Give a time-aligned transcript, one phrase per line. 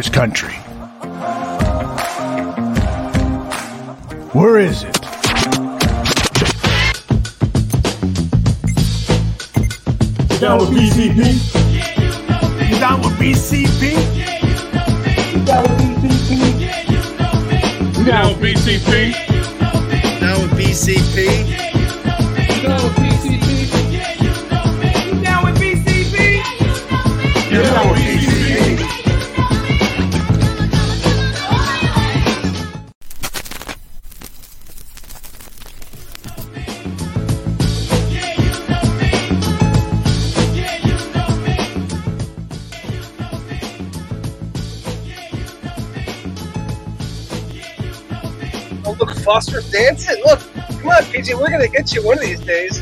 [0.00, 0.54] Bears country.
[4.32, 4.96] Where is it?
[10.30, 11.20] You down with BCP?
[12.70, 13.82] You down with BCP?
[15.34, 16.38] You down with BCP?
[17.98, 19.12] You down with BCP?
[20.20, 21.69] Down with BCP?
[49.30, 50.20] Oh, Foster's dancing.
[50.24, 50.40] Look,
[50.80, 52.80] come on, PG, we're gonna get you one of these days.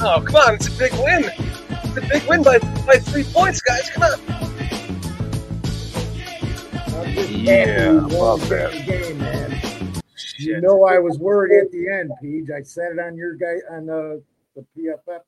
[0.00, 1.24] Oh, come on, it's a big win.
[1.68, 3.90] It's a big win by by three points, guys.
[3.90, 4.20] Come on.
[7.28, 9.60] Yeah, love that game, man.
[10.38, 12.50] You know I was worried at the end, Peach.
[12.56, 14.18] I said it on your guy on uh,
[14.54, 15.22] the the PFF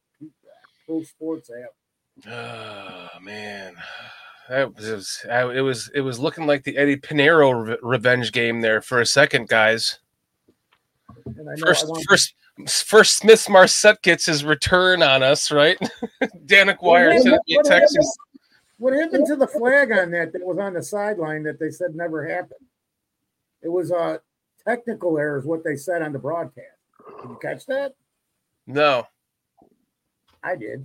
[0.87, 2.33] Pro Sports app.
[2.33, 7.67] Oh man, that was, it was it was it was looking like the Eddy Piñeiro
[7.69, 9.99] re- revenge game there for a second, guys.
[11.25, 12.35] And I know First, first,
[12.87, 15.79] first, Smith-Marsette gets his return on us, right?
[16.47, 17.99] Danik Wire What sent me a happened- text.
[18.79, 21.71] what What happened to the flag on that that was on the sideline that they
[21.71, 22.61] said never happened?
[23.63, 24.21] It was a
[24.67, 26.67] technical error, is what they said on the broadcast.
[27.23, 27.95] Did you catch that?
[28.67, 29.07] No,
[30.43, 30.85] I did.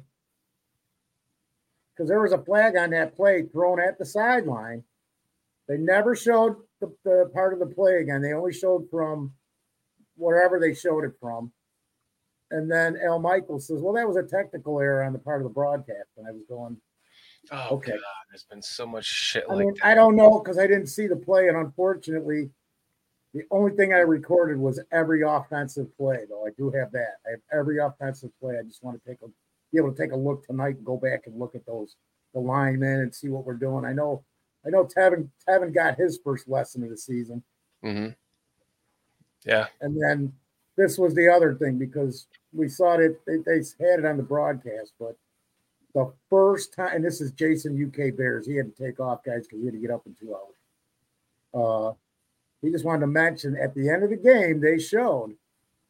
[1.99, 4.85] Because there was a flag on that play thrown at the sideline.
[5.67, 8.21] They never showed the, the part of the play again.
[8.21, 9.33] They only showed from
[10.15, 11.51] wherever they showed it from.
[12.51, 15.43] And then Al Michaels says, Well, that was a technical error on the part of
[15.43, 16.07] the broadcast.
[16.15, 16.77] And I was going,
[17.51, 17.91] oh Okay.
[17.91, 17.99] god,
[18.31, 19.87] there's been so much shit I like mean, that.
[19.87, 22.49] I don't know because I didn't see the play, and unfortunately,
[23.33, 26.19] the only thing I recorded was every offensive play.
[26.29, 27.15] Though I do have that.
[27.27, 28.57] I have every offensive play.
[28.57, 29.27] I just want to take a
[29.71, 31.95] be able to take a look tonight and go back and look at those
[32.33, 33.85] the linemen and see what we're doing.
[33.85, 34.23] I know,
[34.65, 34.85] I know.
[34.85, 37.43] Tevin Tevin got his first lesson of the season,
[37.83, 38.15] Mhm.
[39.43, 40.33] Yeah, and then
[40.75, 43.19] this was the other thing because we saw it.
[43.25, 45.17] They, they had it on the broadcast, but
[45.95, 48.45] the first time, and this is Jason UK Bears.
[48.45, 50.55] He had to take off, guys, because he had to get up in two hours.
[51.51, 51.93] Uh,
[52.61, 55.35] he just wanted to mention at the end of the game, they showed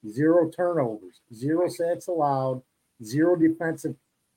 [0.07, 2.61] zero turnovers, zero sacks allowed,
[3.03, 3.95] zero defensive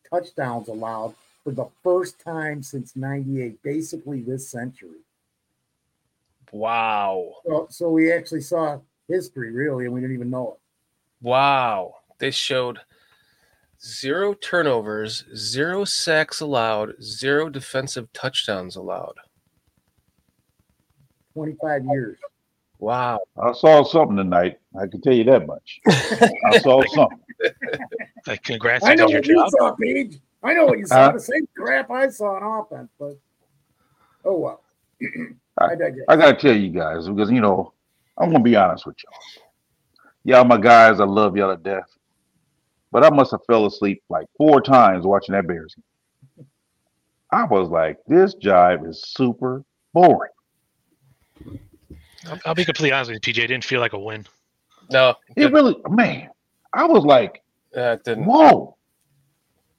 [0.09, 1.15] touchdowns allowed
[1.45, 5.00] for the first time since 98, basically this century.
[6.53, 8.78] wow, So, so we actually saw
[9.09, 10.59] history, really, and we didn't even know it.
[11.21, 11.95] wow.
[12.19, 12.78] They showed
[13.83, 19.17] zero turnovers, zero sacks allowed, zero defensive touchdowns allowed.
[21.34, 22.19] 25 years.
[22.79, 23.21] Wow.
[23.43, 24.59] I saw something tonight.
[24.81, 25.81] I can tell you that much.
[26.47, 27.19] I saw something.
[28.27, 29.50] Like, congrats, I know did your what you job.
[29.50, 30.19] saw, Paige.
[30.43, 31.06] I know what you saw.
[31.06, 31.12] Huh?
[31.12, 33.16] the same crap I saw on offense, but
[34.25, 34.62] oh well.
[35.59, 36.06] I digress.
[36.09, 37.72] I gotta tell you guys because you know
[38.19, 39.43] I'm gonna be honest with y'all.
[40.25, 41.88] Y'all, my guys, I love y'all to death,
[42.93, 45.75] but I must have fell asleep like four times watching that Bears.
[45.75, 46.47] game.
[47.32, 50.31] I was like, this jive is super boring.
[52.28, 53.38] I'll, I'll be completely honest with you, PJ.
[53.44, 54.27] It didn't feel like a win.
[54.91, 56.28] No, It it, really, man,
[56.72, 57.41] I was like,
[57.75, 58.25] it didn't.
[58.25, 58.77] whoa.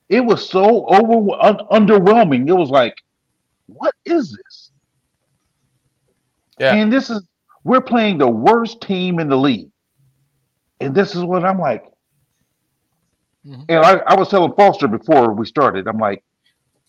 [0.10, 2.48] It was so over un- underwhelming.
[2.48, 2.96] It was like,
[3.68, 4.72] what is this?
[6.60, 6.74] Yeah.
[6.76, 7.28] And this is
[7.64, 9.70] we're playing the worst team in the league.
[10.80, 11.84] And this is what I'm like.
[13.46, 13.66] Mhm.
[13.70, 16.24] And I, I was telling Foster before we started, I'm like,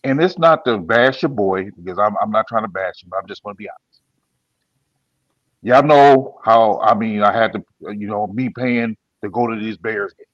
[0.03, 3.11] and it's not to bash your boy because I'm I'm not trying to bash him,
[3.19, 4.01] I'm just gonna be honest.
[5.61, 7.63] Y'all know how I mean I had to
[7.93, 10.27] you know me paying to go to these Bears games.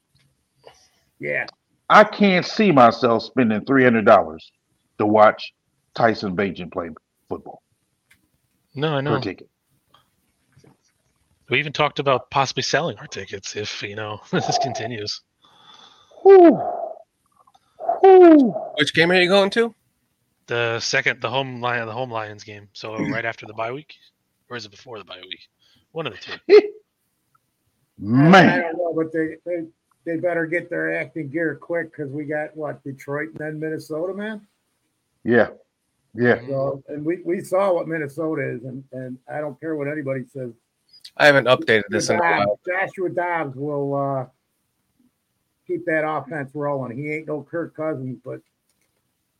[1.21, 1.45] Yeah.
[1.87, 4.51] I can't see myself spending three hundred dollars
[4.97, 5.53] to watch
[5.93, 6.89] Tyson Bagent play
[7.29, 7.61] football
[8.73, 9.19] No, I per know.
[9.19, 9.47] ticket.
[11.49, 15.21] We even talked about possibly selling our tickets if you know this continues.
[16.23, 16.59] Whew.
[18.01, 18.55] Whew.
[18.77, 19.75] Which game are you going to?
[20.47, 22.67] The second, the home lion, the home Lions game.
[22.73, 23.13] So hmm.
[23.13, 23.93] right after the bye week,
[24.49, 25.47] or is it before the bye week?
[25.91, 26.33] One of the two.
[28.03, 29.67] I, I don't know, but they, they
[30.05, 34.13] they better get their acting gear quick because we got what Detroit and then Minnesota,
[34.13, 34.41] man.
[35.23, 35.49] yeah,
[36.15, 36.39] yeah.
[36.47, 40.25] So and we, we saw what Minnesota is, and, and I don't care what anybody
[40.31, 40.51] says.
[41.17, 42.59] I haven't updated this in a while.
[42.67, 44.25] Joshua Dobbs will uh,
[45.67, 46.97] keep that offense rolling.
[46.97, 48.41] He ain't no Kirk Cousins, but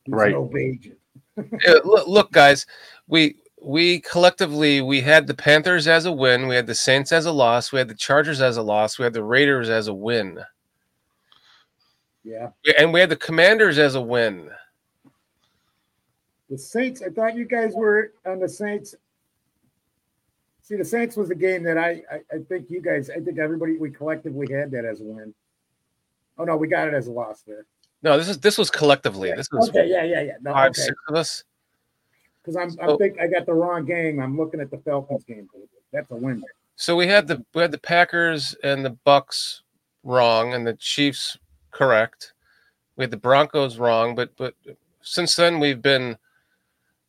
[0.04, 0.32] he's Right.
[0.32, 0.96] no Bagent.
[1.64, 2.66] Yeah, look, look, guys,
[3.06, 7.26] we we collectively we had the Panthers as a win, we had the Saints as
[7.26, 9.94] a loss, we had the Chargers as a loss, we had the Raiders as a
[9.94, 10.40] win,
[12.24, 12.50] Yeah.
[12.78, 14.50] and we had the Commanders as a win.
[16.50, 18.94] The Saints, I thought you guys were on the Saints.
[20.60, 23.38] See, the Saints was the game that I, I, I think you guys, I think
[23.38, 25.34] everybody, we collectively had that as a win.
[26.38, 27.66] Oh, no, we got it as a loss there.
[28.02, 29.32] No, this is this was collectively.
[29.36, 30.32] This was Okay, yeah, yeah, yeah.
[30.42, 30.82] No, five, okay.
[30.82, 31.44] six of us.
[32.42, 34.18] Because I'm, So- I think I got the wrong game.
[34.20, 35.48] I'm looking at the Falcons game.
[35.92, 36.42] That's a win.
[36.74, 39.62] So we had the we had the Packers and the Bucks
[40.02, 41.38] wrong, and the Chiefs
[41.72, 42.32] correct.
[42.96, 44.54] We had the Broncos wrong, but but
[45.02, 46.16] since then we've been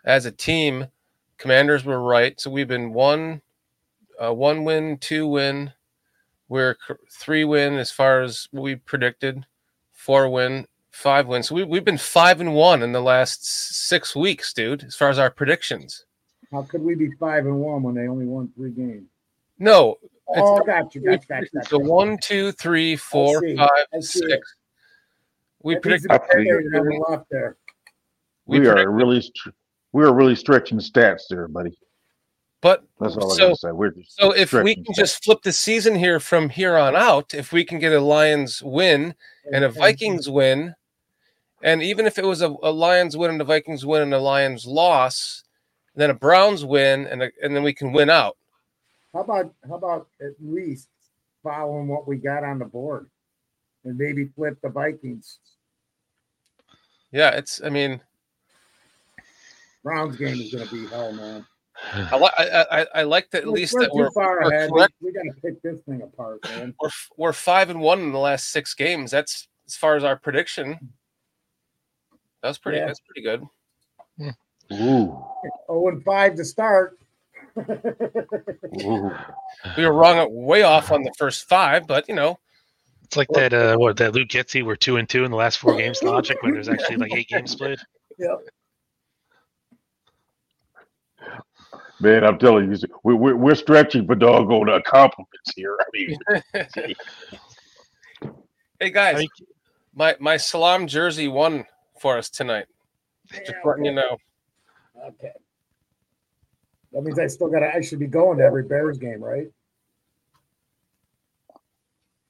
[0.05, 0.87] as a team.
[1.37, 3.41] Commanders were right, so we've been one,
[4.23, 5.73] uh, one win, two win.
[6.47, 6.77] We're
[7.11, 9.45] three win as far as we predicted,
[9.91, 11.43] four win, five win.
[11.43, 14.83] So we we've been five and one in the last six weeks, dude.
[14.83, 16.05] As far as our predictions.
[16.51, 19.07] How could we be five and one when they only won three games?
[19.57, 21.89] No, Oh, got you, got you, got you, got So you.
[21.89, 23.55] one, two, three, four, see.
[23.57, 24.31] five, I see six.
[24.31, 24.41] it.
[25.61, 26.09] We That needs predicted.
[26.09, 27.57] to be I think- carried on the there.
[28.45, 29.49] We, We, are really, str-
[29.93, 31.77] we are really stretching stats there, buddy.
[32.61, 33.71] but That's all I So- gotta say.
[33.71, 34.95] We're just so if we can stats.
[34.95, 38.61] just flip the season here from here on out, if we can get a Lions
[38.63, 39.15] win
[39.53, 40.75] and a Vikings win,
[41.61, 44.19] and even if it was a, a Lions win and a Vikings win and a
[44.19, 45.43] Lions loss,
[45.95, 48.35] then a Browns win and a, and then we can win out.
[49.13, 50.89] How about how about at least
[51.43, 53.09] following what we got on the board
[53.85, 55.39] and maybe flip the Vikings
[57.11, 57.61] Yeah, it's.
[57.63, 58.01] I mean,
[59.83, 61.45] Browns game is going to be hell, man.
[61.93, 64.51] I, li- I, I, I like that at We're- least we're that we're far we're
[64.51, 64.69] ahead.
[64.71, 64.93] We, correct.
[65.01, 66.73] we got to pick this thing apart, man.
[66.81, 69.11] we're we're five and one in the last six games.
[69.11, 70.93] That's as far as our prediction.
[72.41, 72.77] That's pretty.
[72.79, 72.85] Yeah.
[72.87, 73.43] That's pretty good.
[74.71, 75.23] Ooh,
[75.69, 76.97] Oh, and five to start.
[77.57, 79.11] Ooh.
[79.77, 82.37] We were wrong, way off on the first five, but you know,
[83.03, 83.53] It's like that.
[83.53, 86.37] Uh, what that Luke Getsy were two and two in the last four games logic
[86.41, 87.79] when there's actually like eight games played.
[88.19, 88.39] Yep.
[92.01, 95.77] Man, I'm telling you, we, we're, we're stretching for doggone uh, compliments here.
[95.79, 96.17] I mean,
[98.81, 99.27] hey guys, I
[99.95, 101.65] my my Salam jersey won
[101.99, 102.65] for us tonight.
[103.31, 104.17] Just Yeah, letting you know.
[105.07, 105.31] Okay.
[106.93, 107.65] That means I still got to.
[107.67, 109.47] actually be going to every Bears game, right?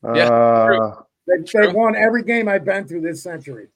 [0.04, 3.68] Yeah, uh, They, they won every game I've been through this century.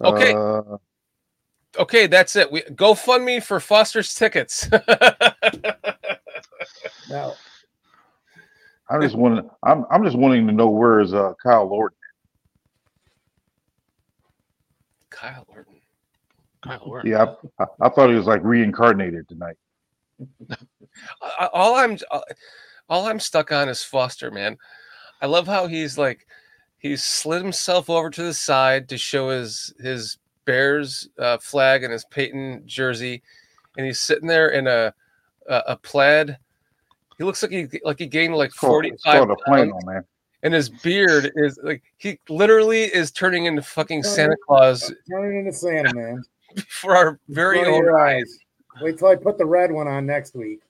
[0.00, 0.34] Okay.
[0.34, 0.76] uh,
[1.78, 2.52] Okay, that's it.
[2.52, 4.68] We GoFundMe for Foster's tickets.
[7.08, 7.34] Now,
[8.88, 11.92] I just want I'm I'm just wanting to know where is uh, Kyle Lord.
[15.10, 15.74] Kyle Orton.
[16.62, 17.02] Kyle Orr.
[17.04, 19.56] Yeah, I, I thought he was like reincarnated tonight.
[21.22, 21.98] I- all I'm
[22.88, 24.56] all I'm stuck on is Foster, man.
[25.20, 26.26] I love how he's like
[26.78, 31.92] he's slid himself over to the side to show his his Bears uh, flag and
[31.92, 33.22] his Peyton jersey,
[33.76, 34.92] and he's sitting there in a
[35.48, 36.36] a, a plaid.
[37.18, 39.50] He looks like he like he gained like It's called, forty it's five called a
[39.50, 40.02] pounds, man.
[40.42, 45.52] and his beard is like he literally is turning into fucking Santa Claus turning into
[45.52, 46.22] Santa, man.
[46.68, 48.38] for our very Front own eyes.
[48.80, 50.60] Wait till I put the red one on next week.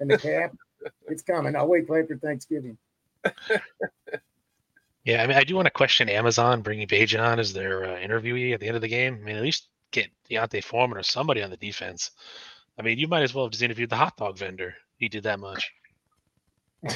[0.00, 0.54] And the cap,
[1.08, 1.56] it's coming.
[1.56, 2.76] I'll wait till after Thanksgiving.
[5.04, 7.96] Yeah, I mean, I do want to question Amazon bringing Bagent on as their uh,
[7.96, 9.20] interviewee at the end of the game.
[9.22, 12.10] I mean, at least get D'Onta Foreman or somebody on the defense.
[12.76, 14.74] I mean, you might as well have just interviewed the hot dog vendor.
[14.98, 15.72] He did that much.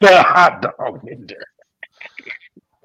[0.00, 1.44] The hot dog vendor.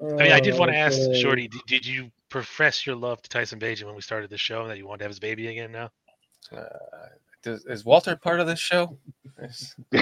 [0.00, 0.98] I mean, I did want to ask.
[1.14, 4.62] Shorty, did, did you profess your love to Tyson Bagent when we started the show
[4.62, 5.88] and that you wanted to have his baby again now?
[6.50, 6.64] Uh,
[7.44, 8.98] does, is Walter part of this show?
[9.38, 9.76] Is-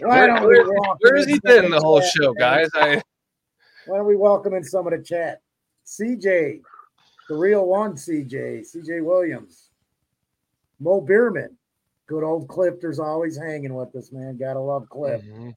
[0.00, 0.64] Why don't we Where-
[1.00, 2.68] Where has he been the whole chat, show, guys?
[2.74, 3.02] I
[3.86, 5.40] Why don't we welcome in some of the chat?
[5.84, 6.60] CJ,
[7.28, 9.70] the real one, CJ, CJ Williams,
[10.78, 11.56] Mo Bierman,
[12.06, 14.36] good old Clifter's always hanging with us, man.
[14.36, 15.20] Gotta love Cliff.
[15.24, 15.52] Mhm.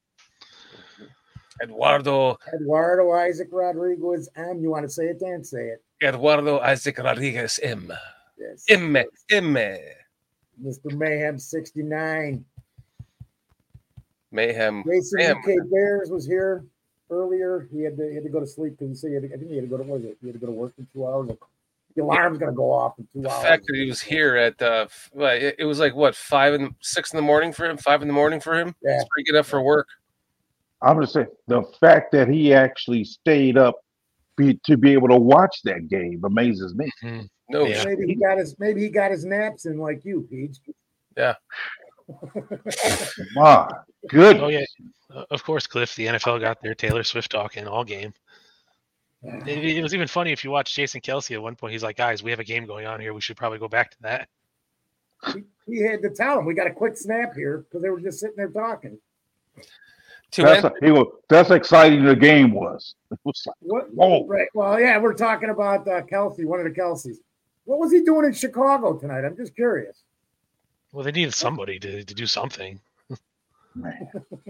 [1.63, 4.59] Eduardo Eduardo Isaac Rodriguez M.
[4.61, 5.43] You want to say it, Dan?
[5.43, 5.83] Say it.
[6.01, 7.91] Eduardo Isaac Rodriguez M.
[8.37, 8.65] Yes.
[8.69, 9.57] M M
[10.63, 10.93] Mr.
[10.93, 12.45] Mayhem 69.
[14.31, 14.83] Mayhem.
[14.87, 15.21] Jason.
[15.21, 16.63] UK Bears was here
[17.09, 17.67] earlier.
[17.71, 19.33] He had to, he had to go to sleep because he said he had to,
[19.33, 20.17] I think he had to go to what was it?
[20.21, 21.29] He had to go to work in two hours.
[21.95, 23.43] The alarm's gonna go off in two The hours.
[23.43, 27.11] fact that he was here at uh, well, it, was like what five and six
[27.11, 28.73] in the morning for him, five in the morning for him.
[28.81, 29.01] Yeah.
[29.09, 29.89] Pretty good enough for work.
[30.81, 33.75] I'm just saying the fact that he actually stayed up
[34.37, 36.89] be, to be able to watch that game amazes me.
[37.03, 37.27] Mhm.
[37.49, 37.83] No, Yeah.
[37.85, 40.57] Maybe he got his maybe he got his naps in like you, Pete.
[43.35, 43.69] My
[44.09, 44.41] goodness.
[44.43, 44.65] Oh yeah,
[45.13, 45.95] Uh, of course, Cliff.
[45.95, 48.13] The NFL got their Taylor Swift talking all game.
[49.23, 51.73] It, it was even funny if you watch Jason Kelce at one point.
[51.73, 53.13] He's like, "Guys, we have a game going on here.
[53.13, 54.29] We should probably go back to that."
[55.33, 57.99] He, he had to tell him we got a quick snap here because they were
[57.99, 58.97] just sitting there talking.
[60.31, 62.95] To That's, answer, he was, that's how exciting the game was.
[63.11, 63.93] It was like, What?
[63.93, 64.25] Whoa.
[64.27, 64.47] Right.
[64.53, 67.17] Well, yeah, we're talking about uh, Kelce, one of the Kelces.
[67.65, 69.25] What was he doing in Chicago tonight?
[69.25, 70.03] I'm just curious.
[70.93, 72.79] Well, they needed somebody to, to do something.
[73.75, 74.09] man.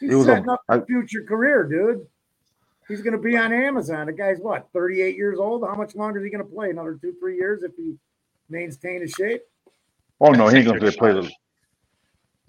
[0.00, 2.06] He's It was setting a- up a future career, dude.
[2.88, 4.06] He's going to be on Amazon.
[4.06, 5.62] The guy's what, 38 years old?
[5.66, 6.70] How much longer is he going to play?
[6.70, 7.96] Another two, three years if he
[8.48, 9.42] maintains his shape?
[10.20, 11.28] Oh no, he ain't gonna play the.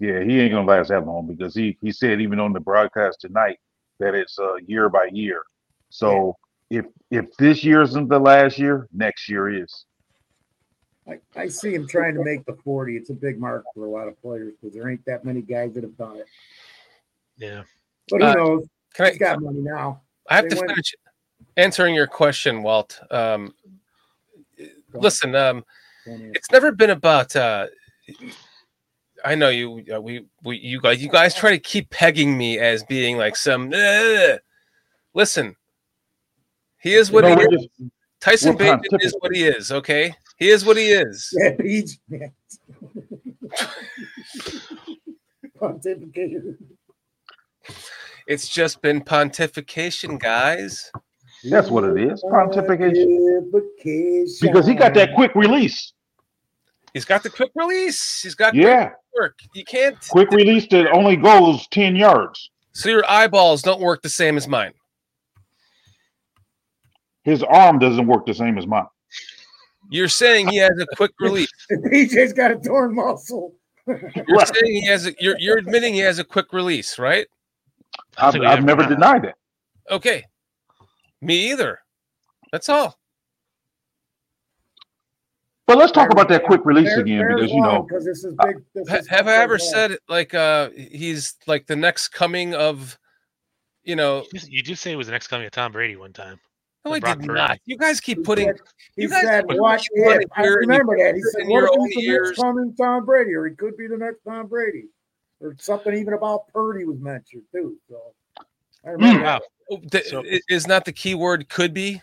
[0.00, 3.20] Yeah, he ain't gonna last that long because he he said even on the broadcast
[3.20, 3.58] tonight
[4.00, 5.42] that it's uh, year by year.
[5.90, 6.36] So
[6.70, 9.84] if if this year isn't the last year, next year is.
[11.06, 12.96] I, I see him trying to make the 40.
[12.96, 15.74] It's a big mark for a lot of players because there ain't that many guys
[15.74, 16.26] that have done it.
[17.36, 17.64] Yeah.
[18.08, 18.68] But who Uh, knows?
[18.94, 20.00] can I, He's got money now.
[20.30, 20.94] I have they to went- finish
[21.58, 22.98] answering your question, Walt.
[23.10, 23.52] Um,
[24.94, 25.62] listen, um,
[26.06, 27.36] it's never been about.
[27.36, 27.66] Uh,
[29.24, 29.84] I know you.
[29.92, 33.36] Uh, we we you guys you guys try to keep pegging me as being like
[33.36, 33.72] some.
[33.72, 34.38] "Ugh."
[35.14, 35.56] Listen,
[36.80, 37.48] he is what No, he is.
[37.50, 37.68] just-
[38.20, 39.70] Tyson Bateman is what he is.
[39.72, 41.28] Okay, he is what he is.
[41.38, 41.98] Yeah, Pete.
[42.08, 42.28] Yeah.
[45.60, 46.56] Pontificated.
[48.26, 50.90] It's just been pontification, guys.
[51.44, 53.50] That's what it is, pontification.
[53.52, 54.40] Pontification.
[54.40, 55.92] because he got that quick release.
[56.94, 58.22] He's got the quick release.
[58.22, 59.38] He's got Yeah, work.
[59.52, 59.96] You can't.
[60.08, 62.50] quick release that only goes ten yards.
[62.72, 64.72] So your eyeballs don't work the same as mine.
[67.24, 68.86] His arm doesn't work the same as mine.
[69.90, 71.48] You're saying he has a quick release.
[71.70, 73.54] PJ's got a torn muscle.
[73.86, 73.98] You're
[74.28, 74.48] Right.
[74.54, 75.14] saying he has a.
[75.20, 77.26] You're, you're admitting he has a quick release, right?
[78.16, 79.34] I don't I've, I've never denied it.
[79.90, 80.24] Okay.
[81.20, 81.78] Me either.
[82.52, 82.98] That's all.
[85.66, 88.56] But let's talk about that quick release again because you know because this is big.
[88.74, 92.54] This Ha- is have I ever big, said like uh he's like the next coming
[92.54, 92.98] of,
[93.82, 94.24] you know?
[94.32, 96.38] You- You did say it was the next coming of Tom Brady one time.
[96.84, 97.26] No, I did Purdy.
[97.32, 97.58] not.
[97.64, 98.48] You guys keep He putting.
[98.48, 98.60] said-
[98.94, 101.14] He you guys said, put "What your money if?" I here and you remember that.
[101.14, 103.86] He said, in "What if the ears." next coming Tom Brady, or he could be
[103.86, 104.84] the next Tom Brady,
[105.40, 108.12] or something even about Purdy was mentioned too." So
[108.86, 109.40] I remember Wow.
[109.70, 112.02] Oh, the- So- is not the key word could be?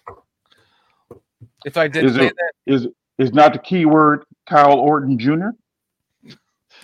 [1.63, 2.87] If I did Is say it- that, is
[3.21, 5.49] is not the key word Kyle Orton Jr.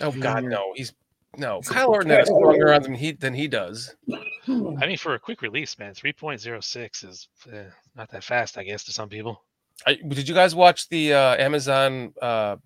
[0.00, 0.92] oh God, no, he's
[1.36, 1.60] no.
[1.62, 3.94] Kyle Orton has a stronger arm than he than he does.
[4.08, 7.64] I mean, for a quick release, man, 3.06 is eh,
[7.96, 9.42] not that fast, I guess, to some people.
[9.86, 12.14] I, did you guys watch the uh, Amazon?
[12.20, 12.56] Uh,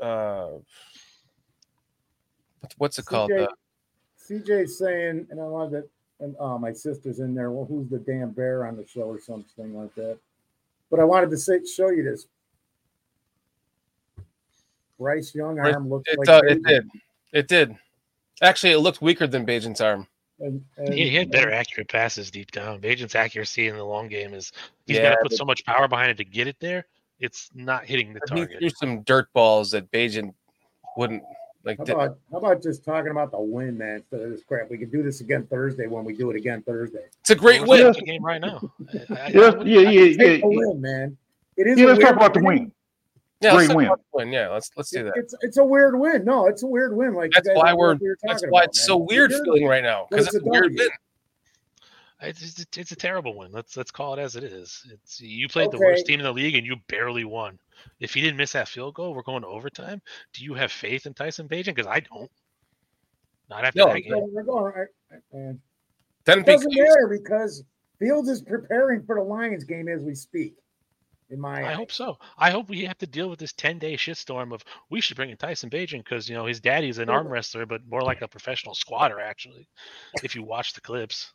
[0.00, 0.48] uh,
[2.60, 3.30] what's- what's it called?
[3.30, 3.48] CJ Uh,
[4.28, 5.88] CJ's saying, and I love that.
[6.20, 7.50] And oh, my sister's in there.
[7.50, 10.18] Well, who's the damn bear on the show or something like that?
[10.88, 12.26] But I wanted to say, show you this.
[14.98, 15.74] Bryce Young Right.
[15.74, 16.88] arm looks it, like uh, it did.
[17.32, 17.76] It did.
[18.42, 20.06] Actually, it looked weaker than Bagent's arm.
[20.40, 22.80] And, and, He, he had better accurate passes deep down.
[22.80, 24.52] Bagent's accuracy in the long game is
[24.86, 26.86] he's Yeah, got to put but- so much power behind it to get it there.
[27.20, 28.58] It's not hitting the He target.
[28.58, 30.34] threw some dirt balls that Bagent
[30.96, 31.22] wouldn't
[31.64, 31.78] like.
[31.78, 33.96] How about how about just talking about the win, man?
[33.98, 36.62] Instead of this crap, we can do this again Thursday when we do it again
[36.62, 37.04] Thursday.
[37.20, 37.86] It's a great win.
[37.86, 38.60] watching the game right now.
[38.90, 40.16] I- I- Yeah, I- yeah, yeah, yeah.
[40.16, 41.16] Take the win, man.
[41.56, 41.78] It is.
[41.78, 42.72] Yeah, a let's talk weird about the win.
[43.42, 43.90] Yeah, Great win.
[44.12, 44.32] win.
[44.32, 45.14] Yeah, let's let's do that.
[45.16, 46.24] It's it's a weird win.
[46.24, 47.14] No, it's a weird win.
[47.14, 47.94] Like That's why we're.
[47.94, 48.86] we That's talking why it's man.
[48.86, 49.42] so weird Weird.
[49.44, 50.78] feeling right now because it's it's a a weird W.
[50.78, 50.88] win.
[52.24, 53.50] It's, it's, it's a terrible win.
[53.50, 54.86] Let's let's call it as it is.
[54.92, 57.58] It's you played the worst team in the league and you barely won.
[57.98, 60.00] If you didn't miss that field goal, we're going to overtime.
[60.32, 61.74] Do you have faith in Tyson Bagent?
[61.74, 62.30] Because I don't.
[63.50, 64.12] Not after No, that game.
[64.32, 64.72] we're going.
[64.72, 64.86] right,
[65.32, 65.60] man.
[66.24, 67.64] Then It doesn't matter because
[67.98, 70.54] Fields is preparing for the Lions game as we speak.
[71.32, 72.18] In my, I hope so.
[72.36, 75.30] I hope we have to deal with this ten day shitstorm of we should bring
[75.30, 78.28] in Tyson Bagent because you know his daddy's an arm wrestler, but more like a
[78.28, 79.66] professional squatter actually.
[80.22, 81.32] If you watch the clips,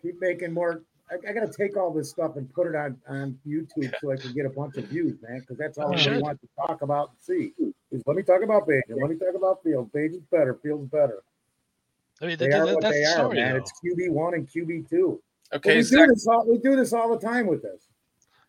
[0.00, 0.82] keep making more.
[1.10, 4.12] I, I got to take all this stuff and put it on on YouTube so
[4.12, 5.40] I can get a bunch of views, man.
[5.40, 7.52] Because that's all You I really want to talk about and see.
[7.90, 9.90] Is let me talk about Page let me talk about Fields.
[9.92, 10.54] Page better.
[10.62, 11.24] Fields better.
[12.22, 13.36] I mean They that, are that- what that's they the are, story.
[13.36, 13.50] man.
[13.54, 13.56] though.
[13.58, 15.20] It's QB one and QB two.
[15.54, 16.46] okay, we Zach, do this all.
[16.48, 17.82] We do this all the time with this.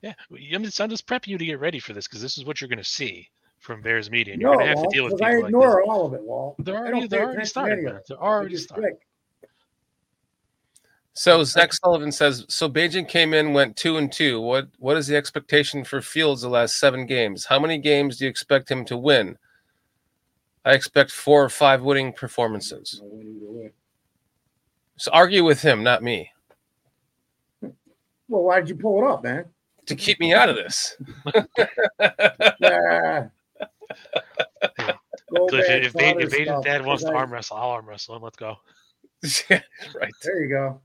[0.01, 0.13] Yeah,
[0.53, 2.59] I'm just, I'm just prepping you to get ready for this because this is what
[2.59, 3.29] you're going to see
[3.59, 5.27] from Bears media, and you're No, going to have Walt, to deal with 'cause people
[5.27, 5.49] I like this.
[5.49, 6.55] ignore all of it, Walt.
[6.59, 7.95] They're already, they're already attention to started, any of man.
[7.97, 8.05] it.
[8.07, 8.83] They're already just started.
[8.83, 8.99] click.
[11.13, 14.39] So Zach Sullivan says, so Bagent came in, went two and two.
[14.39, 17.45] What what is the expectation for Fields the last seven games?
[17.45, 19.37] How many games do you expect him to win?
[20.63, 22.99] I expect four or five winning performances.
[23.03, 23.71] No win either way.
[24.97, 26.31] So argue with him, not me,
[27.61, 29.45] Well, why did you pull it up, man?
[29.91, 30.95] To keep me out of this.
[32.59, 33.27] Yeah.
[35.33, 37.87] So if, back if, to if dad wants to 'cause I- arm wrestle, I'll arm
[37.87, 38.21] wrestle him.
[38.21, 38.57] Let's go.
[39.49, 39.61] Yeah,
[39.95, 40.11] right.
[40.23, 40.81] There you go.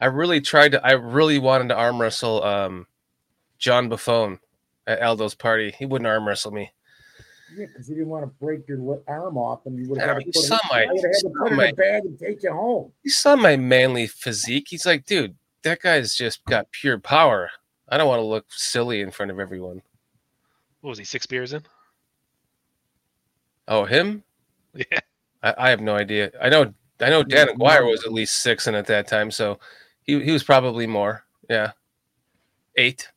[0.00, 0.86] I really tried to.
[0.86, 2.86] I really wanted to arm wrestle um,
[3.58, 4.38] John Buffone
[4.86, 5.74] at Aldo's party.
[5.78, 6.70] He wouldn't arm wrestle me.
[7.56, 10.18] Yeah, because he didn't want to break your arm off, and you would have had
[10.18, 12.18] to put it, saw my- you'd have to you it in my- a bag and
[12.18, 12.92] take you home.
[13.02, 14.66] He saw my manly physique.
[14.68, 17.50] He's like, dude, that guy's just got pure power.
[17.88, 19.82] I don't want to look silly in front of everyone.
[20.80, 21.04] What was he?
[21.04, 21.62] Six beers in?
[23.66, 24.22] Oh, him?
[24.74, 25.00] Yeah.
[25.42, 26.30] I, I have no idea.
[26.40, 26.72] I know.
[27.00, 29.58] I know Dan Aguirre was at least six in at that time, so
[30.02, 31.24] he he was probably more.
[31.48, 31.72] Yeah,
[32.76, 33.08] eight.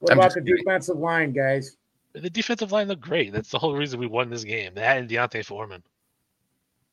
[0.00, 0.56] What I'm about the kidding.
[0.56, 1.76] defensive line, guys?
[2.14, 3.32] The defensive line looked great.
[3.32, 4.74] That's the whole reason we won this game.
[4.74, 5.82] That and D'Onta Foreman.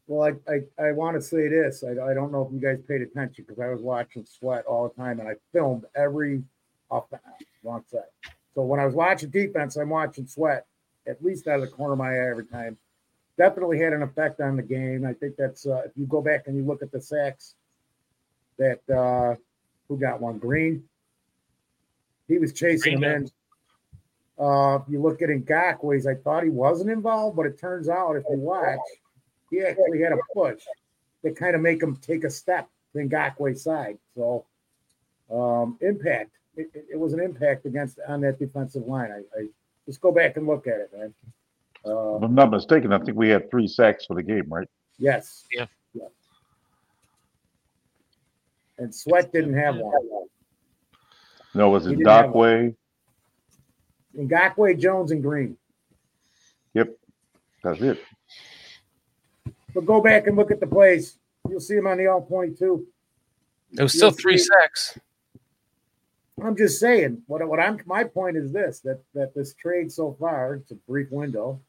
[0.08, 1.84] Well, I I, I want to say this.
[1.84, 4.88] I, I don't know if you guys paid attention because I was watching Sweat all
[4.88, 6.44] the time, and I filmed every
[6.90, 7.20] off the
[7.64, 8.04] wrong side.
[8.56, 10.66] So when I was watching defense, I'm watching Sweat
[11.06, 12.78] at least out of the corner of my eye every time.
[13.38, 15.06] Definitely had an effect on the game.
[15.06, 17.56] I think that's uh, if you go back and you look at the sacks
[18.58, 19.36] that uh,
[19.88, 20.84] who got one Green.
[22.28, 23.32] He was chasing Green him in.
[24.40, 28.24] Uh, you look at Ngakoue's, I thought he wasn't involved, but it turns out if
[28.30, 28.80] you watch,
[29.50, 30.62] he actually had a push
[31.24, 33.98] that kind of make him take a step to Ngakoue's side.
[34.16, 34.46] So
[35.32, 36.32] um, impact.
[36.56, 39.12] It, it, it was an impact against on that defensive line.
[39.12, 39.48] I, I
[39.86, 41.13] just go back and look at it, man.
[41.86, 44.68] Uh, If I'm not mistaken, I think we had three sacks for the game, right?
[44.98, 45.46] yes.
[45.51, 45.68] Yeah.
[45.94, 46.08] Yeah.
[48.80, 50.27] And Sweat didn't have one.
[51.53, 52.74] No, was He it didn't have
[54.18, 55.57] Ngakoue, Jones, and Green.
[56.74, 56.96] Yep,
[57.64, 58.00] that's it.
[59.77, 61.20] But go back and look at the plays.
[61.48, 62.87] You'll see him on the all 22.
[63.74, 64.98] It was still You'll three see- sacks.
[66.44, 70.18] I'm just saying what what I'm my point is this that that this trade so
[70.20, 71.61] far it's a brief window.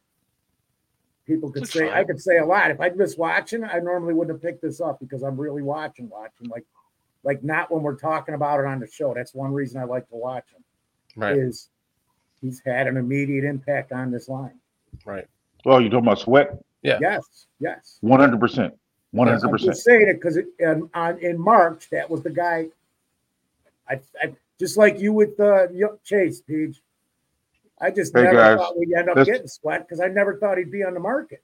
[1.26, 2.70] People could Looks say I could say a lot.
[2.70, 6.08] If I'd just watching, I normally wouldn't have picked this up because I'm really watching,
[6.08, 6.64] watching like
[7.24, 9.12] like not when we're talking about it on the show.
[9.12, 10.64] That's one reason I like to watch him.
[11.14, 11.36] Right.
[11.36, 11.68] Is
[12.40, 14.58] he's had an immediate impact on this line.
[15.04, 15.26] Right.
[15.66, 16.58] Well, you talking about Sweat?
[16.82, 16.98] Yeah.
[17.00, 17.98] Yes, yes.
[18.00, 18.74] One hundred percent.
[19.10, 19.72] One hundred I'm percent.
[19.72, 22.68] just saying it because in, on, in March that was the guy.
[23.88, 25.66] I, I just like you with uh,
[26.04, 26.80] Chase Peach.
[27.80, 30.58] I just Hey, never guys, thought we'd end up getting Sweat because I never thought
[30.58, 31.42] he'd be on the market.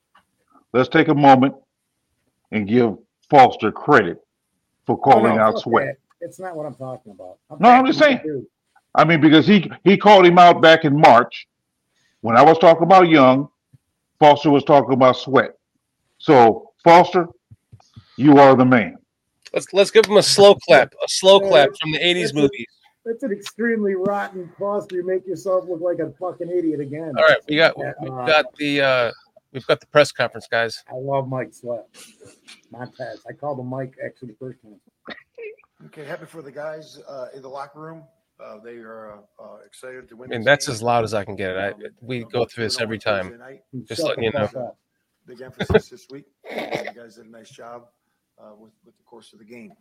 [0.73, 1.55] Let's take a moment
[2.53, 2.99] and give
[3.31, 4.23] Foster credit
[4.85, 5.87] for Oh, calling no, out fuck Sweat.
[5.87, 6.27] that.
[6.27, 7.38] It's not what I'm talking about.
[7.61, 8.18] No, I'm just saying.
[8.25, 8.42] about.
[8.97, 11.47] I mean, because he he called him out back in March
[12.20, 13.49] when I was talking about Young.
[14.25, 15.51] Foster was talking about Sweat.
[16.17, 17.27] So Foster,
[18.17, 18.97] you are the man.
[19.53, 22.35] Let's let's give him a slow clap, a slow clap from the '80s that's a-
[22.37, 22.67] movies.
[23.05, 24.93] That's an extremely rotten cost.
[24.93, 27.13] You make yourself look like a fucking idiot again.
[27.19, 29.13] All right, we got we've uh, got the uh,
[29.53, 30.83] we've got the press conference, guys.
[30.89, 31.87] I love Mike Sweat.
[32.71, 33.21] Montez.
[33.29, 34.81] I called him Mike actually the first time.
[35.85, 38.05] Okay, happy for the guys uh, in the locker room.
[38.42, 40.33] Uh, they are uh, uh, excited to win.
[40.33, 40.75] I mean, that's game.
[40.75, 41.57] as loud as I can get it.
[41.59, 43.31] I, Um, we you go through this every time.
[43.31, 43.62] Thursday.
[43.85, 44.47] Just Shut letting you know.
[44.47, 44.79] fuck up.
[45.27, 46.27] Big emphasis this week.
[46.51, 46.57] You
[46.94, 47.87] guys did a nice job
[48.38, 49.73] uh, with, with the course of the game.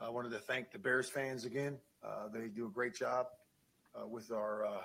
[0.00, 1.76] I wanted to thank the Bears fans again.
[2.02, 3.26] Uh, They do a great job
[3.94, 4.80] uh, with our uh,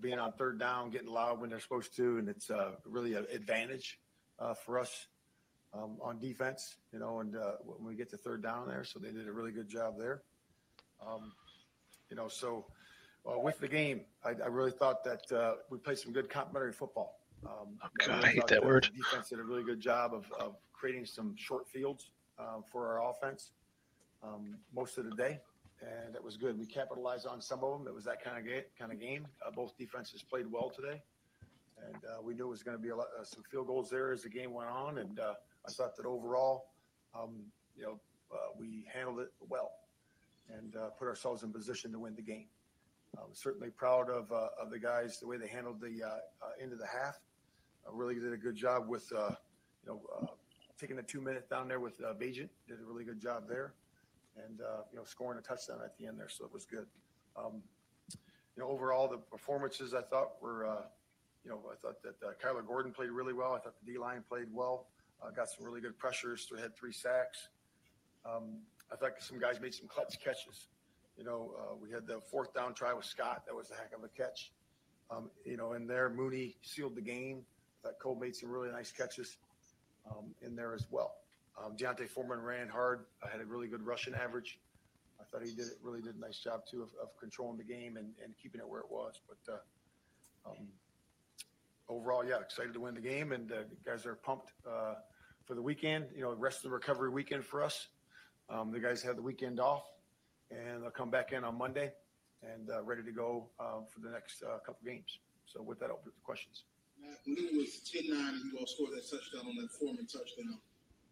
[0.00, 3.26] being on third down, getting loud when they're supposed to, and it's uh, really an
[3.32, 4.00] advantage
[4.38, 5.06] uh, for us
[5.72, 8.84] um, on defense, you know, and uh, when we get to third down there.
[8.84, 10.22] So they did a really good job there.
[11.06, 11.32] Um,
[12.10, 12.66] You know, so
[13.26, 16.72] uh, with the game, I I really thought that uh, we played some good complementary
[16.72, 17.20] football.
[17.46, 18.84] Um, Oh, God, really I hate thought that word.
[18.92, 22.88] the Defense did a really good job of, of creating some short fields um, for
[22.88, 23.52] our offense
[24.24, 25.38] um, most of the day,
[25.82, 26.58] and that was good.
[26.58, 27.86] We capitalized on some of them.
[27.86, 28.62] It was that kind of game.
[28.78, 29.26] Kind of game.
[29.46, 31.00] Uh, both defenses played well today,
[31.86, 33.88] and uh, we knew it was going to be a lot, uh, some field goals
[33.90, 34.98] there as the game went on.
[34.98, 35.34] And uh,
[35.66, 36.70] I thought that overall,
[37.14, 37.36] um,
[37.76, 38.00] you know,
[38.32, 39.70] uh, we handled it well
[40.56, 42.46] and uh, put ourselves in position to win the game.
[43.16, 46.62] I'm certainly proud of, uh, of the guys, the way they handled the uh, uh,
[46.62, 47.18] end of the half.
[47.86, 49.30] Uh, really did a good job with, uh,
[49.82, 50.26] you know, uh,
[50.78, 52.48] taking the two minutes down there with uh, Bagent.
[52.68, 53.74] Did a really good job there,
[54.36, 56.86] and uh, you know, scoring a touchdown at the end there, so it was good.
[57.36, 57.62] Um,
[58.10, 60.82] you know, overall, the performances I thought were, uh,
[61.44, 63.54] you know, I thought that uh, Kyler Gordon played really well.
[63.54, 64.86] I thought the D line played well.
[65.22, 66.48] Uh, got some really good pressures.
[66.52, 67.48] We had three sacks.
[68.24, 68.58] Um,
[68.92, 70.68] I thought some guys made some clutch catches.
[71.16, 73.42] You know, uh, we had the fourth down try with Scott.
[73.46, 74.52] That was a heck of a catch.
[75.10, 77.42] Um, you know, in there, Mooney sealed the game.
[77.82, 79.36] I thought Cole made some really nice catches
[80.10, 81.14] um, in there as well.
[81.62, 83.06] Um, D'Onta Foreman ran hard.
[83.22, 84.60] I had a really good rushing average.
[85.20, 87.96] I thought he did really did a nice job too of, of controlling the game
[87.96, 89.20] and, and keeping it where it was.
[89.28, 90.68] But uh, um,
[91.88, 94.94] overall, yeah, excited to win the game, and uh, guys are pumped uh,
[95.44, 96.06] for the weekend.
[96.14, 97.88] You know, rest of the recovery weekend for us.
[98.50, 99.84] Um, the guys have the weekend off,
[100.50, 101.92] and they'll come back in on Monday
[102.42, 105.18] and uh, ready to go uh, for the next uh, couple games.
[105.46, 106.64] So with that, open to questions.
[107.00, 110.06] Matt, when it was 10 9 and you all scored that touchdown on that Foreman
[110.06, 110.58] touchdown,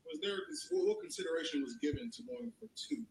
[0.06, 0.38] was there
[0.70, 3.02] what consideration was given to going for two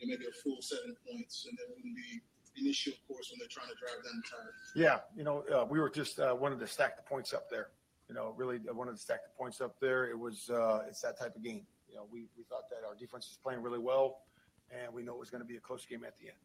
[0.00, 1.46] and maybe a full seven points?
[1.48, 2.20] And that wouldn't be
[2.58, 4.52] an issue, of course, when they're trying to drive down the tire.
[4.74, 7.68] Yeah, you know, uh, we were just uh, wanted to stack the points up there.
[8.08, 10.08] You know, really uh, wanted to stack the points up there.
[10.08, 11.66] It was uh, it's that type of game.
[11.96, 14.28] You know, we, we thought that our defense was playing really well,
[14.68, 16.36] and we know it was going to be a close game at the end.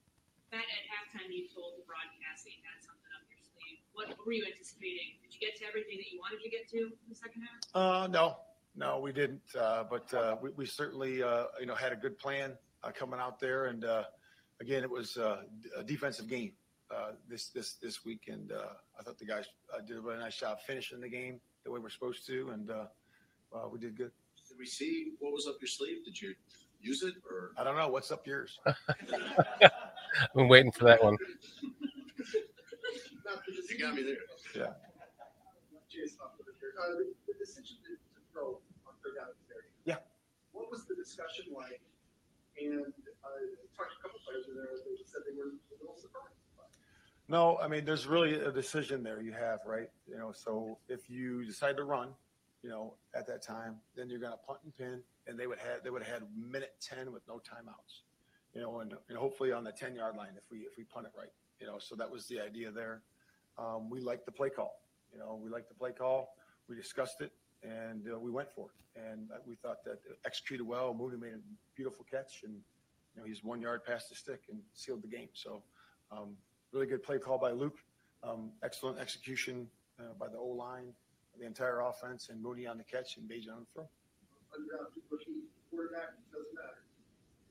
[0.48, 3.84] Matt, at halftime, you told the broadcast that you had something up your sleeve.
[3.92, 5.20] What were you anticipating?
[5.20, 7.60] Did you get to everything that you wanted to get to in the second half?
[7.76, 8.40] Uh, no,
[8.80, 9.44] no, we didn't.
[9.52, 13.20] Uh, but uh, we, we certainly, uh, you know, had a good plan uh, coming
[13.20, 13.66] out there.
[13.66, 14.08] And uh,
[14.62, 15.44] again, it was uh,
[15.76, 16.54] a defensive game
[16.88, 20.20] uh, this this this week, and uh, I thought the guys uh, did a really
[20.20, 22.86] nice job finishing the game the way we're supposed to, and uh,
[23.52, 24.12] uh, we did good.
[24.62, 26.06] Did we see what was up your sleeve?
[26.06, 26.36] Did you
[26.80, 27.50] use it or?
[27.58, 28.60] I don't know what's up yours.
[28.68, 29.74] I've
[30.36, 31.18] been waiting for that one.
[33.70, 34.18] You got me there.
[34.54, 34.64] Yeah.
[34.64, 34.76] Uh,
[36.98, 39.32] the, the decision to, to throw on third down.
[39.86, 40.04] Yeah.
[40.52, 41.80] What was the discussion like?
[42.60, 42.92] And uh,
[43.24, 43.32] I
[43.72, 44.68] talked to a couple players in there.
[44.84, 46.36] They said they were a little surprised.
[47.30, 49.90] No, I mean, there's really a decision there you have, right?
[50.06, 52.10] You know, so if you decide to run,
[52.64, 55.60] you know, at that time, then you're going to punt and pin, and they would
[55.60, 58.02] have they would have had minute ten with no timeouts,
[58.54, 61.06] you know, and, and hopefully on the ten yard line if we if we punt
[61.06, 61.78] it right, you know.
[61.80, 63.02] So that was the idea there.
[63.58, 66.36] Um, we liked the play call, you know, we liked the play call.
[66.70, 67.32] We discussed it,
[67.64, 70.94] and uh, we went for it, and uh, we thought that executed well.
[70.94, 71.40] Mooney made a
[71.76, 72.54] beautiful catch, and
[73.16, 75.30] you know, he's one yard past the stick and sealed the game.
[75.34, 75.64] So.
[76.12, 76.36] Um,
[76.72, 77.78] really good play call by Luke.
[78.24, 79.68] Um, excellent execution
[80.00, 80.94] uh, by the O line,
[81.40, 83.90] the entire offense, and Mooney on the catch and Bagent on the throw.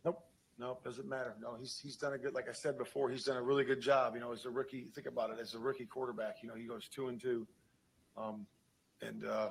[0.04, 0.24] Nope,
[0.58, 1.34] nope, doesn't matter.
[1.40, 2.34] No, he's he's done a good.
[2.34, 4.14] Like I said before, he's done a really good job.
[4.14, 5.38] You know, as a rookie, think about it.
[5.40, 7.46] As a rookie quarterback, you know, he goes two and two,
[8.16, 8.46] um,
[9.02, 9.50] and uh,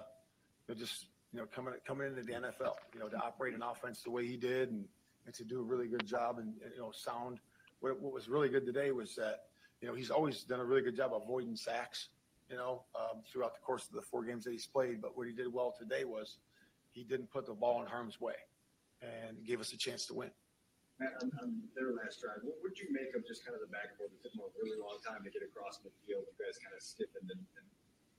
[0.68, 3.64] you know, just you know, coming coming into the NFL, you know, to operate an
[3.64, 4.86] offense the way he did, and,
[5.26, 7.40] and to do a really good job, and you know, sound.
[7.82, 9.44] What, what was really good today was that
[9.82, 12.10] you know, he's always done a really good job avoiding sacks,
[12.50, 15.02] you know, um, throughout the course of the four games that he's played.
[15.02, 16.38] But what he did well today was
[16.92, 18.34] he didn't put the ball in harm's way
[19.02, 20.32] and gave us a chance to win.
[21.00, 23.72] Matt, on, on their last drive, what would you make of just kind of the
[23.72, 24.12] back and forth?
[24.12, 26.28] It took them a really long time to get across midfield.
[26.28, 27.66] You guys kind of stiffened and, and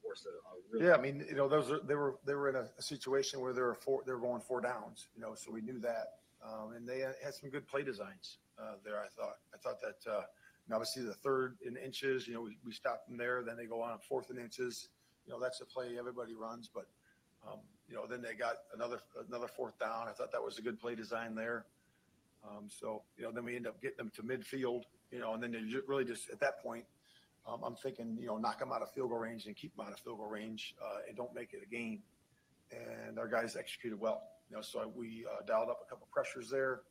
[0.00, 0.86] forced a, a really.
[0.86, 3.40] Yeah, I mean, you know, those are, they were they were in a, a situation
[3.40, 6.24] where they were four they were going four downs, you know, so we knew that,
[6.40, 8.96] um, and they had some good play designs uh, there.
[8.96, 10.00] I thought I thought that.
[10.10, 10.22] Uh,
[10.70, 13.42] and obviously, the third in inches, you know, we, we stop them there.
[13.44, 14.90] Then they go on a fourth in inches.
[15.26, 16.70] You know, that's a play everybody runs.
[16.72, 16.86] But,
[17.44, 20.06] um, you know, then they got another another fourth down.
[20.06, 21.66] I thought that was a good play design there.
[22.48, 25.42] Um, so, you know, then we end up getting them to midfield, you know, and
[25.42, 26.84] then they really just at that point,
[27.48, 29.86] um, I'm thinking, you know, knock them out of field goal range and keep them
[29.86, 32.00] out of field goal range uh, and don't make it a game.
[32.70, 36.48] And our guys executed well, you know, so we uh, dialed up a couple pressures
[36.48, 36.82] there.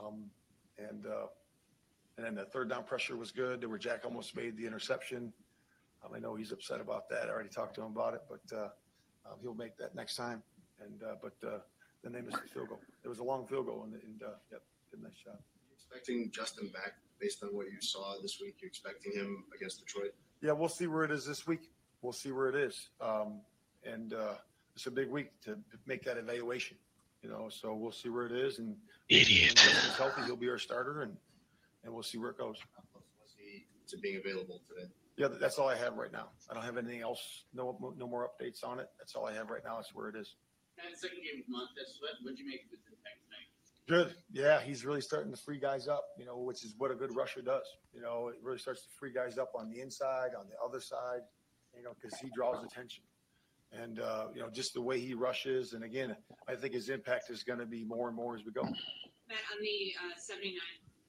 [0.00, 0.30] Um,
[0.78, 1.26] and, uh,
[2.16, 3.60] and then the third down pressure was good.
[3.60, 5.32] There were Jack almost made the interception.
[6.04, 7.28] Um, I know he's upset about that.
[7.28, 8.68] I already talked to him about it, but uh,
[9.26, 10.42] um, he'll make that next time.
[10.80, 11.58] And uh, but uh,
[12.02, 12.80] then they missed the field goal.
[13.04, 15.38] It was a long field goal, and, and uh, yep, did a nice job.
[15.72, 18.56] expecting Justin back based on what you saw this week.
[18.60, 20.12] You expecting him against Detroit?
[20.42, 21.70] Yeah, we'll see where it is this week.
[22.02, 22.90] We'll see where it is.
[23.00, 23.40] Um,
[23.84, 24.34] and uh,
[24.74, 26.76] it's a big week to make that evaluation.
[27.22, 28.58] You know, so we'll see where it is.
[28.58, 28.76] And
[29.08, 29.52] Idiot.
[29.52, 31.16] If he's healthy, he'll be our starter, and
[31.84, 32.56] and we'll see where it goes.
[32.76, 34.88] How close was he to being available today?
[35.16, 36.28] Yeah, that's all I have right now.
[36.50, 37.44] I don't have anything else.
[37.54, 38.88] No, no more updates on it.
[38.98, 39.76] That's all I have right now.
[39.76, 40.34] That's where it is.
[40.76, 43.48] That second game of Montez Sweat, what'd you make of his impact tonight?
[43.86, 44.16] Good.
[44.32, 47.14] Yeah, he's really starting to free guys up, you know, which is what a good
[47.14, 47.62] rusher does.
[47.92, 50.80] You know, it really starts to free guys up on the inside, on the other
[50.80, 51.20] side,
[51.76, 53.04] you know, because he draws attention.
[53.70, 55.74] And, uh, you know, just the way he rushes.
[55.74, 56.16] And again,
[56.48, 58.62] I think his impact is going to be more and more as we go.
[58.62, 60.58] Matt, on the uh, 79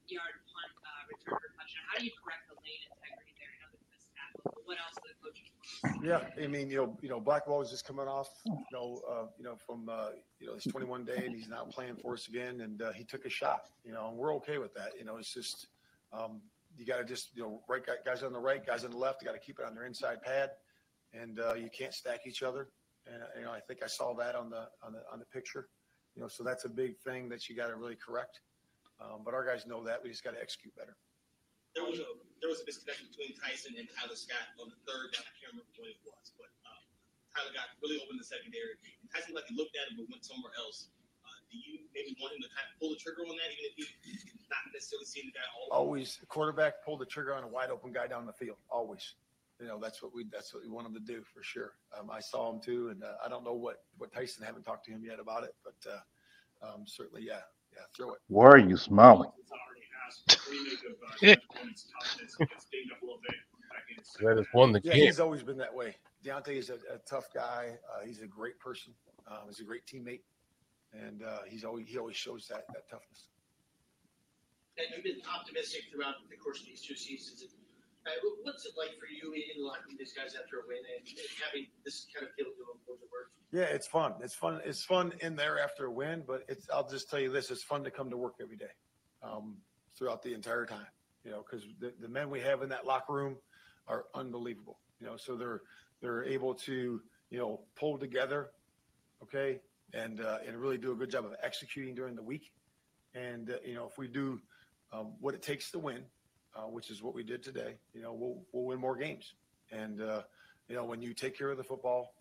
[0.10, 3.52] yard punt uh, return for touchdown, how do you correct the lane integrity there?
[3.52, 4.32] I know that
[4.66, 8.30] what else the Yeah, I mean, you know, you know, Blackwell is just coming off,
[8.46, 11.66] you know, uh, you know, from uh, you know his 21 day, and he's now
[11.66, 14.58] playing for us again, and uh, he took a shot, you know, and we're okay
[14.58, 14.92] with that.
[14.98, 15.68] You know, it's just
[16.14, 16.42] um,
[16.78, 18.98] you got to just you know, right guy- guys on the right, guys on the
[18.98, 20.52] left, you got to keep it on their inside pad,
[21.14, 22.70] and uh, you can't stack each other.
[23.08, 25.26] And uh, you know, I think I saw that on the on the on the
[25.26, 25.68] picture.
[26.16, 28.40] You know, so that's a big thing that you got to really correct.
[29.00, 30.00] Um, but our guys know that.
[30.04, 30.96] We just got to execute better.
[31.76, 32.08] There was a
[32.40, 35.28] there was a disconnection between Tyson and Tyler Scott on the third down.
[35.28, 36.84] I can't remember when it was, but um,
[37.36, 38.80] Tyler got really open in the secondary.
[39.04, 40.88] And Tyson like he looked at it but went somewhere else.
[41.28, 43.76] Uh, do you maybe want him to kind of pull the trigger on that, even
[43.76, 47.44] if he's not necessarily seeing the guy all always the quarterback pull the trigger on
[47.44, 48.56] a wide open guy down the field.
[48.72, 49.20] Always,
[49.60, 51.76] you know that's what we that's what we want him to do for sure.
[51.92, 54.44] Um, I saw him too, and uh, I don't know what what Tyson.
[54.44, 56.00] I haven't talked to him yet about it, but uh,
[56.64, 57.55] um, certainly, yeah, yeah, throw it.
[58.28, 59.30] Why are you smiling?
[64.22, 65.06] That has won the yeah, game.
[65.06, 65.96] he's always been that way.
[66.24, 67.78] D'Onta is a, a tough guy.
[67.92, 68.94] Uh, he's a great person.
[69.28, 70.22] Um, he's a great teammate,
[70.94, 73.28] and uh, he's always he always shows that that toughness.
[74.78, 77.44] And you've been optimistic throughout the course of these two seasons.
[78.44, 81.08] What's it like for you in the room, these guys after a win and,
[81.44, 83.34] having this kind of feeling going forward?
[83.52, 84.14] Yeah, it's fun.
[84.22, 84.62] It's fun.
[84.64, 86.68] It's fun in there after a win, but it's.
[86.72, 88.74] I'll just tell you this: it's fun to come to work every day,
[89.24, 89.58] um,
[89.98, 90.88] throughout the entire time.
[91.24, 93.38] You know, because the, the men we have in that locker room
[93.88, 94.80] are unbelievable.
[95.00, 95.62] You know, so they're
[96.02, 98.50] they're able to you know pull together,
[99.24, 99.60] okay,
[99.94, 102.52] and uh, and really do a good job of executing during the week.
[103.16, 104.40] And uh, you know, if we do
[104.92, 106.04] um, what it takes to win,
[106.56, 109.34] uh, which is what we did today, you know, we'll we'll win more games.
[109.72, 110.22] And uh,
[110.68, 112.14] you know, when you take care of the football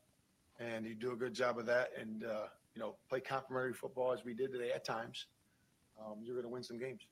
[0.59, 4.13] and you do a good job of that and uh, you know play complementary football
[4.13, 5.27] as we did today at times
[6.01, 7.03] um, you're going to win some games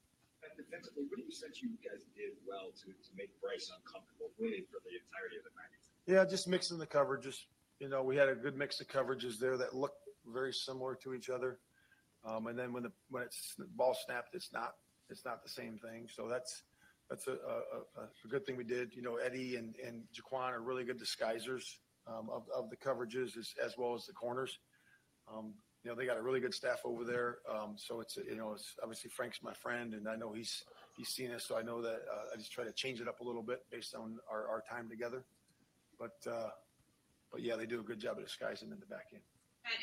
[0.43, 4.31] And defensively, what do you sense you guys did well to, to make Bryce uncomfortable
[4.39, 5.83] winning for the entirety of the night?
[6.07, 7.47] yeah just mixing the coverages
[7.81, 11.15] you know we had a good mix of coverages there that looked very similar to
[11.15, 11.59] each other
[12.25, 14.75] um, and then when the when it's the ball snapped it's not
[15.11, 16.63] it's not the same thing so that's
[17.13, 20.63] that's a, a, a, good thing we did you know eddie and and jaquan are
[20.63, 24.59] really good disguisers um, of, of the coverages as, as well as the corners
[25.29, 27.39] Um, you know, they got a really good staff over there.
[27.51, 30.63] Um, so it's, you know, it's obviously Frank's my friend and I know he's,
[30.97, 31.45] he's seen us.
[31.45, 33.67] So I know that, uh, I just try to change it up a little bit
[33.71, 35.25] based on our, our time together.
[35.99, 36.55] But, uh,
[37.33, 39.23] but yeah, they do a good job of disguising in the back end.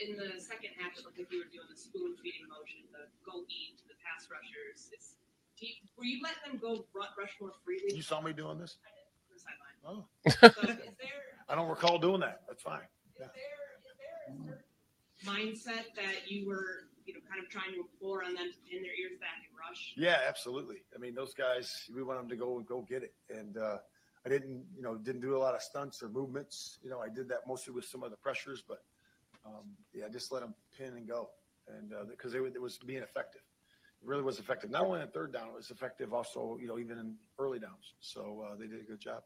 [0.03, 3.43] In the second half, it looked you were doing the spoon feeding motion, the go
[3.47, 4.91] eat to the pass rushers.
[5.59, 7.95] Do you, were you letting them go ru- rush more freely?
[7.95, 8.77] You saw me doing this?
[9.27, 9.77] from the sideline?
[9.85, 10.05] Oh,
[10.55, 11.09] So is there,
[11.49, 12.41] I don't recall doing that.
[12.47, 12.79] That's fine.
[12.79, 14.63] is there, is there a certain
[15.25, 18.83] mindset that you were, you know, kind of trying to implore on them to pin
[18.83, 19.93] their ears back and rush?
[19.97, 20.77] Yeah, absolutely.
[20.95, 23.13] I mean, those guys, we want them to go and go get it.
[23.29, 23.77] And uh,
[24.25, 26.79] I didn't, you know, didn't do a lot of stunts or movements.
[26.83, 28.83] You know, I did that mostly with some of the pressures, but
[29.45, 31.29] um, yeah, just let them pin and go.
[31.67, 33.41] And because it, it was being effective,
[34.03, 34.69] really was effective.
[34.69, 37.95] Not only in third down, it was effective also, you know, even in early downs.
[37.99, 39.23] So uh, they did a good job.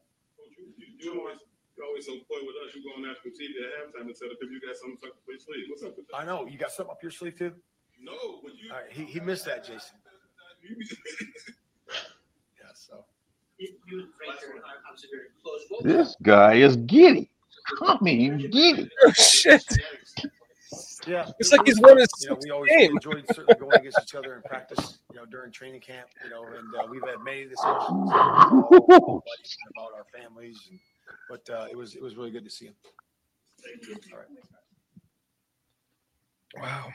[0.58, 1.38] You, you always
[1.76, 2.74] you always so play with us.
[2.74, 5.18] You go on national TV at halftime and tell us if you got something tucked
[5.18, 5.64] up your sleeve.
[5.68, 6.16] What's up with that?
[6.16, 7.52] I know you got something up your sleeve too.
[8.00, 9.98] No, when you All right, he, he missed that, Jason.
[12.58, 13.04] Yeah, so
[13.58, 15.60] You, you and Frank are obviously very close.
[15.68, 17.30] What This guy is giddy.
[17.82, 18.88] I mean, giddy.
[19.04, 19.64] Oh, shit.
[21.06, 22.90] Yeah, It's like he's won his you know, we always game.
[22.92, 26.44] enjoyed certainly going against each other in practice, you know, during training camp, you know,
[26.44, 29.22] and uh, we've had many discussions about
[29.76, 30.78] about our families, and,
[31.28, 32.74] but uh, it was it was really good to see him.
[34.12, 34.28] All right.
[36.62, 36.88] Wow.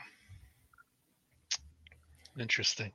[2.38, 2.92] Interesting.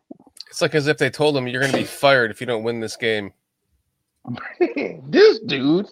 [0.50, 2.64] It's like as if they told him you're going to be fired if you don't
[2.64, 3.34] win this game.
[4.60, 5.88] this dude.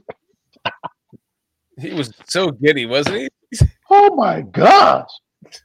[1.80, 3.30] He was so giddy, wasn't he?
[3.96, 5.08] Oh my gosh.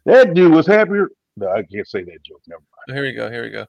[0.04, 1.08] That dude was happier.
[1.38, 2.42] No, I can't say that joke.
[2.46, 2.94] Never mind.
[2.94, 3.30] Here we go.
[3.30, 3.66] Here we go.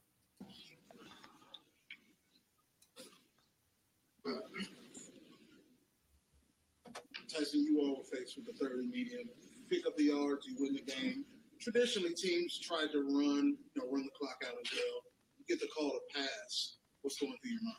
[7.34, 9.30] Tyson, you all were faced with the third and medium.
[9.70, 11.24] Pick up the yards, you win the game.
[11.62, 15.04] Traditionally, teams try to run, you know, run the clock out as well.
[15.38, 16.76] You get the call to pass.
[17.02, 17.76] What's going through your mind?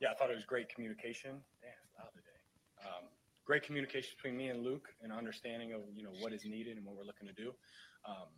[0.00, 1.40] Yeah, I thought it was great communication.
[1.62, 2.40] Damn, it's loud today.
[2.84, 3.04] Um,
[3.50, 6.86] great communication between me and Luke and understanding of you know what is needed and
[6.86, 7.50] what we're looking to do.
[8.06, 8.30] Um,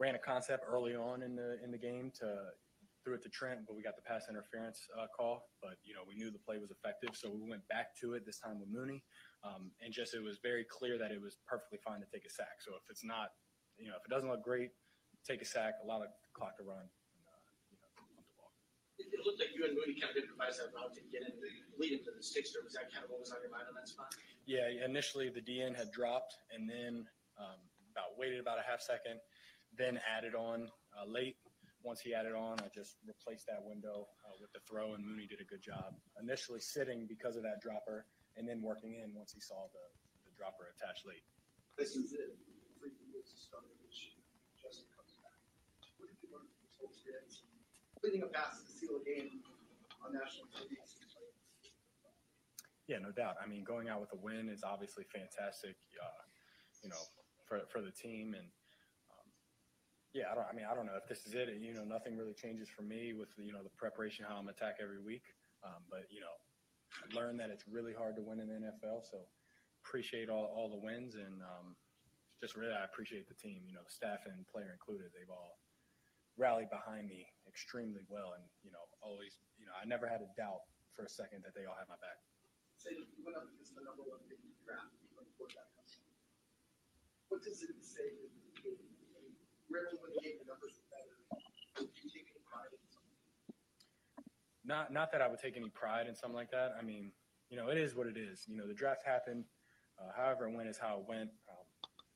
[0.00, 2.50] ran a concept early on in the in the game to
[3.04, 5.46] threw it to Trent, but we got the pass interference uh, call.
[5.62, 8.26] But you know we knew the play was effective, so we went back to it
[8.26, 9.00] this time with Mooney,
[9.46, 12.32] um, and just it was very clear that it was perfectly fine to take a
[12.34, 12.58] sack.
[12.66, 13.30] So if it's not,
[13.78, 14.70] you know, if it doesn't look great,
[15.22, 16.90] take a sack, allow the clock to run.
[19.20, 21.28] Is It, it looked like you and Mooney kind of improvised that route to get
[21.28, 21.36] in,
[21.76, 22.56] lead into the sticks.
[22.56, 24.16] Or was that kind of what was on your mind on that spot?
[24.48, 27.04] Yeah, initially the DN had dropped and then
[27.36, 27.60] um,
[27.92, 29.20] about waited about a half second,
[29.76, 31.36] then added on uh, late.
[31.80, 35.24] Once he added on, I just replaced that window uh, with the throw, and Mooney
[35.24, 35.96] did a good job.
[36.20, 38.04] Initially sitting because of that dropper,
[38.36, 39.84] and then working in once he saw the,
[40.28, 41.24] the dropper attached late.
[41.80, 42.36] This is it.
[42.76, 44.12] Three years to start, which
[44.60, 45.40] Justin comes back.
[45.96, 47.48] What did you learn from this whole experience?
[48.02, 49.44] Leading a pass to seal a game
[50.04, 50.76] on national TV.
[52.88, 53.36] Yeah, no doubt.
[53.42, 55.76] I mean, going out with a win is obviously fantastic.
[56.00, 56.22] Uh,
[56.82, 57.02] you know,
[57.46, 58.48] for for the team and.
[59.12, 59.26] um,
[60.12, 60.46] Yeah, I don't.
[60.50, 61.48] I mean, I don't know if this is it.
[61.60, 64.76] You know, nothing really changes for me with you know the preparation how I'm attack
[64.82, 65.22] every week.
[65.62, 66.34] Um, but you know,
[66.98, 69.04] I learned that it's really hard to win in the NFL.
[69.06, 69.22] So
[69.84, 71.76] appreciate all, all the wins and um,
[72.40, 73.62] just really I appreciate the team.
[73.66, 75.12] You know, staff and player included.
[75.12, 75.60] They've all
[76.40, 79.36] rallied behind me extremely well, and you know, always.
[79.60, 80.64] You know, I never had a doubt
[80.96, 82.16] for a second that they all had my back.
[82.80, 85.68] Say you went up against the number one pick in the draft, you went quarterback.
[87.28, 88.90] What does it say to the game?
[89.70, 91.14] We're able to win the numbers were better.
[91.78, 93.14] Do you take any pride in something?
[94.66, 96.74] not not that I would take any pride in something like that.
[96.74, 97.12] I mean,
[97.50, 98.44] you know, it is what it is.
[98.50, 99.44] You know, the draft happened.
[99.94, 101.30] Uh, however it went is how it went.
[101.46, 101.66] Um,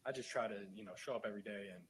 [0.04, 1.82] I just try to you know show up every day and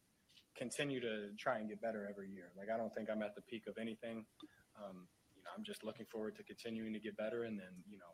[0.57, 2.51] continue to try and get better every year.
[2.57, 4.25] Like I don't think I'm at the peak of anything.
[4.79, 7.99] Um, you know, I'm just looking forward to continuing to get better and then you
[7.99, 8.13] know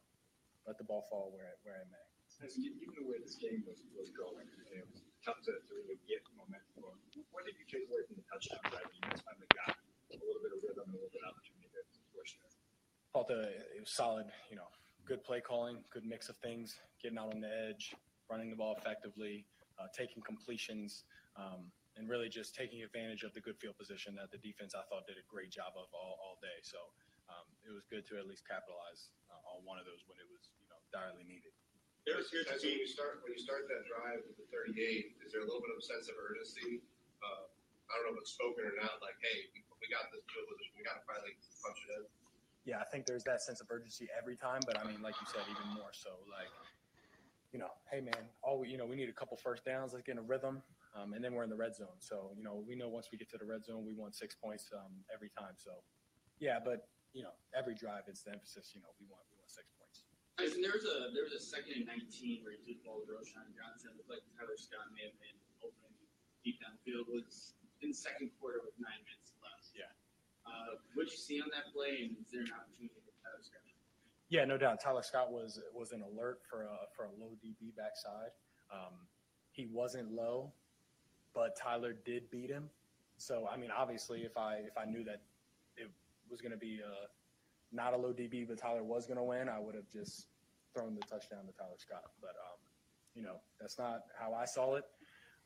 [0.67, 2.07] let the ball fall where it, where it may.
[2.41, 6.25] Even the way this game was, was going, it was tough to, to really get
[6.33, 6.97] momentum going.
[7.35, 8.89] What did you take away from the touchdown drive?
[8.89, 12.01] You just finally got a little bit of rhythm, a little bit of opportunity to
[12.17, 12.55] push there.
[13.13, 13.41] Thought the
[13.77, 14.31] it was solid.
[14.49, 14.71] You know,
[15.05, 17.93] good play calling, good mix of things, getting out on the edge,
[18.31, 19.45] running the ball effectively,
[19.77, 21.05] uh, taking completions,
[21.37, 21.69] um,
[22.01, 25.05] and really just taking advantage of the good field position that the defense I thought
[25.05, 26.57] did a great job of all, all day.
[26.65, 26.81] So
[27.29, 30.25] um, it was good to at least capitalize uh, on one of those when it
[30.33, 31.53] was you know direly needed.
[32.09, 35.21] Here's, here's when you start when you start that drive with the 38.
[35.21, 36.81] Is there a little bit of a sense of urgency?
[37.21, 37.45] Uh,
[37.93, 38.97] I don't know if it's spoken or not.
[39.05, 40.73] Like, hey, we, we got this field position.
[40.81, 42.03] We got to finally punch it in.
[42.65, 45.29] yeah, I think there's that sense of urgency every time, but I mean, like you
[45.29, 46.17] said, even more so.
[46.33, 46.49] Like,
[47.53, 50.07] you know, hey man, all we, you know, we need a couple first downs, let's
[50.07, 51.99] get in a rhythm, um, and then we're in the red zone.
[51.99, 54.35] So, you know, we know once we get to the red zone, we want six
[54.35, 55.55] points um, every time.
[55.57, 55.83] So,
[56.43, 58.75] yeah, but you know, every drive it's the emphasis.
[58.75, 60.07] You know, we want we want six points.
[60.39, 63.03] Tyson, there was a there was a second and nineteen where he threw the ball
[63.03, 63.95] to Roschon Johnson.
[63.95, 65.95] It looked like Tyler Scott may have been opening
[66.43, 67.07] deep downfield.
[67.07, 69.71] Was in second quarter with nine minutes left.
[69.77, 69.91] Yeah.
[70.49, 73.45] Uh, what did you see on that play, and is there an opportunity for Tyler
[73.45, 73.63] Scott?
[74.31, 74.79] Yeah, no doubt.
[74.81, 78.31] Tyler Scott was was an alert for a for a low DB backside.
[78.71, 79.07] Um,
[79.51, 80.55] he wasn't low,
[81.35, 82.69] but Tyler did beat him.
[83.17, 85.23] So I mean, obviously, if I if I knew that
[85.77, 85.91] it
[86.31, 87.07] was going to be uh,
[87.73, 90.27] not a low DB, but Tyler was going to win, I would have just
[90.75, 92.05] thrown the touchdown to Tyler Scott.
[92.21, 92.59] But um,
[93.15, 94.85] you know, that's not how I saw it.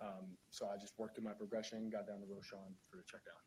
[0.01, 3.25] Um, so I just worked through my progression, got down to Roschon for the check
[3.25, 3.41] down.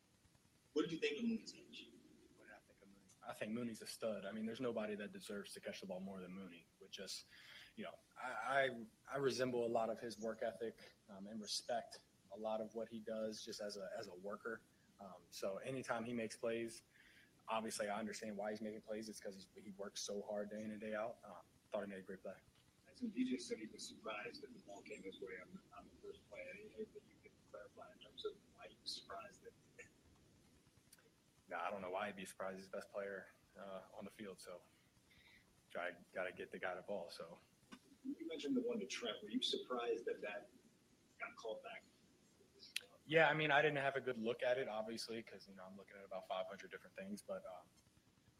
[0.72, 1.92] What did you think of Mooney's game?
[2.36, 3.08] What did I think of Mooney?
[3.28, 4.24] I think Mooney's a stud.
[4.28, 6.66] I mean, there's nobody that deserves to catch the ball more than Mooney.
[6.80, 7.24] With just,
[7.76, 8.68] you know, I
[9.12, 10.76] I, I resemble a lot of his work ethic
[11.10, 12.00] um, and respect
[12.36, 14.60] a lot of what he does just as a as a worker.
[15.00, 16.82] Um, so anytime he makes plays,
[17.48, 19.08] obviously I understand why he's making plays.
[19.08, 21.22] It's because he works so hard day in and day out.
[21.24, 22.34] Um, thought he made a great play.
[22.98, 25.86] So DJ said he was surprised that the ball came his way on, the- on
[25.86, 26.42] the first play.
[26.50, 29.54] Anything you can clarify in terms of why he was surprised that
[31.48, 32.58] Now I don't know why he'd be surprised.
[32.58, 34.42] He's the best player uh, on the field.
[34.42, 34.58] So
[35.70, 37.06] try got to get the guy the ball.
[37.14, 37.38] So
[38.02, 39.16] you mentioned the one to Trent.
[39.22, 40.50] Were you surprised that that
[41.22, 41.86] got called back?
[43.08, 45.64] Yeah, I mean, I didn't have a good look at it, obviously, because you know
[45.64, 47.24] I'm looking at about 500 different things.
[47.24, 47.64] But um,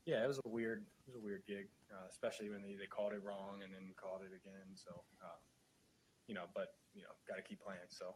[0.04, 2.85] yeah, it was a weird, it was a weird gig, uh, especially when they, they
[2.85, 4.68] called it wrong and then called it again.
[4.76, 4.92] So,
[5.24, 5.40] uh,
[6.28, 7.88] you know, but you know, got to keep playing.
[7.88, 8.12] So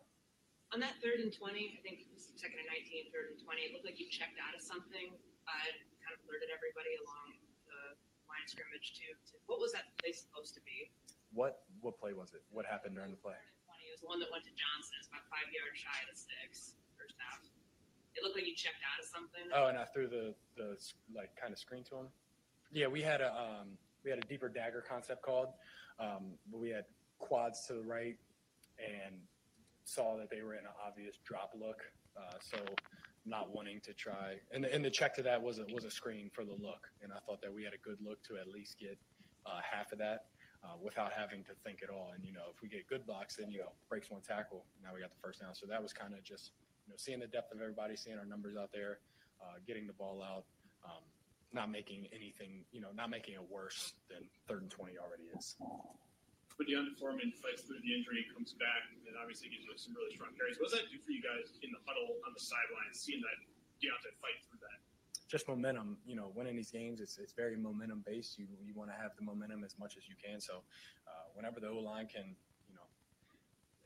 [0.77, 3.65] On that third and 20, I think it was second and 19, third and 20,
[3.65, 5.09] it looked like you checked out of something.
[5.49, 5.61] I
[6.05, 7.97] kind of alerted everybody along the
[8.29, 10.93] line of scrimmage to, to what was that play supposed to be?
[11.35, 12.43] what what play was it?
[12.51, 13.41] What happened during the play?
[14.03, 14.99] 20 it the one that went to Johnson.
[14.99, 17.39] It's about five yards shy of the six, first half.
[18.15, 19.47] It looked like you checked out of something.
[19.55, 20.77] Oh, and I threw the the
[21.15, 22.09] like kind of screen to him.
[22.73, 25.55] Yeah, we had a um, we had a deeper dagger concept called.
[25.99, 26.85] Um, we had
[27.19, 28.19] quads to the right
[28.83, 29.15] and
[29.85, 31.81] saw that they were in an obvious drop look.
[32.17, 32.59] Uh, so
[33.25, 35.91] not wanting to try and the, and the check to that was a was a
[35.91, 38.49] screen for the look, and I thought that we had a good look to at
[38.49, 38.99] least get
[39.47, 40.27] uh, half of that.
[40.63, 43.35] Uh, without having to think at all, and you know, if we get good blocks,
[43.35, 44.63] then you know, breaks one tackle.
[44.79, 46.55] Now we got the first down, so that was kind of just
[46.87, 49.03] you know, seeing the depth of everybody, seeing our numbers out there,
[49.43, 50.47] uh, getting the ball out.
[50.87, 51.03] Um,
[51.53, 55.59] not making anything, you know, not making it worse than third and twenty already is.
[56.57, 60.15] But D'Onta Foreman fights through the injury, comes back, and obviously gives you some really
[60.15, 60.63] strong carries.
[60.63, 63.39] What does that do for you guys in the huddle on the sideline, seeing that
[63.83, 64.79] Deontay fight through that?
[65.33, 68.37] Just momentum, you know, winning these games, it's, it's very momentum based.
[68.37, 70.45] You you want to have the momentum as much as you can.
[70.45, 70.61] So
[71.09, 72.37] uh, whenever the O line can,
[72.69, 72.85] you know,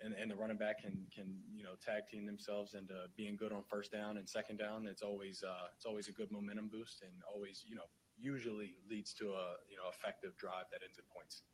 [0.02, 3.52] and, and the running back can can you know tag team themselves into being good
[3.52, 7.02] on first down and second down, it's always uh, it's always a good momentum boost
[7.06, 7.86] and always you know
[8.18, 11.46] usually leads to a you know effective drive that ends in points.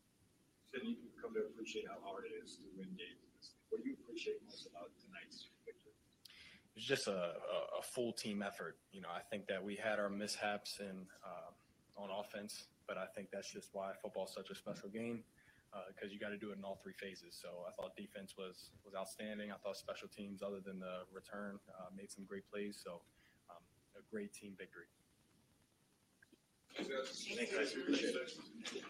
[0.72, 3.60] Then you come to appreciate how hard it is to win games.
[3.68, 5.51] What do you appreciate most about tonight's
[6.74, 6.82] victory?
[6.82, 7.34] it's just a,
[7.78, 8.76] a, full team effort.
[8.92, 13.06] You know, I think that we had our mishaps in uh, on offense, but I
[13.14, 15.24] think that's just why football is such a special game
[15.88, 17.38] because you got to do it in all three phases.
[17.40, 19.50] So I thought defense was was outstanding.
[19.50, 22.80] I thought special teams, other than the return, uh, made some great plays.
[22.82, 23.00] So
[23.50, 23.62] um,
[23.96, 24.86] a great team victory.
[28.74, 28.84] It.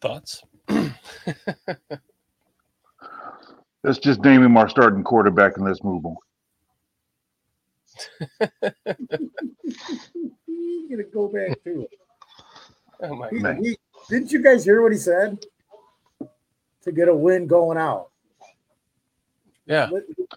[0.00, 0.42] Thoughts?
[3.84, 6.16] Let's just name him our starting quarterback and let's move on.
[10.46, 11.90] He's gonna go back to it.
[13.02, 13.62] Oh my He- Man.
[13.64, 13.78] he-
[14.08, 15.38] didn't you guys hear what he said?
[16.82, 18.10] To get a win going out.
[19.66, 19.88] Yeah.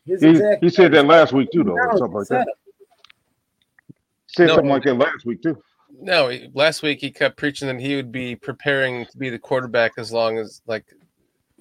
[0.06, 2.48] His He, exact- he said that last week too, though, or something like said that.
[2.48, 3.96] it.
[4.28, 4.56] Said No.
[4.56, 5.62] something like that last week too.
[5.92, 9.40] No, he- last week he kept preaching that he would be preparing to be the
[9.40, 10.86] quarterback as long as like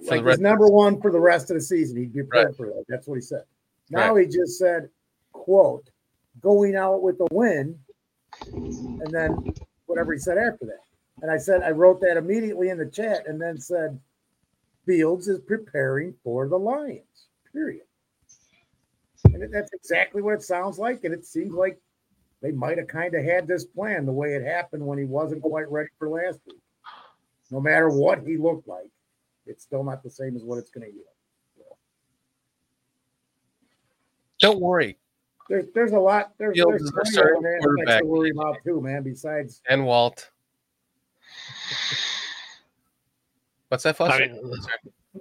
[0.05, 0.41] for Like the rest.
[0.41, 1.97] number one for the rest of the season.
[1.97, 2.85] He'd be prepared for that.
[2.89, 3.45] That's what he said.
[3.91, 4.91] Now he just said,
[5.33, 5.89] quote,
[6.41, 7.79] going out with a win,
[8.53, 9.53] and then
[9.87, 10.83] whatever he said after that.
[11.23, 13.99] And I said, I wrote that immediately in the chat and then said,
[14.87, 17.83] Fields is preparing for the Lions, period.
[19.25, 21.05] And that's exactly what it sounds like.
[21.05, 21.79] And it seems like
[22.43, 25.43] they might have kind of had this plan the way it happened when he wasn't
[25.43, 26.61] quite ready for last week.
[27.51, 28.91] No matter what he looked like,
[29.47, 31.07] it's still not the same as what it's going to yield.
[34.41, 34.97] Don't worry.
[35.49, 38.01] There's there's a lot there's, Fields there's is our plenty of quarterback.
[38.03, 39.03] to worry about too, man.
[39.03, 40.31] Besides And Walt.
[43.69, 44.25] What's that, Foster?
[44.25, 44.53] I mean,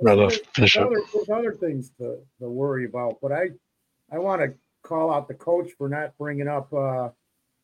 [0.01, 0.85] Rather finish there's up.
[0.87, 3.49] other, there's other things to, to worry about, but I
[4.11, 4.53] I want to
[4.87, 7.09] call out the coach for not bringing up uh,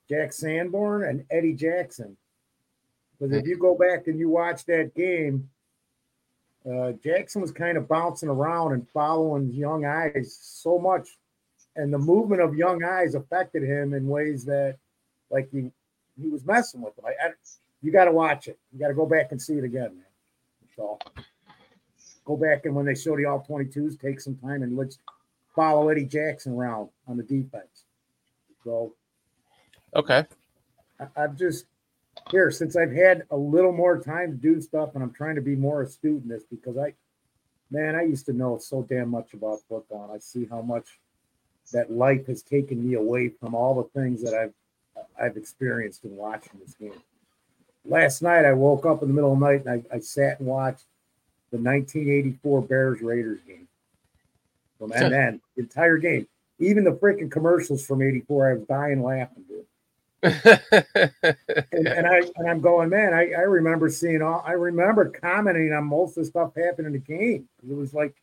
[0.10, 2.18] Jack Sanborn and Eddie Jackson.
[3.18, 5.50] Because if you go back and you watch that game,
[6.70, 11.18] uh, Jackson was kind of bouncing around and following young eyes so much,
[11.76, 14.78] and the movement of young eyes affected him in ways that,
[15.30, 15.72] like he
[16.22, 17.06] he was messing with them.
[17.06, 17.32] I, I,
[17.82, 18.58] you got to watch it.
[18.72, 20.06] You got to go back and see it again, man.
[20.76, 21.00] So
[22.26, 25.00] go back and when they show the all 22s, take some time and let's
[25.56, 27.86] follow Eddie Jackson around on the defense.
[28.64, 28.94] So
[29.96, 30.26] Okay.
[31.00, 31.66] I, I've just
[32.32, 35.42] here since I've had a little more time to do stuff and I'm trying to
[35.42, 36.94] be more astute in this because I,
[37.72, 40.06] man, I used to know so damn much about football.
[40.06, 41.00] And I see how much
[41.72, 44.54] that life has taken me away from all the things that I've
[45.20, 47.02] I've experienced in watching this game.
[47.86, 50.40] Last night I woke up in the middle of the night and I, I sat
[50.40, 50.86] and watched
[51.52, 53.68] the 1984 Bears Raiders game.
[54.90, 56.28] From and then the entire game,
[56.60, 59.66] even the freaking commercials from '84, I was dying laughing, dude.
[60.24, 63.14] and, and I and I'm going, man.
[63.14, 64.44] I, I remember seeing all.
[64.46, 67.48] I remember commenting on most of the stuff happening in the game.
[67.70, 68.16] It was like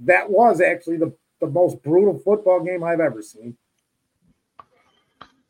[0.00, 3.56] that was actually the the most brutal football game I've ever seen.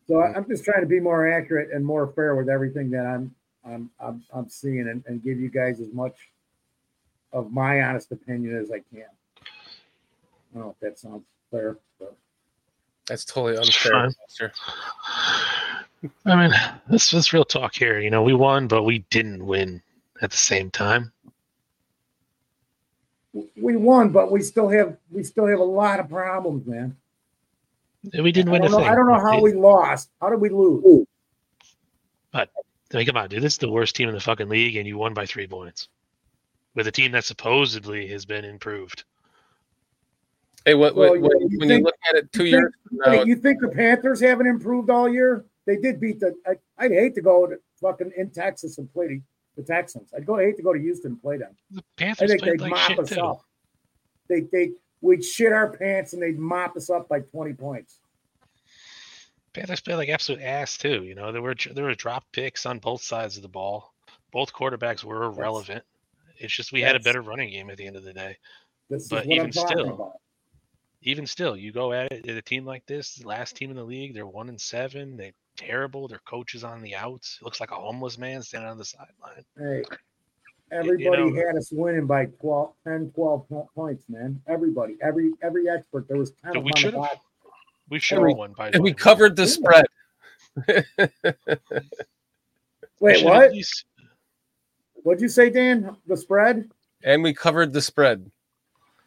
[0.07, 3.07] So I- I'm just trying to be more accurate and more fair with everything that
[3.07, 3.35] I'm
[3.65, 6.15] I'm I'm, I'm seeing and, and give you guys as much
[7.33, 9.05] of my honest opinion as I can.
[10.51, 11.77] I don't know if that sounds fair.
[11.99, 12.17] But.
[13.07, 14.13] That's totally unfair,
[16.25, 16.53] I mean,
[16.89, 18.01] this is real talk here.
[18.01, 19.83] You know, we won, but we didn't win
[20.23, 21.13] at the same time.
[23.33, 26.97] we won, but we still have we still have a lot of problems, man.
[28.19, 28.89] We didn't I win a know, thing.
[28.89, 30.11] I don't know how we lost.
[30.21, 31.07] How did we lose?
[32.33, 32.49] But
[32.93, 33.43] I mean, come on, dude.
[33.43, 35.89] This is the worst team in the fucking league, and you won by three points
[36.75, 39.05] with a team that supposedly has been improved.
[40.65, 42.73] Hey, what, Well, what, what- you when think- you look at it two you years
[42.91, 45.45] think, from now, you think the Panthers haven't improved all year?
[45.67, 46.35] They did beat the.
[46.47, 49.23] I, I'd hate to go to fucking in Texas and play the,
[49.57, 50.13] the Texans.
[50.17, 51.55] I'd go I hate to go to Houston and play them.
[51.71, 53.21] The Panthers I Panthers think they'd like mop us too.
[53.21, 53.45] up.
[54.29, 58.01] They they we'd shit our pants and they'd mop us up by twenty points.
[59.53, 61.05] Panthers played like absolute ass too.
[61.05, 63.93] You know, there were there were drop picks on both sides of the ball.
[64.33, 65.85] Both quarterbacks were irrelevant.
[66.39, 68.37] It's just we had a better running game at the end of the day.
[68.89, 70.13] This is But what I'm even talking still, about.
[71.03, 73.83] Even still, you go at it at a team like this, last team in the
[73.85, 75.17] league, they're one and seven.
[75.17, 76.09] They're terrible.
[76.09, 77.39] Their coach is on the outs.
[77.41, 79.45] It looks like a homeless man standing on the sideline.
[79.59, 79.83] Hey,
[80.71, 84.41] everybody know- had us winning by 12, 10, 12 points, man.
[84.47, 86.07] Everybody, every every expert.
[86.09, 87.19] There was 10 we them on should the have
[87.89, 89.85] we should have won by and we covered the spread.
[93.01, 93.53] Wait, what?
[93.53, 93.85] least-
[95.03, 95.97] What'd you say, Dan?
[96.07, 96.69] The spread?
[97.03, 98.31] and we covered the spread.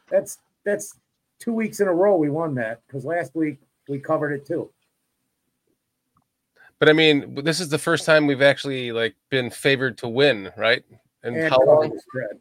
[0.10, 0.96] That's that's
[1.44, 4.70] two weeks in a row we won that because last week we covered it too.
[6.80, 10.52] But I mean, this is the first time we've actually like been favored to win,
[10.58, 10.84] right?
[11.24, 11.98] And, And how long?
[12.00, 12.40] spread.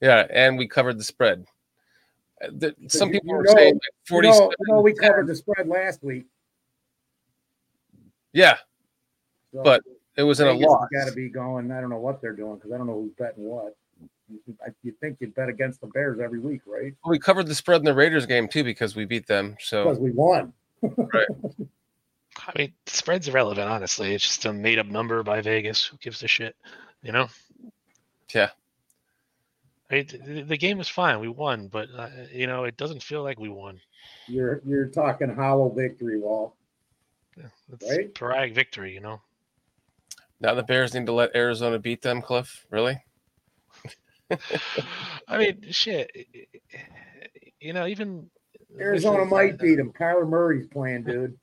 [0.00, 1.46] Yeah, and we covered the spread.
[2.42, 4.40] Uh, the- some people you were know- saying like you 47.
[4.40, 6.26] know, you know we covered the spread last week.
[8.32, 8.56] Yeah,
[9.52, 9.82] So but
[10.16, 10.88] it was in a loss.
[10.92, 11.70] Got to be going.
[11.70, 13.76] I don't know what they're doing because I don't know who's betting what.
[14.66, 16.94] I- You think you'd bet against the Bears every week, right?
[17.06, 19.56] We covered the spread in the Raiders game too because we beat them.
[19.60, 20.52] So Because we won.
[20.82, 21.26] right.
[22.46, 24.14] I mean, spread's irrelevant, honestly.
[24.14, 25.84] It's just a made up number by Vegas.
[25.86, 26.56] Who gives a shit?
[27.02, 27.28] You know?
[28.34, 28.50] Yeah.
[29.90, 31.20] I mean, the, the game was fine.
[31.20, 33.80] We won, but uh, you know, it doesn't feel like we won.
[34.26, 36.54] You're you're talking hollow victory, Walt.
[37.72, 38.14] It's Right?
[38.14, 39.20] Pyrrhic victory, you know.
[40.40, 42.66] Now the Bears need to let Arizona beat them, Cliff.
[42.70, 43.02] Really?
[45.28, 46.10] I mean, shit.
[47.60, 48.30] You know, even
[48.78, 49.92] Arizona might beat them.
[49.98, 51.36] Kyler Murray's playing, dude.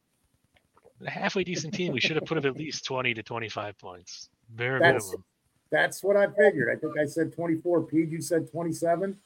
[1.05, 1.93] a halfway decent team.
[1.93, 4.29] We should have put up at least twenty to twenty-five points.
[4.49, 5.23] Bare That's minimum.
[5.71, 6.75] that's what I figured.
[6.75, 7.83] I think I said 24.
[7.83, 9.17] Pete, you said 27.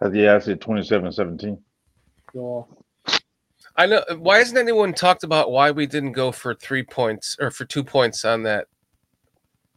[0.00, 1.58] Uh, yeah, I said 27 17.
[2.32, 2.66] So
[3.76, 4.02] I know.
[4.18, 7.84] Why hasn't anyone talked about why we didn't go for three points or for two
[7.84, 8.66] points on that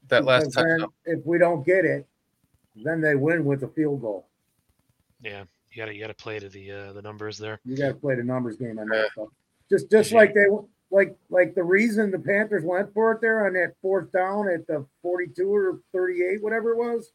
[0.07, 0.89] that last because then time?
[1.05, 2.07] if we don't get it,
[2.83, 4.27] then they win with a field goal.
[5.21, 7.59] Yeah, you gotta you gotta play to the uh, the numbers there.
[7.65, 9.29] You got to play the numbers game on that stuff.
[9.69, 10.47] Just just like they
[10.91, 14.65] like like the reason the Panthers went for it there on that fourth down at
[14.67, 17.11] the 42 or 38, whatever it was.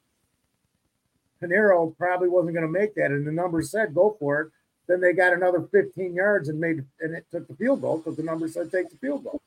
[1.42, 4.50] Piñeiro probably wasn't going to make that, and the numbers said go for it.
[4.86, 8.16] Then they got another 15 yards and made and it took the field goal because
[8.16, 9.40] the numbers said take the field goal.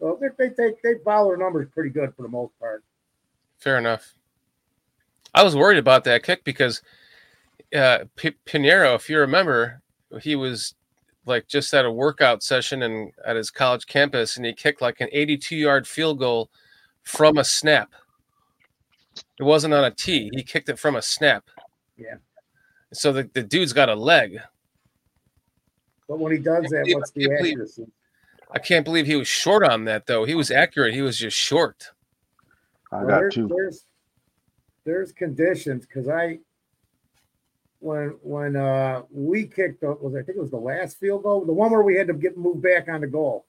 [0.00, 2.82] So they they take they follow the numbers pretty good for the most part.
[3.58, 4.14] Fair enough.
[5.34, 6.80] I was worried about that kick because
[7.74, 9.82] uh, P- Piñeiro, if you remember,
[10.20, 10.74] he was
[11.26, 15.00] like just at a workout session and at his college campus, and he kicked like
[15.00, 16.50] an 82 yard field goal
[17.02, 17.92] from a snap.
[19.38, 21.44] It wasn't on a tee; he kicked it from a snap.
[21.96, 22.16] Yeah.
[22.92, 24.38] So the, the dude's got a leg.
[26.08, 27.86] But when he does that, what's the can't believe- accuracy?
[28.50, 30.24] I can't believe he was short on that though.
[30.24, 30.94] He was accurate.
[30.94, 31.90] He was just short.
[32.92, 33.48] I got there's, two.
[33.48, 33.84] There's
[34.84, 36.40] there's conditions because I
[37.80, 41.44] when when uh we kicked the was I think it was the last field goal,
[41.44, 43.46] the one where we had to get moved back on the goal.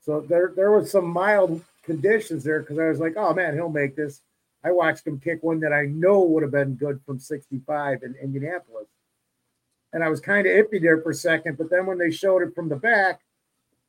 [0.00, 3.68] So there there was some mild conditions there because I was like, oh man, he'll
[3.68, 4.20] make this.
[4.64, 8.14] I watched him kick one that I know would have been good from 65 in
[8.22, 8.86] Indianapolis.
[9.92, 12.42] And I was kind of iffy there for a second, but then when they showed
[12.42, 13.20] it from the back,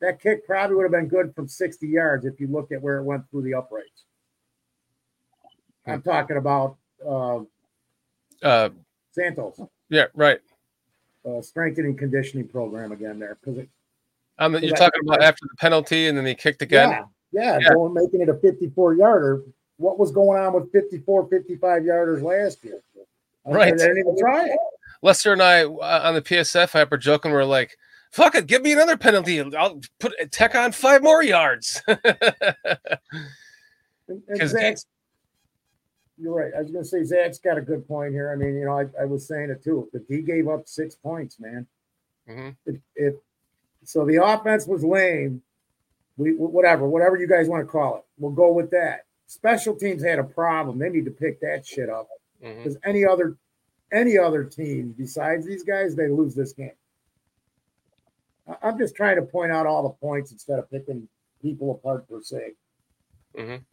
[0.01, 2.97] that kick probably would have been good from 60 yards if you look at where
[2.97, 4.03] it went through the uprights.
[5.87, 7.39] I'm talking about uh,
[8.41, 8.69] Uh,
[9.11, 9.59] Santos
[9.89, 10.39] yeah, right.
[11.27, 13.69] uh, strengthening conditioning program again there because it
[14.39, 16.89] Um, you're talking about after the penalty, and then he kicked again.
[16.89, 17.73] yeah yeah, Yeah.
[17.73, 19.41] going making it a 54 yarder.
[19.77, 22.79] What was going on with 54, 55 yarders last year?
[23.45, 23.77] I- Right.
[23.77, 24.57] They didn't even try it.
[25.01, 27.31] Lester and I uh, on the PSF app are joking.
[27.33, 27.75] We're like,
[28.11, 29.41] "Fuck it, give me another penalty.
[29.41, 31.81] I'll put tech on five more yards."
[34.07, 34.85] And, and 'Cause Zach's,
[36.17, 36.53] you're right.
[36.55, 38.31] I was going to say Zach's got a good point here.
[38.31, 39.89] I mean, you know, I, I was saying it too.
[39.91, 41.67] But he gave up six points, man.
[42.29, 42.55] Mhm.
[42.65, 43.23] It, it
[43.83, 45.41] so the offense was lame.
[46.15, 49.05] We whatever, whatever you guys want to call it, we'll go with that.
[49.27, 50.77] Special teams had a problem.
[50.79, 52.07] They need to pick that shit up
[52.41, 53.35] because any other
[53.91, 56.71] any other team besides these guys, they lose this game.
[58.61, 61.07] I'm just trying to point out all the points instead of picking
[61.41, 62.53] people apart per se.
[63.35, 63.63] Mhm.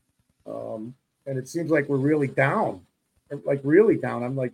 [0.46, 0.94] Um,
[1.26, 2.80] and it seems like we're really down,
[3.44, 4.22] like really down.
[4.22, 4.52] I'm like,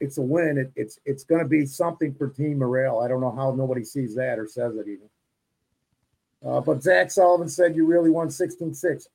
[0.00, 0.58] it's a win.
[0.58, 3.00] It, it's it's going to be something for team morale.
[3.00, 5.08] I don't know how nobody sees that or says it even.
[6.46, 9.06] Uh, but Zach Sullivan said you really won 16-6.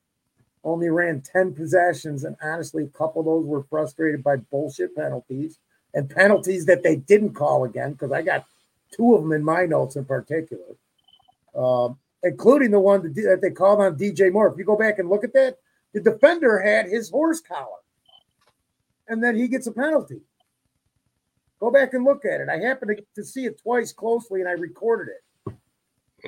[0.64, 5.58] Only ran 10 possessions, and honestly, a couple of those were frustrated by bullshit penalties
[5.94, 8.46] and penalties that they didn't call again because I got
[8.92, 10.76] two of them in my notes in particular,
[11.56, 14.48] um, including the one that, that they called on DJ Moore.
[14.48, 15.58] If you go back and look at that,
[15.92, 17.80] the defender had his horse collar,
[19.08, 20.20] and then he gets a penalty.
[21.60, 22.48] Go back and look at it.
[22.48, 25.54] I happened to, to see it twice closely, and I recorded it.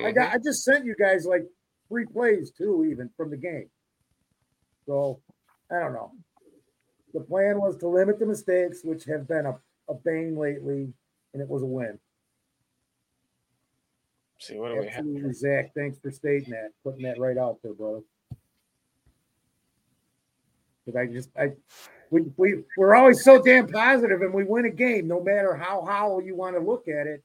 [0.03, 0.27] I got.
[0.27, 0.35] Mm-hmm.
[0.35, 1.45] I just sent you guys like
[1.89, 3.69] three plays too, even from the game.
[4.85, 5.19] So
[5.71, 6.11] I don't know.
[7.13, 9.57] The plan was to limit the mistakes, which have been a,
[9.89, 10.93] a bane lately,
[11.33, 11.97] and it was a win.
[14.39, 15.35] see what do we have?
[15.35, 15.73] Zach.
[15.73, 18.01] Thanks for stating that, putting that right out there, brother.
[20.85, 21.51] Because I just I
[22.11, 25.83] we we we're always so damn positive, and we win a game, no matter how
[25.85, 27.23] how you want to look at it.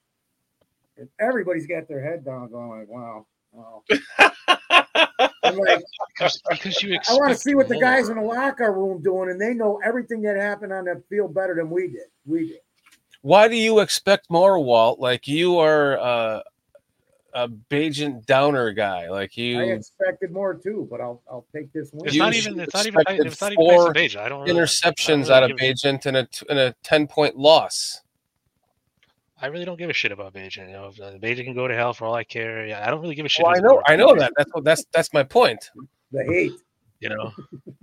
[0.97, 3.83] And everybody's got their head down, going like, "Wow, wow."
[5.43, 5.83] I'm like,
[6.15, 9.31] because, because you I want to see what the guys in the locker room doing,
[9.31, 12.09] and they know everything that happened on that field better than we did.
[12.27, 12.59] We did.
[13.23, 14.99] Why do you expect more, Walt?
[14.99, 16.41] Like you are uh,
[17.33, 19.09] a Bagent Downer guy.
[19.11, 22.07] Like you, I expected more too, but I'll I'll take this win.
[22.07, 22.61] It's you not even.
[22.61, 23.01] It's not even.
[23.01, 24.41] expected It's not even four Tyson I don't.
[24.47, 28.03] Really, I interceptions don't out of give- Bagent and a and a ten point loss.
[29.43, 30.67] I really don't give a shit about Beja.
[30.67, 31.13] You know, if uh,
[31.43, 32.67] can go to hell for all I care.
[32.67, 33.45] Yeah, I don't really give a shit.
[33.47, 34.33] Well, I know, I know that.
[34.37, 35.71] That's what that's that's my point.
[36.13, 36.53] The hate.
[37.01, 37.33] You know,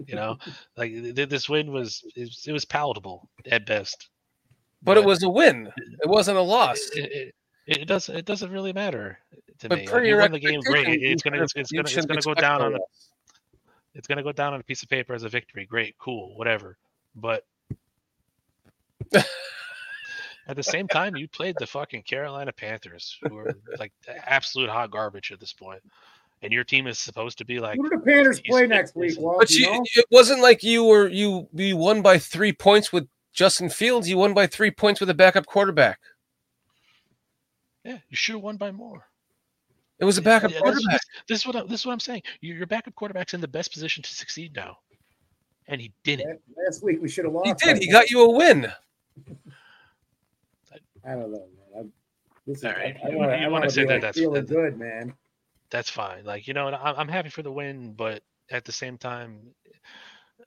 [0.06, 0.38] you know,
[0.76, 4.10] like th- th- this win was it, was- it was palatable at best.
[4.84, 5.72] But it was a win.
[6.04, 6.78] It wasn't a loss.
[6.96, 7.36] It, it,
[7.68, 8.16] it doesn't.
[8.16, 9.20] It doesn't really matter
[9.60, 9.86] to But me.
[9.86, 10.88] per Like, you your win the game, great.
[11.02, 11.44] It's gonna.
[11.44, 11.88] It's, it's gonna.
[11.88, 12.80] It's gonna go down on the.
[13.94, 15.66] It's gonna go down on a piece of paper as a victory.
[15.66, 16.78] Great, cool, whatever.
[17.16, 17.46] But
[19.14, 23.92] at the same time, you played the fucking Carolina Panthers, who are like
[24.26, 25.82] absolute hot garbage at this point,
[26.42, 27.78] and your team is supposed to be like.
[27.78, 29.20] Who do the Panthers play next week?
[29.20, 29.84] Walt, But you you, know?
[29.96, 34.08] it wasn't like you were you you won by three points with Justin Fields.
[34.10, 36.00] You won by three points with a backup quarterback.
[37.88, 39.06] Yeah, you should have won by more.
[40.00, 40.92] It was a backup Yeah, this, quarterback.
[40.92, 42.22] this, this is what I, this is what I'm saying.
[42.42, 44.78] Your, your backup quarterback's in the best position to succeed now,
[45.70, 46.42] and he didn't.
[46.66, 47.48] Last week we should have lost.
[47.48, 47.76] He did.
[47.76, 47.94] by He one.
[47.94, 48.68] got you a win.
[51.06, 51.80] I don't know, man.
[51.80, 51.94] I'm,
[52.46, 54.18] this is, All right, I, I you- wanna- you wanna wanna say that like, that's-
[54.18, 55.14] feeling that- good, man.
[55.70, 56.24] That's fine.
[56.26, 58.22] Like you know, I'm, I'm happy for the win, but
[58.52, 59.40] at the same time,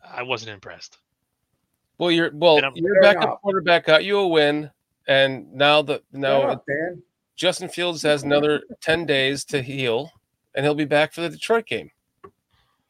[0.04, 0.98] I wasn't impressed.
[1.98, 3.40] Well, your well, And I'm- your backup enough.
[3.42, 4.70] quarterback got you a win,
[5.08, 7.02] and now the Shut now up, Dan.
[7.40, 10.12] Justin Fields has another ten days to heal,
[10.54, 11.90] and he'll be back for the Detroit game.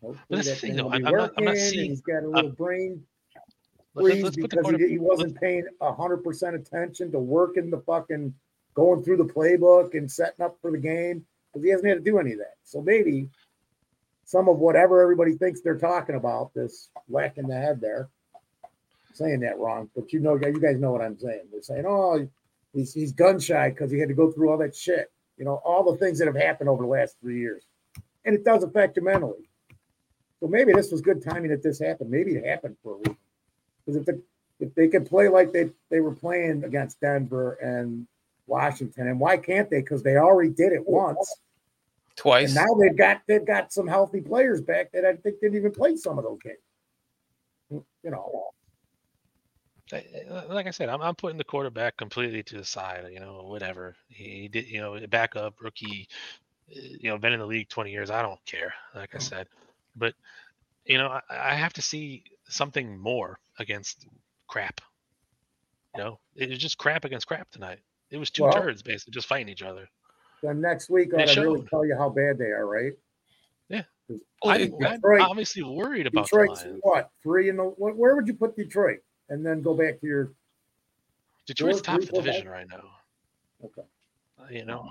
[0.03, 0.91] Hopefully that's the that thing, thing though.
[0.91, 3.07] I'm- I'm not- I'm not seeing- He's got a I'm- little brain
[3.95, 7.13] Let- let's- freeze let's put the because he, quarter- he wasn't paying hundred percent attention
[7.13, 8.35] to working the fucking
[8.75, 12.05] going through the playbook and setting up for the game because he hasn't had to
[12.05, 12.55] do any of that.
[12.65, 13.31] So maybe
[14.25, 18.09] some of whatever everybody thinks they're talking about, this whack in the head there,
[19.13, 21.43] saying that wrong, but you know, you guys know what I'm saying.
[21.53, 22.29] They're saying, oh,
[22.73, 25.11] he's he's gun shy because he had to go through all that shit.
[25.37, 27.65] You know, all the things that have happened over the last three years,
[28.25, 29.49] and it does affect you mentally.
[30.41, 32.11] So maybe this was good timing that this happened.
[32.11, 33.17] Maybe it happened for a reason.
[33.85, 34.23] Because if the,
[34.59, 38.07] if they could play like they they were playing against Denver and
[38.47, 39.81] Washington, and why can't they?
[39.81, 41.41] Because they already did it once.
[42.17, 42.55] Twice.
[42.55, 45.73] And now they've got they've got some healthy players back that I think didn't even
[45.73, 47.85] play some of those games.
[48.03, 48.51] You know,
[50.49, 53.07] Like I said, I'm, I'm putting the quarterback completely to the side.
[53.13, 54.67] You know, whatever he did.
[54.69, 56.09] You know, backup rookie.
[56.71, 58.11] uh, You know, been in the league 20 years.
[58.11, 58.73] I don't care.
[58.95, 59.47] Like I said,
[59.97, 60.15] but
[60.85, 64.07] you know, I, I have to see something more against
[64.47, 64.81] crap.
[65.97, 67.81] You know, it was just crap against crap tonight.
[68.11, 69.89] It was two Well- turds basically just fighting each other.
[70.43, 72.93] then next week to really tell you how bad they are, right?
[73.69, 73.83] Yeah.
[74.45, 78.35] I'm, I'm obviously worried about the Detroit's what three in the what, where would you
[78.35, 78.99] put Detroit?
[79.31, 80.33] And then go back to your
[81.47, 82.53] Detroit's top of the division five?
[82.53, 82.83] right now.
[83.65, 83.83] Okay.
[84.41, 84.91] Uh, You know,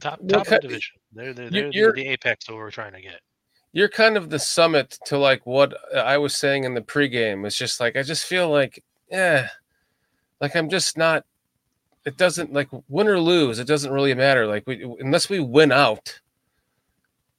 [0.00, 0.96] top Well, top of the division.
[1.12, 3.20] They're they're, you- they're the, you're- the apex of what we're trying to get.
[3.72, 7.46] You're kind of the summit to like what I was saying in the pregame.
[7.46, 9.48] It's just like I just feel like, yeah,
[10.40, 11.24] like I'm just not.
[12.06, 13.58] It doesn't like win or lose.
[13.58, 14.46] It doesn't really matter.
[14.46, 16.20] Like we unless we win out,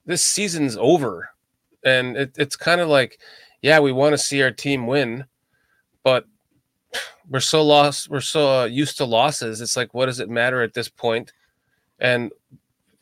[0.06, 1.30] this season's over,
[1.84, 3.18] and it, it's kind of like,
[3.64, 5.26] yeah, we want to see our team win,
[6.08, 6.26] but
[7.28, 8.10] we're so lost.
[8.10, 9.60] We're so uh, used to losses.
[9.60, 11.34] It's like, what does it matter at this point?
[12.00, 12.32] And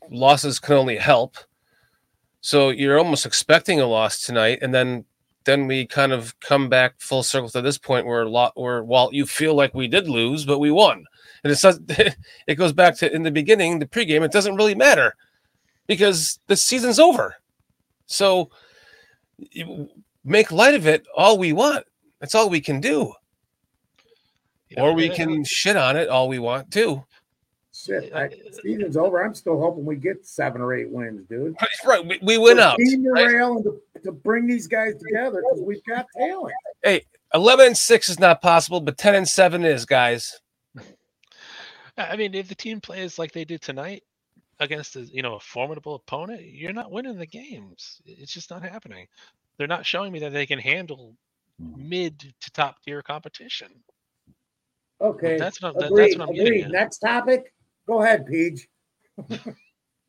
[0.10, 1.38] losses can only help.
[2.42, 5.06] So you're almost expecting a loss tonight, and then
[5.44, 8.84] then we kind of come back full circle to this point where a lot where
[8.84, 11.06] Walt, you feel like we did lose, but we won,
[11.44, 11.80] and it says
[12.48, 14.26] it goes back to in the beginning, the pregame.
[14.26, 15.14] It doesn't really matter
[15.86, 17.36] because the season's over.
[18.08, 18.50] So
[20.24, 21.86] make light of it all we want.
[22.20, 23.14] That's all we can do,
[24.78, 27.04] or we can shit on it all we want too.
[27.74, 28.14] shit.
[28.14, 28.30] I,
[28.64, 29.24] season's over.
[29.24, 31.56] I'm still hoping we get seven or eight wins, dude.
[31.86, 32.78] Right, we, we win For out.
[32.78, 36.54] Team morale and to, to bring these guys together because we've got talent.
[36.84, 37.02] Hey,
[37.34, 40.40] 11 and 6 is not possible, but 10 and 7 is, guys.
[40.78, 40.84] I
[41.98, 44.04] I mean, if the team plays like they did tonight
[44.60, 48.02] against a you know a formidable opponent, you're not winning the games.
[48.06, 49.08] It's just not happening.
[49.58, 51.16] They're not showing me that they can handle
[51.62, 51.78] Mm.
[51.78, 53.70] mid to top tier competition.
[55.02, 55.38] Okay.
[55.38, 56.72] That's what I'm- that- that's what I'm getting at.
[56.72, 57.54] Next topic.
[57.88, 58.68] Go ahead, Peach.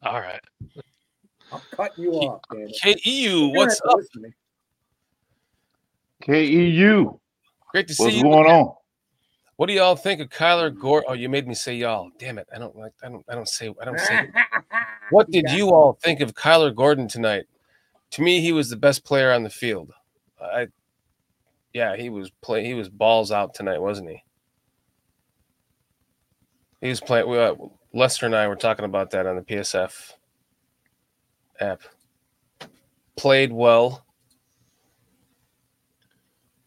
[0.02, 0.40] All right.
[1.52, 2.68] I'm cutting you off, man.
[2.82, 4.00] KEU, what's up?
[6.22, 7.18] KEU.
[7.70, 8.22] Great to see What's you.
[8.22, 8.74] going on?
[9.56, 11.06] What do y'all think of Kyler Gordon?
[11.08, 12.10] Oh, you made me say y'all.
[12.18, 12.46] Damn it.
[12.54, 14.30] I don't like I don't I don't say I don't say
[15.10, 17.44] What did you all think of Kyler Gordon tonight?
[18.12, 19.92] To me, he was the best player on the field.
[20.40, 20.68] I
[21.76, 24.22] yeah, he was play he was balls out tonight, wasn't he?
[26.80, 27.54] He was playing we, uh,
[27.92, 30.12] Lester and I were talking about that on the PSF
[31.60, 31.82] app.
[33.16, 34.06] Played well.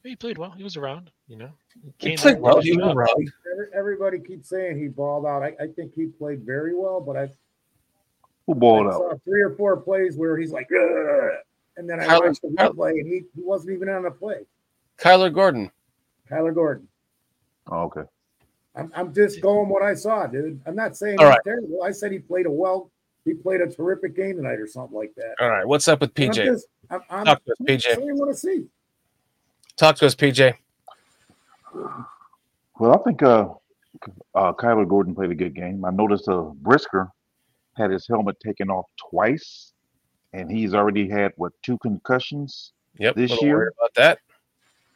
[0.04, 0.52] He played well.
[0.52, 1.10] He was around.
[1.28, 1.50] You know.
[1.98, 2.62] He Came played well.
[2.62, 3.32] He was around.
[3.76, 5.42] Everybody keeps saying he balled out.
[5.42, 7.32] I, I think he played very well, but I,
[8.46, 8.94] Who balled I out?
[8.94, 11.32] saw three or four plays where he's like, "Ugh,"
[11.78, 14.46] and then I Kyler- watched the replay and he, he wasn't even on the play.
[15.02, 15.72] Kyler Gordon.
[16.30, 16.88] Kyler Gordon.
[17.72, 18.02] Oh, okay.
[18.76, 20.62] I'm, I'm just going what I saw, dude.
[20.66, 21.40] I'm not saying All he's right.
[21.44, 21.84] terrible.
[21.84, 22.92] I said he played a well,
[23.26, 25.36] he played a terrific game tonight or something like that.
[25.40, 26.46] All right, what's up with I'm PJ?
[26.46, 27.82] just- I'm, I'm, Talk to us, I'm PJ.
[27.96, 28.66] saying what I see.
[29.78, 30.56] Talk to us, PJ.
[32.80, 33.50] Well, I think uh,
[34.34, 35.84] uh, Kyler Gordon played a good game.
[35.86, 37.10] I noticed uh, Brisker
[37.78, 39.74] had his helmet taken off twice,
[40.34, 43.16] and he's already had what two concussions Yep.
[43.16, 43.74] this little year.
[43.78, 44.20] about that.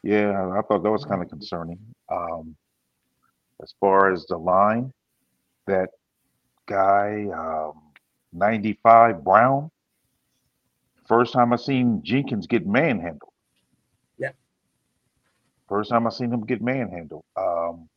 [0.03, 1.79] Yeah, I thought that was kind of concerning.
[2.11, 2.55] Um,
[3.61, 4.91] as far as the line,
[5.65, 5.89] that
[6.65, 7.81] guy, um,
[8.33, 9.71] 95 Brown,
[11.07, 13.31] first time I seen Jenkins get manhandled.
[14.17, 14.31] Yeah.
[15.69, 17.23] First time I seen him get manhandled.
[17.37, 17.87] Um,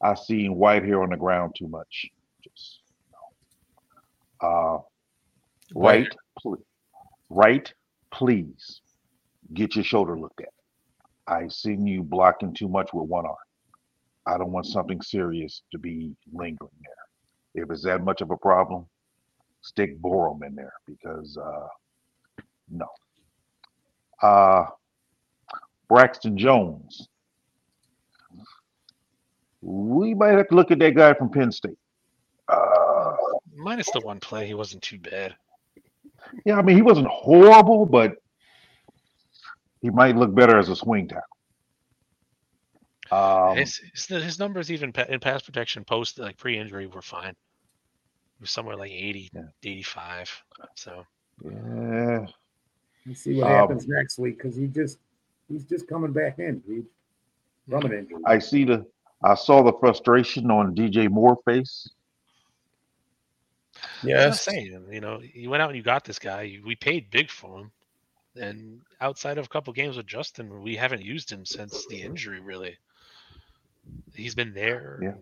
[0.00, 2.06] I seen white hair on the ground too much.
[2.44, 2.80] Just,
[4.40, 4.78] uh,
[5.72, 6.58] White right,
[7.28, 7.74] right,
[8.12, 8.80] please
[9.54, 10.52] get your shoulder looked at.
[11.26, 13.36] I seen you blocking too much with one arm.
[14.26, 17.62] I don't want something serious to be lingering there.
[17.62, 18.86] If it's that much of a problem,
[19.62, 21.66] stick Borom in there because uh,
[22.70, 22.86] no.
[24.22, 24.66] Uh,
[25.88, 27.08] Braxton Jones.
[29.62, 31.78] We might have to look at that guy from Penn State.
[32.48, 33.14] Uh,
[33.56, 35.34] Minus the one play, he wasn't too bad.
[36.44, 38.16] yeah, I mean he wasn't horrible, but
[39.80, 41.22] he might look better as a swing tackle.
[43.10, 47.34] Um, his, his his numbers even pa- in pass protection post like pre-injury were fine.
[48.38, 49.30] He was somewhere like 80,
[49.64, 50.42] 85.
[50.74, 51.04] So
[51.42, 52.26] yeah,
[53.06, 54.98] Let's see what Um, happens next week because he just
[55.48, 56.86] he's just coming back in, dude.
[57.68, 58.18] From an injury.
[58.26, 58.86] I see the
[59.22, 61.88] I saw the frustration on DJ Moore face.
[64.02, 64.86] That's what I'm saying.
[64.92, 66.42] You know, you went out and you got this guy.
[66.42, 67.72] You, we paid big for him,
[68.38, 72.40] and outside of a couple games with Justin, we haven't used him since the injury.
[72.40, 72.76] Really,
[74.14, 74.98] he's been there.
[75.02, 75.14] Yeah.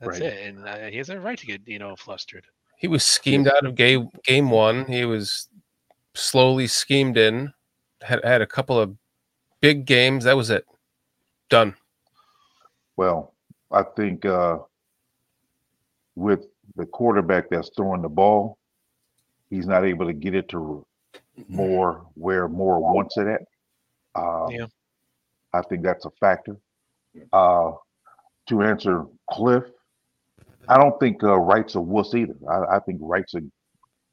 [0.00, 0.32] That's Right.
[0.32, 2.46] it, and uh, he has a right to get you know flustered.
[2.78, 4.86] He was schemed out of game game one.
[4.86, 5.48] He was
[6.14, 7.52] slowly schemed in.
[8.02, 8.96] Had had a couple of
[9.60, 10.24] big games.
[10.24, 10.66] That was it.
[11.50, 11.74] Done.
[12.96, 13.34] Well,
[13.70, 14.58] I think uh,
[16.14, 16.46] with
[16.76, 18.58] the quarterback that's throwing the ball,
[19.50, 20.84] he's not able to get it to
[21.48, 23.42] more where more wants it at.
[24.14, 24.66] Um, Yeah.
[25.52, 26.56] I think that's a factor.
[27.32, 27.72] Uh,
[28.48, 29.64] to answer Cliff,
[30.68, 32.34] I don't think uh, Wright's a wuss either.
[32.48, 33.40] I, I think Wright's a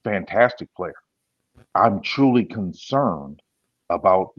[0.03, 0.93] fantastic player.
[1.75, 3.41] I'm truly concerned
[3.89, 4.33] about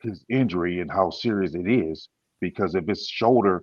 [0.00, 2.08] his injury and how serious it is
[2.40, 3.62] because if his shoulder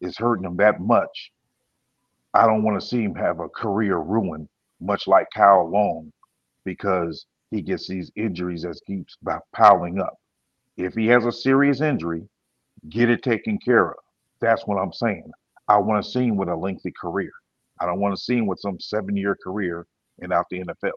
[0.00, 1.32] is hurting him that much,
[2.34, 4.48] I don't want to see him have a career ruined,
[4.80, 6.12] much like Kyle Long,
[6.64, 10.14] because he gets these injuries that keeps p- piling up.
[10.76, 12.28] If he has a serious injury,
[12.88, 13.96] get it taken care of.
[14.40, 15.30] That's what I'm saying.
[15.68, 17.32] I want to see him with a lengthy career.
[17.80, 19.86] I don't want to see him with some seven-year career
[20.20, 20.92] and out the NFL.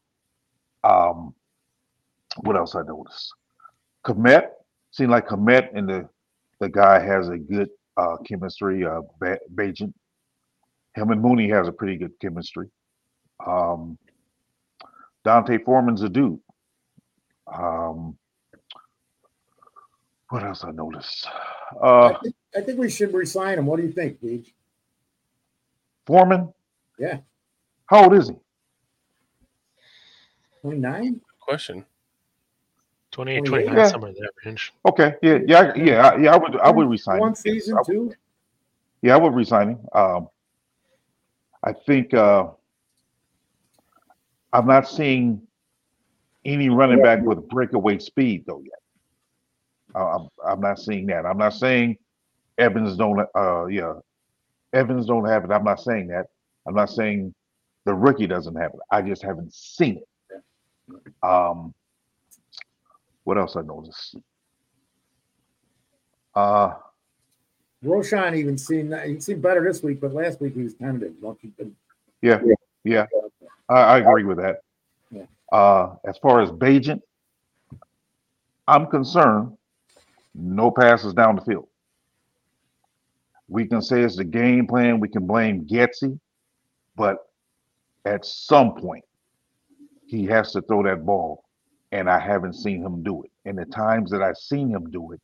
[0.84, 1.34] Um,
[2.43, 3.34] what else I noticed?
[4.06, 4.49] Kmet
[4.91, 6.10] seemed like Kmet and the
[6.60, 8.86] the guy has a good uh, chemistry.
[8.86, 9.93] Uh, Ba- Bagent,
[10.95, 12.70] him and Mooney has a pretty good chemistry.
[13.45, 13.97] Um,
[15.24, 16.39] D'Onta Foreman's a dude.
[17.53, 18.17] Um,
[20.30, 21.28] what else I noticed?
[21.82, 23.65] Uh, I, think, I think we should resign him.
[23.65, 24.53] What do you think, Peach?
[26.05, 26.51] Foreman,
[26.97, 27.19] Yeah,
[27.86, 28.36] how old is he?
[30.61, 31.22] 29?
[31.39, 31.86] Question.
[33.11, 33.65] 28, 28.
[33.67, 33.88] 29, Yeah.
[33.91, 34.74] somewhere in that range.
[34.86, 36.34] Okay, yeah, yeah, yeah, I- yeah.
[36.34, 37.19] I would, I would resign.
[37.19, 37.34] One him.
[37.34, 38.13] Yes, season, I would- too.
[39.01, 39.88] Yeah, I would resign him.
[39.93, 40.30] Um,
[41.63, 42.47] I think uh,
[44.54, 45.41] I'm not seeing
[46.45, 48.80] any running back with breakaway speed though yet.
[49.95, 51.26] I'm, I'm not seeing that.
[51.26, 51.97] I'm not saying
[52.58, 53.26] Evans don't.
[53.36, 53.93] Uh, yeah,
[54.74, 55.52] Evans don't have it.
[55.52, 56.28] I'm not saying that.
[56.68, 57.34] I'm not saying
[57.86, 58.80] the rookie doesn't have it.
[58.91, 60.43] I just haven't seen it.
[61.24, 61.74] Um,
[63.24, 64.18] what else I noticed?
[66.36, 66.74] Uh,
[67.84, 71.14] Roschon even seen that he seemed better this week, but last week he was tentative.
[71.22, 71.52] Lucky.
[72.22, 72.41] Yeah,
[72.84, 73.06] yeah,
[73.72, 74.57] I, I agree with that.
[75.11, 75.24] Yeah.
[75.51, 77.01] Uh, as far as Bagent,
[78.67, 79.57] I'm concerned.
[80.34, 81.67] No passes down the field.
[83.47, 84.99] We can say it's the game plan.
[84.99, 86.17] We can blame Getsy,
[86.95, 87.17] but
[88.05, 89.03] at some point,
[90.05, 91.43] he has to throw that ball,
[91.91, 93.32] and I haven't seen him do it.
[93.45, 95.22] And the times that I've seen him do it,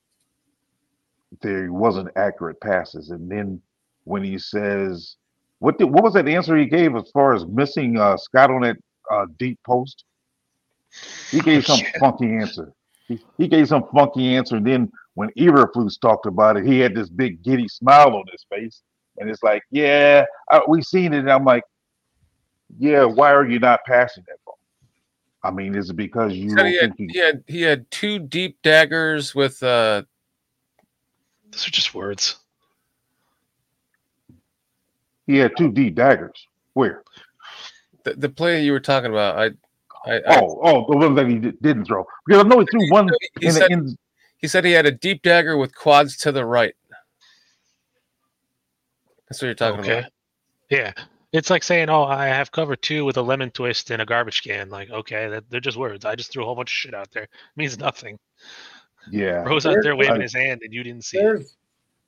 [1.41, 3.10] there wasn't accurate passes.
[3.12, 3.62] And then
[4.04, 5.16] when he says,
[5.60, 8.62] "What did, what was that answer he gave as far as missing uh, Scott on
[8.62, 8.78] that
[9.12, 10.03] uh, deep post?"
[11.32, 12.74] He gave some funky answer.
[13.08, 14.58] He, he gave some funky answer.
[14.58, 18.45] And then when Eberflus talked about it, he had this big giddy smile on his
[18.49, 18.82] face,
[19.18, 21.64] and it's like, "Yeah, I, we seen it." And I'm like,
[22.78, 24.60] "Yeah, why are you not passing that ball?"
[25.43, 27.89] I mean, is it because you Said don't he had, think he had he had
[27.89, 30.03] two deep daggers with uh
[31.51, 32.38] Those are just words.
[35.28, 36.48] He had two deep daggers?
[36.74, 37.04] Where?
[38.04, 39.38] the, the play you were talking about.
[39.38, 39.46] I,
[40.12, 42.06] I, I Oh, oh, the one that he di- didn't throw.
[42.26, 43.10] Because I know he threw one
[43.40, 43.98] he in the said, in,
[44.38, 46.74] he said he had a deep dagger with quads to the right.
[49.28, 50.00] That's what you're talking Okay.
[50.00, 50.12] about.
[50.70, 50.94] Yeah.
[51.34, 54.42] It's like saying, "Oh, I have cover two with a lemon twist and a garbage
[54.44, 56.06] can." Like, okay, that, they're just words.
[56.06, 57.24] I just threw a whole bunch of shit out there.
[57.24, 58.18] It means nothing.
[59.12, 59.44] Yeah.
[59.44, 61.46] Rose out There- there waving I- his hand, and you didn't see it.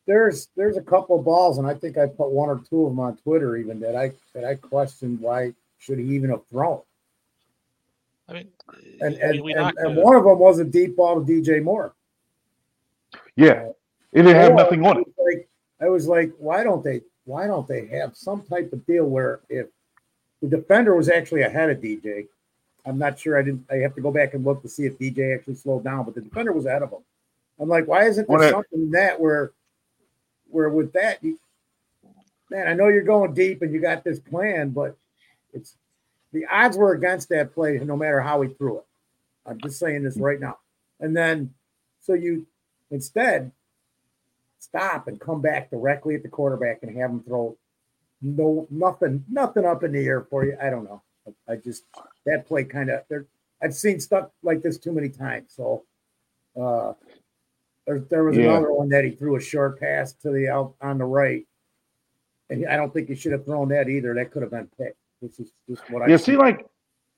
[0.09, 2.85] There's there's there's a couple of balls, and I think I put one or two
[2.85, 6.45] of them on Twitter even that I that I questioned why should he even have
[6.47, 6.81] thrown.
[8.27, 8.47] I mean,
[9.01, 11.63] and we- and, we and, and one of them was a deep ball to DJ
[11.63, 11.93] Moore.
[13.35, 13.71] yeah, uh,
[14.13, 15.07] it didn't have nothing on it.
[15.23, 15.47] Like
[15.79, 17.01] I was like, why don't they?
[17.25, 19.67] Why don't they have some type of deal where if
[20.41, 22.25] the defender was actually ahead of DJ,
[22.83, 23.37] I'm not sure.
[23.37, 23.63] I didn't.
[23.69, 26.15] I have to go back and look to see if DJ actually slowed down, but
[26.15, 27.03] the defender was ahead of him.
[27.59, 29.51] I'm like, why isn't there Well, that- something in that where,
[30.49, 31.39] where with that, you,
[32.49, 34.97] man, I know you're going deep and you got this plan, but
[35.53, 35.75] it's
[36.31, 38.85] the odds were against that play no matter how he threw it.
[39.45, 40.57] I'm just saying this right now.
[40.99, 41.53] And then,
[42.01, 42.45] so you
[42.91, 43.51] instead
[44.59, 47.57] stop and come back directly at the quarterback and have him throw
[48.21, 50.57] no nothing, nothing up in the air for you.
[50.61, 51.01] I don't know.
[51.27, 51.83] I, I just
[52.25, 53.03] that play kind of.
[53.61, 55.53] I've seen stuff like this too many times.
[55.55, 55.83] So
[56.59, 56.93] uh
[57.89, 58.51] there, there was Yeah.
[58.51, 61.43] another one that he threw a short pass to the out on the right.
[62.51, 64.13] And I don't think he should have thrown that either.
[64.13, 64.97] That could have been picked.
[65.23, 66.67] This is just what I Yeah, see, like,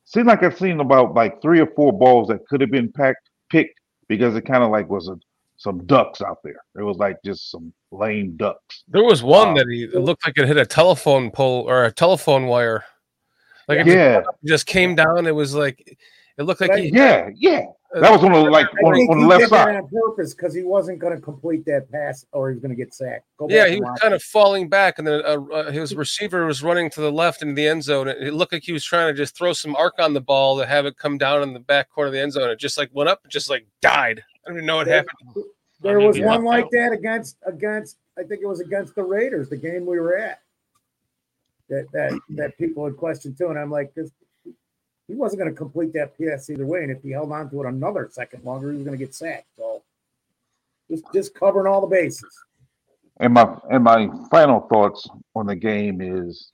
[0.06, 3.30] seemed like I've seen about like three or four balls that could have been packed,
[3.50, 5.18] picked because it kind of like was a,
[5.58, 6.62] some ducks out there.
[6.78, 8.84] It was like just some lame ducks.
[8.88, 11.84] There was one Um, that he it looked like it hit a telephone pole or
[11.84, 12.86] a telephone wire.
[13.68, 14.22] Like it Yeah.
[14.22, 15.28] just, just came down.
[15.28, 15.98] It was like
[16.38, 17.66] it looked like he Yeah, yeah.
[17.94, 19.76] That was on the like I on, think on the he left did that side.
[19.76, 22.76] on purpose because he wasn't going to complete that pass or he was going to
[22.82, 23.26] get sacked.
[23.38, 24.16] Go Yeah, he was watch kind it.
[24.18, 27.54] of falling back, and then uh, uh, his receiver was running to the left into
[27.54, 28.08] the end zone.
[28.08, 30.58] It, it looked like he was trying to just throw some arc on the ball
[30.60, 32.50] to have it come down in the back corner of the end zone.
[32.50, 34.24] It just like went up, and just like died.
[34.46, 35.46] I don't even know what There- happened.
[35.82, 36.28] There was yeah.
[36.28, 40.00] one like that against against I think it was against the Raiders, the game we
[40.00, 40.40] were at.
[41.70, 44.12] That that that people had questioned too, and I'm like, this
[45.12, 47.62] he wasn't going to complete that pass either way, and if he held on to
[47.62, 49.48] it another second longer, he was going to get sacked.
[49.58, 49.84] So
[50.90, 52.34] just just covering all the bases.
[53.20, 56.50] And my and my final thoughts on the game is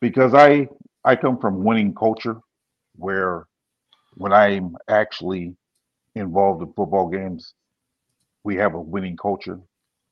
[0.00, 0.68] because I
[1.04, 2.36] I come from winning culture
[2.94, 3.46] where
[4.14, 5.56] when I'm actually
[6.14, 7.54] involved in football games,
[8.44, 9.58] we have a winning culture.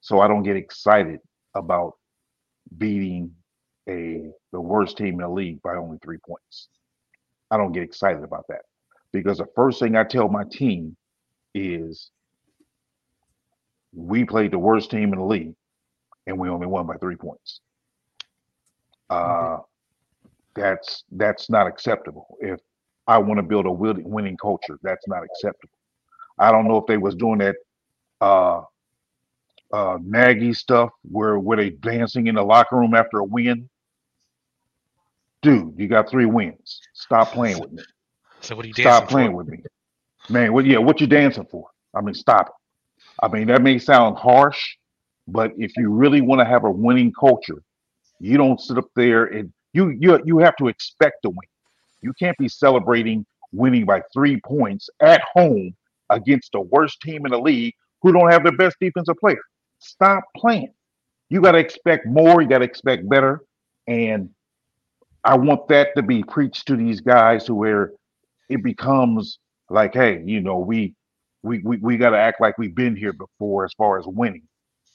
[0.01, 1.21] So I don't get excited
[1.55, 1.95] about
[2.77, 3.37] beating
[3.89, 6.69] a the worst team in the league by only three points.
[7.51, 8.63] I don't get excited about that
[9.13, 10.97] because the first thing I tell my team
[11.55, 12.11] is
[13.93, 15.55] we played the worst team in the league
[16.27, 17.61] and we only won by three points.
[19.09, 19.59] Uh,
[20.55, 22.37] that's that's not acceptable.
[22.41, 22.61] If
[23.07, 25.73] I want to build a winning culture, that's not acceptable.
[26.39, 27.57] I don't know if they was doing that
[28.21, 28.63] uh,
[29.73, 33.69] uh, Nagy stuff where were they dancing in the locker room after a win.
[35.43, 36.83] Dude, you got three wins.
[36.95, 37.83] Stop playing with me.
[38.41, 39.37] So what are you Stop playing for?
[39.37, 39.61] with me,
[40.29, 40.53] man.
[40.53, 40.67] What?
[40.67, 41.69] Yeah, what you dancing for?
[41.95, 42.55] I mean, stop it.
[43.23, 44.77] I mean, that may sound harsh,
[45.27, 47.63] but if you really want to have a winning culture,
[48.21, 51.49] you don't sit up there and you you you have to expect to win.
[52.03, 55.75] You can't be celebrating winning by three points at home
[56.11, 59.41] against the worst team in the league who don't have their best defensive player.
[59.81, 60.73] Stop playing.
[61.31, 62.41] You got to expect more.
[62.41, 63.43] You got to expect better.
[63.87, 64.31] And
[65.25, 67.93] I want that to be preached to these guys where
[68.49, 69.39] it becomes
[69.71, 70.95] like, hey, you know, we
[71.43, 74.43] we we, we got to act like we've been here before as far as winning.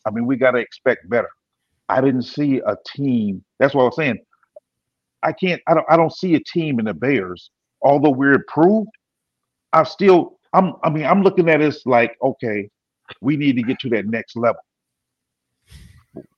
[0.06, 1.30] I mean, we got to expect better.
[1.90, 3.44] I didn't see a team.
[3.60, 4.20] That's what I was saying.
[5.24, 5.62] I can't.
[5.68, 5.86] I don't.
[5.90, 7.50] I don't see a team in the Bears.
[7.82, 8.92] Although we're improved,
[9.74, 10.38] I'm still.
[10.54, 10.74] I'm.
[10.84, 12.70] I mean, I'm looking at this like, okay,
[13.22, 14.60] we need to get to that next level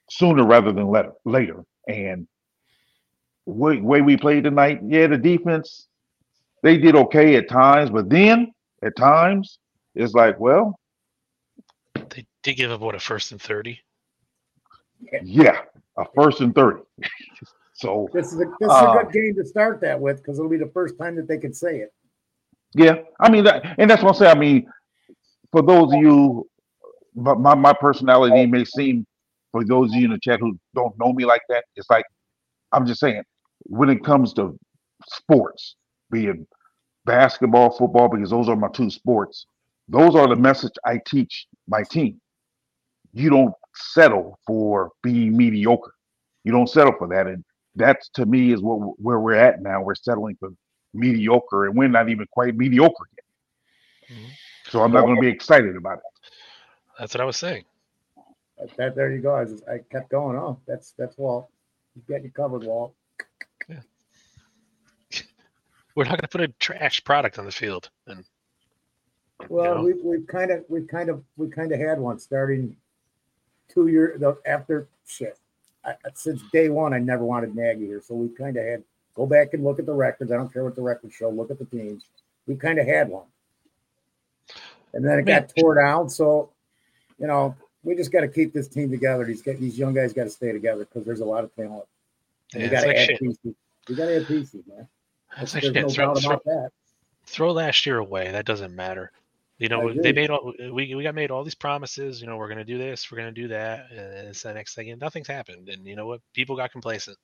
[0.10, 1.12] sooner rather than later.
[1.26, 2.28] Later, and
[3.45, 4.82] way way we played tonight.
[4.86, 5.88] Yeah, the defense
[6.64, 8.51] they did okay at times, but then
[8.84, 9.60] at times
[9.95, 10.78] it's like, well,
[12.10, 13.80] They did give up what a first and thirty.
[15.24, 15.62] yeah,
[15.97, 16.84] a first and thirty.
[17.74, 20.39] so This is a this is Uh, a good game to start that with because
[20.39, 21.93] it'll be the first time that they can say it.
[22.74, 24.36] Yeah, I mean that, and that's what I'm saying.
[24.36, 24.70] I mean,
[25.51, 26.47] for those of you,
[27.16, 29.05] my my personality may seem
[29.52, 31.66] for those of you in the chat who don't know me like that.
[31.76, 32.06] It's like
[32.72, 33.24] I'm just saying
[33.64, 34.58] when it comes to
[35.06, 35.76] sports,
[36.12, 36.38] be it
[37.06, 39.45] basketball, football, because those are my two sports.
[39.88, 42.20] Those are the message I teach my team.
[43.14, 45.93] You don't settle for being mediocre.
[46.43, 47.43] You don't settle for that, and
[47.76, 49.82] that's to me is what where we're at now.
[49.82, 50.50] We're settling for
[50.93, 54.18] mediocre, and we're not even quite mediocre yet.
[54.18, 54.32] Mm-hmm.
[54.70, 56.32] So I'm not going to be excited about it.
[57.00, 57.64] That's what I was saying.
[58.78, 59.36] That, there you go.
[59.36, 60.36] I, was, I kept going.
[60.38, 61.49] Oh, that's that's Walt.
[61.95, 62.93] You got you covered, Walt.
[65.95, 67.89] We're not going to put a trash product on the field.
[68.08, 68.24] And
[69.49, 69.84] Well, know?
[69.84, 72.76] we we've kind of we kind of we kind of had one starting
[73.68, 75.38] two years after shit.
[75.86, 78.84] I, since day one, I never wanted Nagy here, so we kind of had
[79.16, 80.32] go back and look at the records.
[80.32, 81.30] I don't care what the records show.
[81.30, 82.05] Look at the teams.
[82.45, 83.26] We kind of had one,
[84.93, 86.10] and then it got tore down.
[86.10, 86.49] So,
[87.20, 89.25] you know, we just got to keep this team together.
[89.25, 91.86] These guys, these young guys got to stay together because there's a lot of talent.
[92.53, 93.19] And Yeah, we got to like add shit.
[93.19, 93.55] pieces.
[93.89, 94.88] We got to add pieces, man.
[95.39, 95.89] It's There's like no.
[95.89, 96.69] Throw, doubt throw, that.
[97.25, 98.32] throw last year away.
[98.32, 99.11] That doesn't matter.
[99.59, 102.21] You know, they made all we, we got made all these promises.
[102.21, 104.53] You know, we're going to do this, we're going to do that, and it's the
[104.53, 105.69] next thing, and nothing's happened.
[105.69, 106.21] And you know what?
[106.34, 107.17] People got complacent,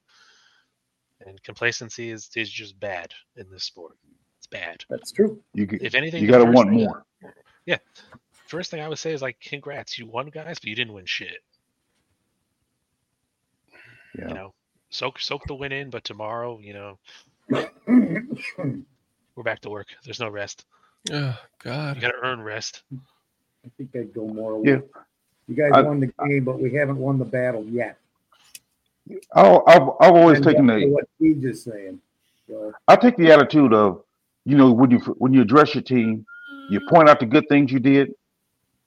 [1.26, 3.97] and complacency is is just bad in this sport.
[4.39, 4.84] It's bad.
[4.89, 5.39] That's true.
[5.54, 7.06] You If anything, you got to want more.
[7.68, 7.78] Yeah.
[8.54, 11.08] First thing I would say is like, congrats, you won, guys, but you didn't win
[11.08, 11.39] shit.
[14.16, 14.28] Yeah.
[14.28, 14.54] You know,
[14.91, 16.99] soak soak the win in, but tomorrow, you know,
[17.88, 19.88] we're back to work.
[20.06, 20.66] There's no rest.
[21.12, 21.95] Oh God.
[21.95, 22.84] You got to earn rest.
[23.66, 24.62] I think I'd go more.
[24.64, 24.82] Yeah.
[25.47, 27.97] You guys I- won the game, but we haven't won the battle yet.
[29.34, 31.99] I've, I've, I've always And taken that's the what he just saying.
[32.47, 34.04] So, I take the attitude of,
[34.45, 36.24] you know, when you when you address your team,
[36.70, 38.14] you point out the good things you did,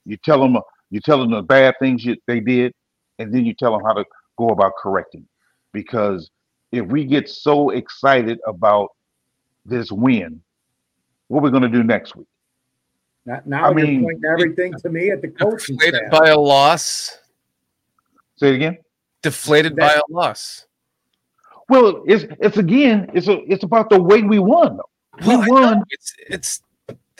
[0.07, 2.73] you tell them uh, you tell them the bad things you, they did,
[3.19, 4.05] and then you tell them how to
[4.37, 5.27] go about correcting.
[5.73, 6.31] Because
[6.71, 8.89] if we get so excited about
[9.65, 10.41] this win,
[11.27, 12.27] what are we're going to do next week?
[13.25, 16.21] now, now I mean, you're pointing everything to me at the coaching Deflated staff.
[16.21, 17.17] by a loss.
[18.37, 18.77] Say it again.
[19.21, 20.65] Deflated by a loss.
[21.69, 24.77] Well, it's it's again, it's a, it's about the way we won.
[24.77, 24.89] Though.
[25.27, 25.83] We Well, won.
[25.89, 26.61] It's it's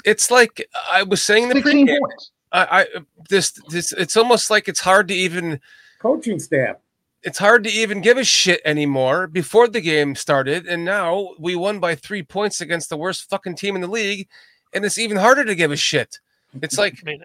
[0.06, 2.00] it's like I was saying the 16 pregame.
[2.00, 2.32] points.
[2.52, 2.86] I, I
[3.30, 5.60] this this it's almost like it's hard to even
[6.00, 6.78] coaching staff.
[7.24, 11.56] it's hard to even give a shit anymore before the game started and now we
[11.56, 14.28] won by three points against the worst fucking team in the league
[14.74, 16.20] and it's even harder to give a shit
[16.62, 17.24] it's like I mean,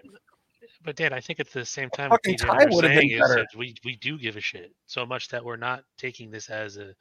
[0.83, 2.99] but Dan, I think at the same time, Fucking TJ, what tie we're would've been
[2.99, 3.45] saying is better.
[3.57, 6.87] we we do give a shit so much that we're not taking this as a,
[6.87, 6.95] an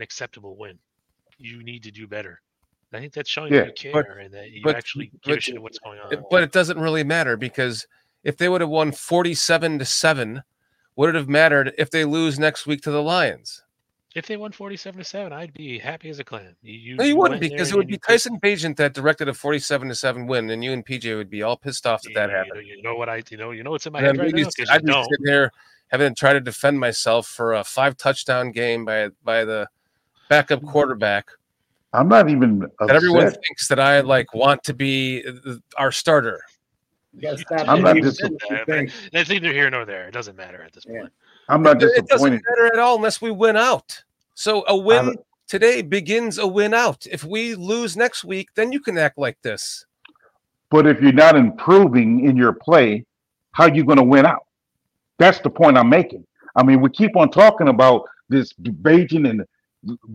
[0.00, 0.78] acceptable win.
[1.38, 2.40] You need to do better.
[2.94, 5.32] I think that's showing Yeah, that you but- care and that you but- actually give
[5.32, 6.24] a but- shit what's going on.
[6.30, 7.86] but it doesn't really matter because
[8.22, 10.42] if they would have won 47 to 7
[10.96, 13.62] would it have mattered if they lose next week to the lions?
[14.14, 16.54] If they won forty-seven to seven, I'd be happy as a clam.
[16.62, 19.28] You, you, no you wouldn't there because it would be you tyson Bagent that directed
[19.28, 22.14] a 47 to 7 win and you and pj would be all pissed off that
[22.14, 22.54] that you, happened.
[22.54, 24.32] know, you know what I you know you know what's in my And head right
[24.32, 24.48] now?
[24.70, 25.50] I'd be sitting here
[25.88, 29.68] having to try to defend myself for a five touchdown game by by the
[30.28, 30.68] backup mm-hmm.
[30.68, 31.30] quarterback
[31.94, 36.40] I'm not even that everyone thinks that I like want to be uh, our starter.
[37.16, 38.90] You I'm not believing dis- what you That, think.
[38.90, 40.08] but That's neither here nor there.
[40.08, 41.12] It doesn't matter at this point.
[41.48, 44.02] I'm not It doesn't matter at all unless we win out.
[44.34, 45.16] So a win
[45.46, 47.06] today begins a win out.
[47.06, 49.86] If we lose next week, then you can act like this.
[50.70, 53.04] But if you're not improving in your play,
[53.52, 54.46] how you going to win out?
[55.18, 56.26] That's the point I'm making.
[56.56, 59.44] I mean, we keep on talking about this Bagent and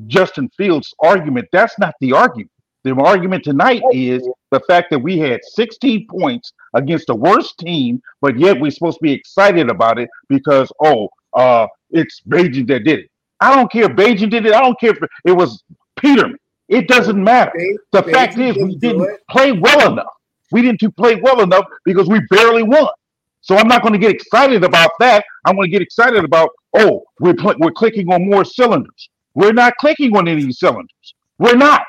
[0.08, 1.48] Justin Fields argument.
[1.52, 2.52] That's not the argument.
[2.84, 8.02] The argument tonight is the fact that we had 16 points against the worst team,
[8.22, 12.86] but yet we're supposed to be excited about it because oh, uh, it's Bagent that
[12.86, 13.12] did it.
[13.42, 14.54] I don't care if Bagent did it.
[14.54, 15.62] I don't care if it was
[15.98, 16.40] Peterman.
[16.70, 17.52] It doesn't matter.
[17.92, 20.14] The fact is, we didn't play well enough.
[20.52, 22.88] We didn't play well enough because we barely won.
[23.42, 25.26] So I'm not going to get excited about that.
[25.46, 29.10] I'm going to get excited about oh, we're pl- we're clicking on more cylinders.
[29.40, 31.16] We're not clicking on any of these cylinders.
[31.38, 31.86] We're not.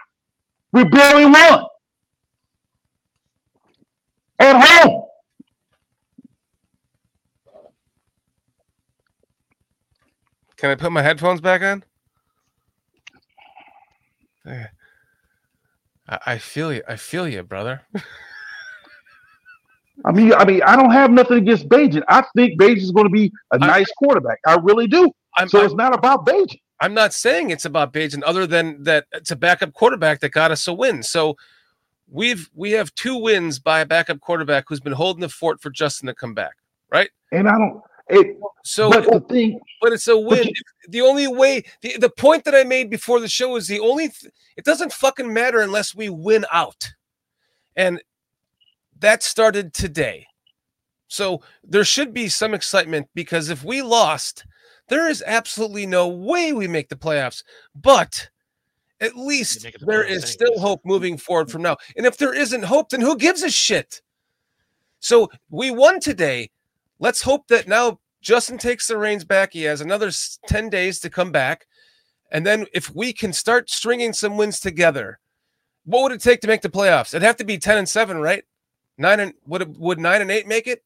[0.70, 1.64] We barely won
[4.38, 5.02] at home.
[10.58, 11.82] Can I put my headphones back on?
[14.46, 14.68] I,
[16.08, 16.84] I feel you.
[16.86, 17.82] I feel you, brother.
[20.04, 22.04] I mean, I mean, I don't have nothing against Bagent.
[22.06, 24.38] I think Bagent is going to be a nice quarterback.
[24.46, 25.10] I really do.
[25.48, 26.60] so it's not about Bagent.
[26.80, 30.50] I'm not saying it's about Bagent, other than that it's a backup quarterback that got
[30.50, 31.02] us a win.
[31.02, 31.36] So
[32.08, 35.70] we've we have two wins by a backup quarterback who's been holding the fort for
[35.70, 36.56] Justin to come back,
[36.90, 37.10] right?
[37.32, 37.82] And I don't.
[38.08, 40.48] It, so, but the thing, but it's a win.
[40.88, 44.08] the only way, the, the point that I made before the show is the only.
[44.08, 46.92] Th- it doesn't fucking matter unless we win out,
[47.76, 48.02] and
[48.98, 50.26] that started today.
[51.06, 54.44] So there should be some excitement because if we lost,
[54.90, 57.42] there is absolutely no way we make the playoffs.
[57.74, 58.28] But
[59.00, 61.78] at least there is still hope moving forward from now.
[61.96, 64.02] And if there isn't hope, then who gives a shit?
[64.98, 66.50] So we won today.
[66.98, 69.54] Let's hope that now Justin takes the reins back.
[69.54, 70.10] He has another
[70.46, 71.66] 10 days to come back.
[72.32, 75.18] And then if we can start stringing some wins together,
[75.84, 77.14] what would it take to make the playoffs?
[77.14, 78.44] It'd have to be 10 and 7, right?
[78.98, 80.84] Nine and would it, would 9 and 8 make it?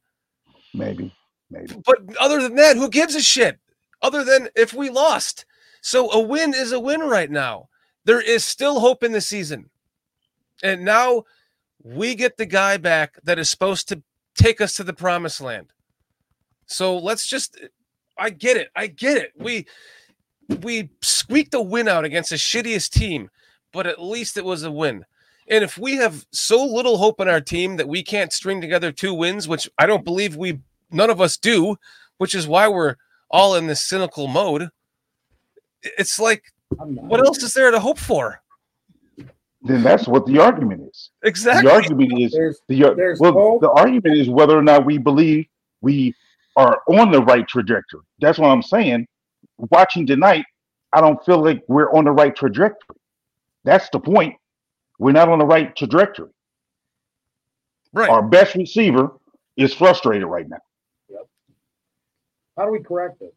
[0.74, 1.12] maybe,
[1.50, 1.74] maybe.
[1.84, 3.58] But other than that, who gives a shit?
[4.02, 5.46] Other than if we lost.
[5.80, 7.68] So a win is a win right now.
[8.04, 9.70] There is still hope in the season.
[10.62, 11.24] And now
[11.82, 14.02] we get the guy back that is supposed to
[14.34, 15.72] take us to the promised land.
[16.66, 17.58] So let's just
[18.18, 18.68] I get it.
[18.74, 19.32] I get it.
[19.36, 19.66] We
[20.60, 23.30] we squeaked a win out against the shittiest team,
[23.72, 25.04] but at least it was a win.
[25.48, 28.92] And if we have so little hope in our team that we can't string together
[28.92, 31.76] two wins, which I don't believe we none of us do,
[32.18, 32.96] which is why we're
[33.34, 34.68] all in this cynical mode.
[35.82, 36.44] It's like,
[36.78, 38.40] what else is there to hope for?
[39.62, 41.10] Then that's what the argument is.
[41.24, 41.68] Exactly.
[41.68, 43.60] The argument is There's- the there's well, hope.
[43.60, 45.46] the argument is whether or not we believe
[45.80, 46.14] we
[46.56, 48.02] are on the right trajectory.
[48.20, 49.08] That's what I'm saying.
[49.58, 50.44] Watching tonight,
[50.92, 52.96] I don't feel like we're on the right trajectory.
[53.64, 54.36] That's the point.
[55.00, 56.30] We're not on the right trajectory.
[57.92, 58.08] Right.
[58.08, 59.12] Our best receiver
[59.56, 60.58] is frustrated right now.
[62.56, 63.34] How do we correct it?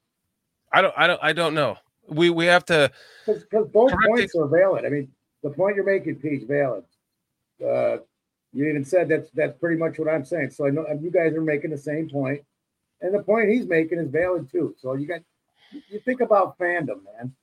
[0.72, 1.78] I don't I don't I don't know.
[2.08, 2.92] We we have to
[3.26, 4.86] Because both points are valid.
[4.86, 5.10] I mean,
[5.44, 6.84] the point you're making, Pete's valid.
[7.64, 7.98] Uh,
[8.54, 10.52] you even said that's that's pretty much what I'm saying.
[10.52, 12.42] So I know you guys are making the same point,
[13.02, 14.76] and the point he's making is valid too.
[14.80, 15.22] So you got
[15.72, 17.36] you think about fandom, man.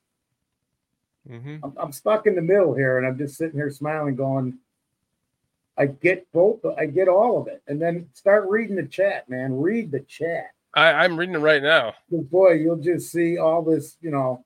[1.29, 1.65] Mm-hmm.
[1.65, 4.59] I'm, I'm stuck in the middle here, and I'm just sitting here smiling, going,
[5.77, 9.59] I get both, I get all of it, and then start reading the chat, man.
[9.59, 10.54] Read the chat.
[10.75, 11.95] I, I'm reading it right now.
[12.11, 14.45] boy, you'll just see all this, you know.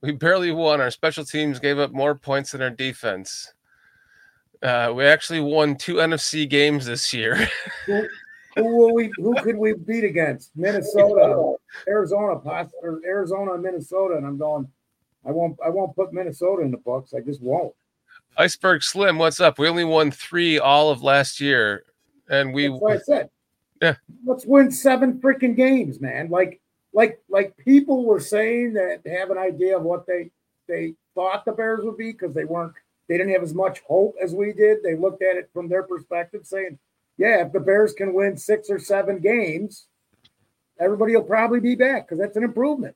[0.00, 0.80] We barely won.
[0.80, 3.54] Our special teams gave up more points than our defense.
[4.60, 7.48] Uh, we actually won two NFC games this year.
[7.86, 8.06] Who,
[8.56, 9.10] who will we?
[9.16, 10.50] Who could we beat against?
[10.54, 11.54] Minnesota,
[11.88, 12.38] Arizona,
[12.82, 14.68] or Arizona, Minnesota, and I'm going.
[15.24, 15.56] I won't.
[15.64, 17.14] I won't put Minnesota in the books.
[17.14, 17.74] I just won't.
[18.36, 19.58] Iceberg Slim, what's up?
[19.58, 21.84] We only won three all of last year,
[22.28, 23.30] and we That's what I said.
[23.82, 23.96] Yeah.
[24.24, 26.30] Let's win seven freaking games, man.
[26.30, 26.60] Like,
[26.92, 30.30] like, like people were saying that have an idea of what they
[30.68, 32.72] they thought the Bears would be because they weren't.
[33.08, 34.82] They didn't have as much hope as we did.
[34.82, 36.78] They looked at it from their perspective, saying,
[37.18, 39.88] "Yeah, if the Bears can win six or seven games,
[40.78, 42.94] everybody will probably be back because that's an improvement."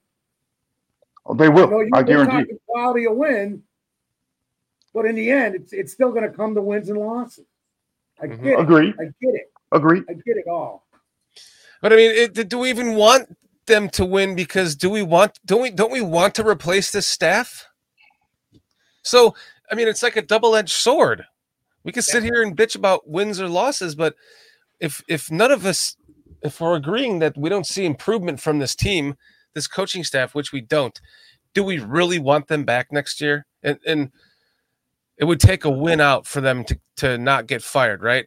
[1.26, 1.68] Oh, they will.
[1.68, 2.32] know you I we're guarantee.
[2.38, 3.64] talking quality of win,
[4.94, 7.46] but in the end, it's it's still going to come to wins and losses.
[8.22, 8.42] I Mhm.
[8.44, 8.60] get it.
[8.60, 8.94] Agreed.
[9.00, 9.52] I get it.
[9.76, 10.04] Agreed.
[10.08, 10.86] I get it all.
[11.82, 13.36] But I mean, it, do we even want
[13.66, 14.34] them to win?
[14.34, 15.38] Because do we want?
[15.44, 15.70] Don't we?
[15.70, 17.66] Don't we want to replace this staff?
[19.02, 19.34] So
[19.70, 21.24] I mean, it's like a double-edged sword.
[21.84, 24.14] We can sit here and bitch about wins or losses, but
[24.80, 25.96] if if none of us,
[26.42, 29.16] if we're agreeing that we don't see improvement from this team,
[29.54, 31.00] this coaching staff, which we don't,
[31.54, 33.46] do we really want them back next year?
[33.62, 34.10] And and
[35.16, 38.26] it would take a win out for them to to not get fired, right?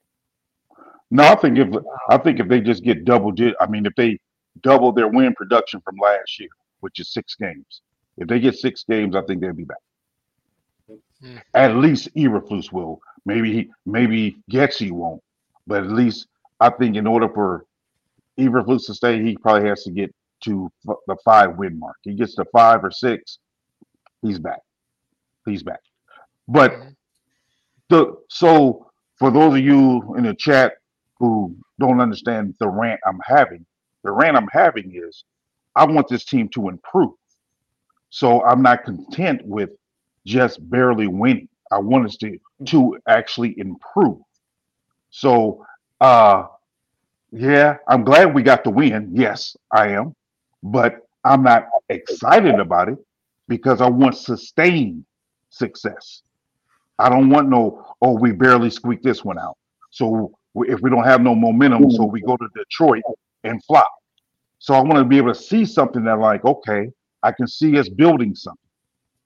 [1.11, 1.69] No, I think if
[2.09, 4.19] I think if they just get double I mean, if they
[4.61, 6.49] double their win production from last year,
[6.81, 7.81] which is six games,
[8.17, 9.77] if they get six games, I think they'll be back.
[11.21, 11.37] Hmm.
[11.53, 13.01] At least Eberflus will.
[13.25, 15.21] Maybe he, maybe Getsy won't,
[15.67, 16.27] but at least
[16.59, 17.65] I think in order for
[18.39, 21.97] Eberflus to stay, he probably has to get to f- the five win mark.
[22.03, 23.39] He gets to five or six,
[24.21, 24.59] he's back.
[25.45, 25.81] He's back.
[26.47, 26.89] But hmm.
[27.89, 30.73] the so for those of you in the chat
[31.19, 33.65] who don't understand the rant I'm having,
[34.03, 35.25] the rant I'm having is
[35.75, 37.13] I want this team to improve.
[38.11, 39.71] So I'm not content with
[40.25, 41.49] just barely winning.
[41.71, 42.37] I want us to
[42.67, 44.19] to actually improve.
[45.11, 45.65] So
[46.01, 46.45] uh
[47.31, 49.11] yeah, I'm glad we got the win.
[49.13, 50.15] Yes, I am.
[50.63, 52.99] But I'm not excited about it
[53.47, 55.05] because I want sustained
[55.51, 56.23] success.
[56.99, 59.57] I don't want no, oh, we barely squeaked this one out.
[59.91, 63.03] So if we don't have no momentum, so we go to Detroit
[63.43, 63.91] and flop.
[64.59, 66.89] So I want to be able to see something that, like, okay,
[67.23, 68.59] I can see us building something.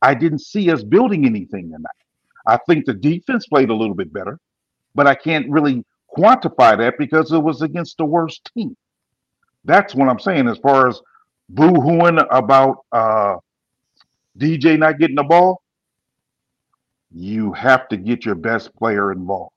[0.02, 1.90] I didn't see us building anything tonight.
[2.46, 4.38] I think the defense played a little bit better,
[4.96, 5.86] but I can't really
[6.16, 8.76] quantify that because it was against the worst team.
[9.66, 11.00] That's what I'm saying as far as
[11.50, 13.36] boo-hooing about uh,
[14.38, 15.62] DJ not getting the ball.
[17.12, 19.53] You have to get your best player involved.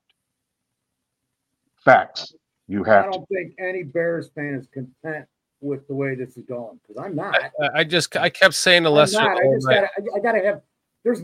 [1.86, 2.34] Facts.
[2.66, 5.24] You have I don't think any Bears fan is content
[5.60, 7.36] with the way this is going because I'm not.
[7.62, 9.38] I, I just I kept saying to I'm Lester, not.
[9.38, 9.88] I just gotta.
[9.96, 10.62] I, I gotta have.
[11.04, 11.22] There's.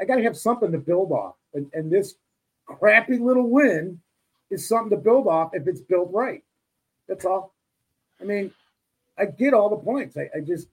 [0.00, 2.14] I gotta have something to build off, and, and this
[2.64, 4.00] crappy little win
[4.50, 6.44] is something to build off if it's built right.
[7.08, 7.52] That's all.
[8.20, 8.52] I mean,
[9.18, 10.16] I get all the points.
[10.16, 10.68] I, I just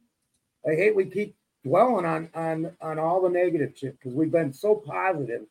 [0.68, 1.36] I hate we keep
[1.66, 5.48] dwelling on on on all the negative shit because we've been so positive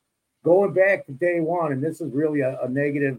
[0.47, 3.19] going back to day one, and this is really a, a negative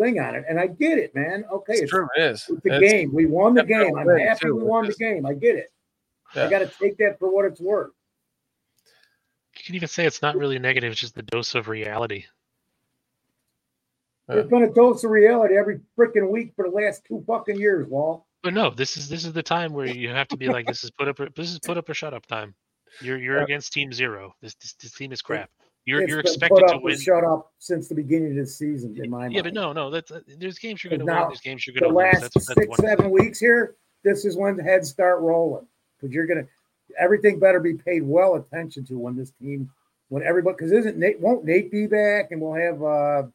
[0.00, 0.44] thing on it.
[0.48, 1.44] And I get it, man.
[1.52, 2.46] Okay, It's true, it is.
[2.48, 3.14] It's a It's game.
[3.14, 3.94] We won the game.
[3.96, 4.56] I'm happy too.
[4.56, 5.26] we won the game.
[5.26, 5.70] I get it.
[6.34, 7.92] I got to take that for what it's worth.
[9.58, 12.24] You can even say it's not really negative; it's just the dose of reality.
[14.28, 17.86] There's been a dose of reality every freaking week for the last two fucking years,
[17.88, 18.26] Wall.
[18.42, 20.82] But no, this is this is the time where you have to be like, this
[20.84, 22.54] is put up, or- this is put up or shut up time.
[23.00, 23.44] You're you're Yeah.
[23.44, 24.34] against Team Zero.
[24.42, 25.50] This this, this team is crap.
[25.86, 26.98] You're It's you're expected to win.
[26.98, 29.32] Shut up since the beginning of the season, in my mind.
[29.32, 29.54] Yeah, mind.
[29.54, 29.88] but no, no.
[29.88, 31.28] That's uh, there's games you're gonna win.
[31.28, 31.96] There's games you're gonna lose.
[31.96, 36.12] last That's, that's six, seven weeks here, this is when the heads start rolling because
[36.12, 36.46] you're gonna
[36.98, 39.70] everything better be paid well attention to when this team,
[40.08, 43.28] when everybody, because isn't Nate won't Nate be back and we'll have uh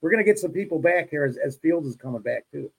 [0.00, 2.70] we're gonna get some people back here as, as Fields is coming back too.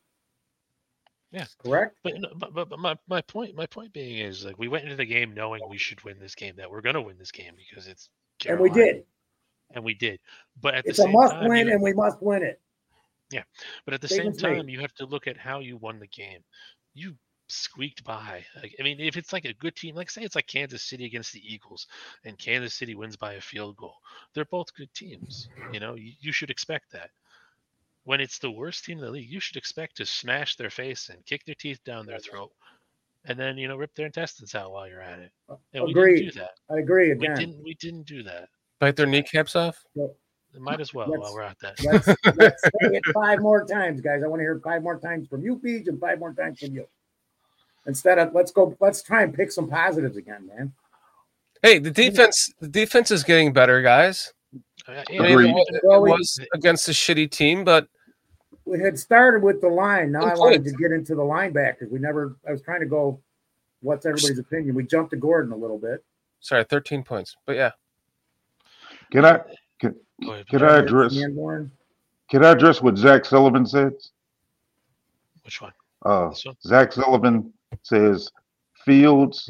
[1.31, 1.97] Yeah, correct.
[2.01, 5.05] But, but but my my point my point being is like we went into the
[5.05, 6.55] game knowing we should win this game.
[6.57, 8.09] That we're gonna win this game because it's
[8.47, 9.03] And we did.
[9.73, 10.19] And we did.
[10.61, 12.59] But at It's the a must time, win, and we must win it.
[13.31, 13.43] Yeah,
[13.85, 16.43] but at the same time, you have to look at how you won the game.
[16.95, 17.15] You
[17.47, 18.43] squeaked by.
[18.61, 21.05] Like, I mean, if it's like a good team, like say it's like Kansas City
[21.05, 21.87] against the Eagles,
[22.25, 23.97] and Kansas City wins by a field goal,
[24.33, 25.49] they're both good teams.
[25.71, 27.09] You know, you, you should expect that.
[28.05, 31.09] When it's the worst team in the league, you should expect to smash their face
[31.09, 32.51] and kick their teeth down their throat,
[33.25, 35.31] and then you know rip their intestines out while you're at it.
[35.73, 36.51] And we didn't do that.
[36.71, 37.63] I agree We didn't.
[37.63, 38.49] We didn't do that.
[38.79, 39.83] Bite their kneecaps off.
[40.57, 41.83] Might as well Let's- while we're at that.
[41.83, 42.07] Let's,
[42.37, 44.23] let's say it five more times, guys.
[44.23, 46.73] I want to hear five more times from you, Peach, and five more times from
[46.73, 46.87] you.
[47.85, 50.73] Instead of let's go, let's try and pick some positives again, man.
[51.61, 54.33] Hey, the defense the defense is getting better, guys.
[54.87, 55.55] Uh, I mean, Agreed.
[55.55, 57.87] it, it we- was against a shitty team, but
[58.65, 60.11] We had started with the line.
[60.11, 60.75] Now I wanted point.
[60.77, 61.89] to get into the linebackers.
[61.91, 62.35] We never.
[62.47, 63.21] I was trying to go.
[63.81, 64.75] What's everybody's opinion?
[64.75, 66.03] We jumped to Gordon a little bit.
[66.41, 67.35] sorry, 13 points.
[67.45, 67.71] But yeah,
[69.11, 69.39] Can I
[69.79, 69.95] can,
[70.49, 71.71] can I address Sanborn.
[72.29, 73.93] can I address what Zach Sullivan said?
[75.43, 75.73] Which one?
[76.05, 76.55] Uh, one?
[76.63, 77.51] Zach Sullivan
[77.83, 78.29] says
[78.85, 79.49] Fields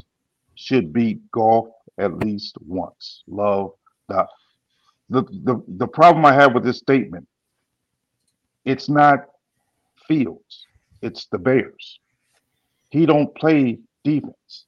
[0.56, 1.68] should beat Goff
[1.98, 3.24] at least once.
[3.28, 3.74] Love
[4.08, 4.28] the
[5.10, 7.28] the the, the problem I have with this statement.
[8.66, 9.26] It's not
[10.08, 10.66] Fields.
[11.02, 12.00] It's the Bears.
[12.90, 14.66] He don't play defense.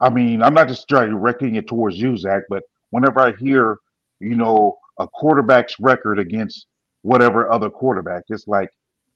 [0.00, 3.78] I mean, I'm not just directing it towards you, Zach, but whenever I hear,
[4.20, 6.66] you know, a quarterback's record against
[7.02, 8.70] whatever other quarterback, it's like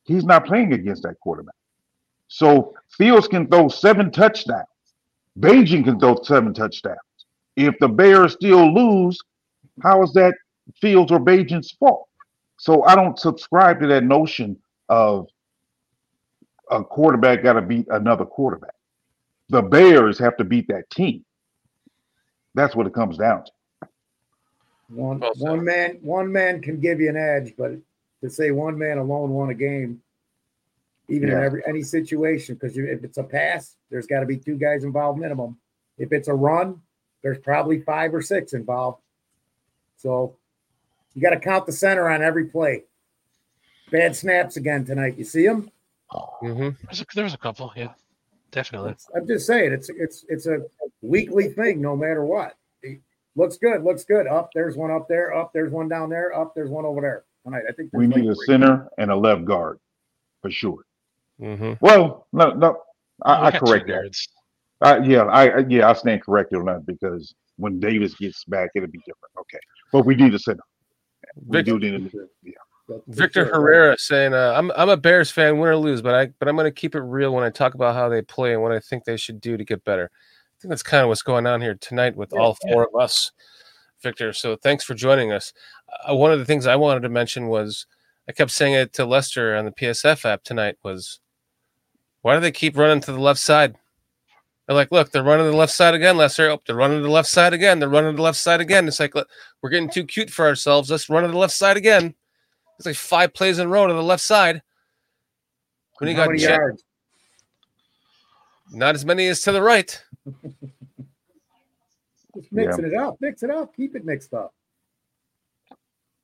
[0.05, 1.55] he's not playing against that quarterback.
[2.29, 4.67] So Fields can throw seven touchdowns.
[5.39, 6.99] Bagent can throw seven touchdowns.
[7.57, 9.19] If the Bears still lose,
[9.83, 10.35] how is that
[10.81, 12.09] Fields or Bagent's fault?
[12.59, 14.57] So I don't subscribe to that notion
[14.89, 15.27] of
[16.71, 18.75] a quarterback got to beat another quarterback.
[19.49, 21.25] The Bears have to beat that team.
[22.55, 23.51] That's what it comes down to.
[24.95, 27.73] One one man one man can give you an edge, but
[28.23, 30.03] to say one man alone won a game,
[31.09, 34.57] even in every any situation, because if it's a pass, there's got to be two
[34.57, 35.59] guys involved minimum.
[35.99, 36.81] If it's a run,
[37.23, 39.01] there's probably five or six involved.
[39.97, 40.37] So
[41.15, 42.85] you got to count the center on every play.
[43.91, 45.17] Bad snaps again tonight.
[45.19, 45.71] You see them?
[46.13, 46.71] Mm-hmm.
[46.85, 47.93] There's a, there was a couple, yeah,
[48.51, 48.95] definitely.
[49.15, 50.67] I'm just saying it's it's it's a
[51.01, 52.57] weekly thing, no matter what.
[53.35, 54.27] It looks good, looks good.
[54.27, 57.25] Up there's one up there, up there's one down there, up there's one over there
[57.45, 57.63] tonight.
[57.69, 58.47] I think We need a like three.
[58.47, 59.79] center and a left guard
[60.43, 60.79] for sure.
[61.41, 61.73] Mm-hmm.
[61.81, 62.79] Well, no, no,
[63.23, 63.93] I, I correct that.
[63.95, 64.29] guards.
[64.81, 68.71] Uh, yeah, I I- yeah, I stand corrected on that because when Davis gets back,
[68.75, 69.33] it'll be different.
[69.41, 69.59] Okay,
[69.93, 70.63] but we need a center.
[71.47, 72.53] We Victor- do need a yeah.
[73.07, 76.49] Victor Herrera saying, uh, "I'm I'm a Bears fan, win or lose, but I but
[76.49, 78.73] I'm going to keep it real when I talk about how they play and what
[78.73, 80.11] I think they should do to get better."
[80.63, 83.33] I think that's kind of what's going on here tonight with all four of us,
[84.01, 84.33] Victor.
[84.33, 85.53] So thanks for joining us.
[86.09, 87.85] Uh, one of the things I wanted to mention was
[88.29, 91.19] I kept saying it to Lester on the PSF app tonight was,
[92.21, 93.75] why do they keep running to the left side?
[94.69, 96.49] They're like, look, they're running to the left side again, Lester.
[96.49, 97.81] Oh, they're running to the left side again.
[97.81, 98.87] They're running to the left side again.
[98.87, 99.29] It's like look,
[99.63, 100.93] we're getting too cute for ourselves.
[100.93, 102.15] Let's run to the left side again.
[102.79, 104.63] It's like five plays in a row to the left side.
[105.99, 106.85] When you got Jet- yards?
[108.73, 110.03] Not as many as to the right.
[112.35, 114.55] Just mixing it up, mix it up, keep it mixed up.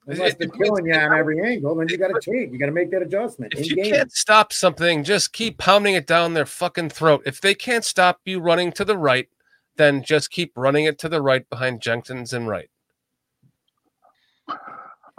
[0.06, 2.50] Unless It- they're it- killing you on every angle, then you got to change.
[2.52, 3.92] You got to make that adjustment in If you game.
[3.92, 7.22] can't stop something, just keep pounding it down their fucking throat.
[7.26, 9.28] If they can't stop you running to the right,
[9.76, 12.70] then just keep running it to the right behind Jenkins and right.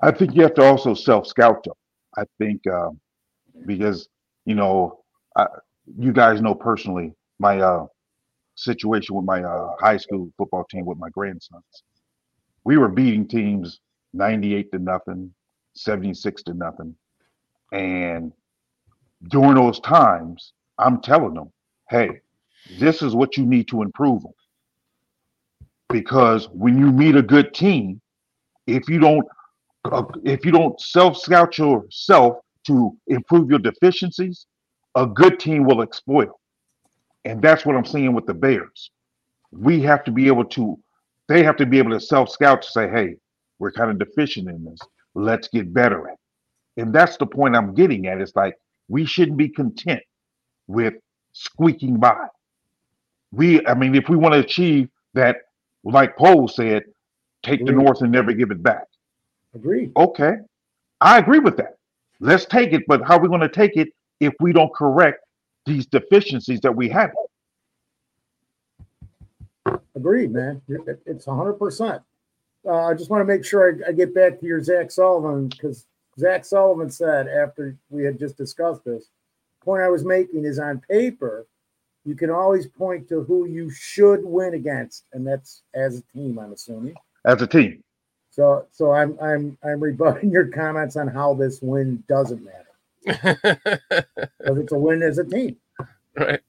[0.02, 1.74] I think you have to also self scout them.
[2.18, 3.00] I think um,
[3.68, 4.08] because
[4.46, 5.02] you know,
[5.38, 5.46] I,
[5.98, 7.86] you guys know personally my uh,
[8.56, 11.84] situation with my uh, high school football team with my grandsons.
[12.66, 13.80] We were beating teams
[14.14, 15.34] ninety-eight to nothing,
[15.76, 16.96] seventy-six to nothing,
[17.74, 18.34] and
[19.30, 21.52] during those times, I'm telling them,
[21.90, 22.22] "Hey,
[22.80, 24.34] this is what you need to improve on."
[25.90, 28.02] Because when you meet a good team,
[28.68, 29.28] if you don't
[29.92, 32.38] uh, if you don't self scout yourself
[32.68, 34.48] to improve your deficiencies,
[34.96, 36.36] a good team will exploit them.
[37.26, 38.92] And that's what I'm seeing with the Bears.
[39.52, 40.78] We have to be able to,
[41.28, 43.16] they have to be able to self scout to say, hey,
[43.60, 44.80] we're kind of deficient in this.
[45.16, 46.82] Let's get better at it.
[46.82, 48.22] And that's the point I'm getting at.
[48.22, 48.56] It's like
[48.88, 50.02] we shouldn't be content
[50.68, 50.94] with
[51.34, 52.28] squeaking by.
[53.32, 55.38] We, I mean, if we want to achieve that,
[55.84, 56.84] like Poe said,
[57.44, 58.86] take the North and never give it back.
[59.54, 59.92] Agree.
[59.96, 60.38] Okay.
[61.02, 61.76] I agree with that.
[62.20, 63.90] Let's take it, but how are we going to take it
[64.20, 65.24] if we don't correct
[65.66, 67.12] these deficiencies that we have?
[69.96, 70.62] Agreed, man.
[71.06, 72.02] It's hundred percent.
[72.66, 75.48] Uh, I just want to make sure I, I get back to your Zach Sullivan
[75.48, 75.86] because
[76.18, 79.10] Zach Sullivan said after we had just discussed this,
[79.62, 81.48] point I was making is on paper,
[82.06, 86.40] you can always point to who you should win against, and that's as a team,
[86.40, 86.96] I'm assuming.
[87.26, 87.84] As a team.
[88.32, 92.69] So, so I'm I'm I'm rebutting your comments on how this win doesn't matter
[93.06, 95.58] because it's a win as a team.
[96.16, 96.42] Right.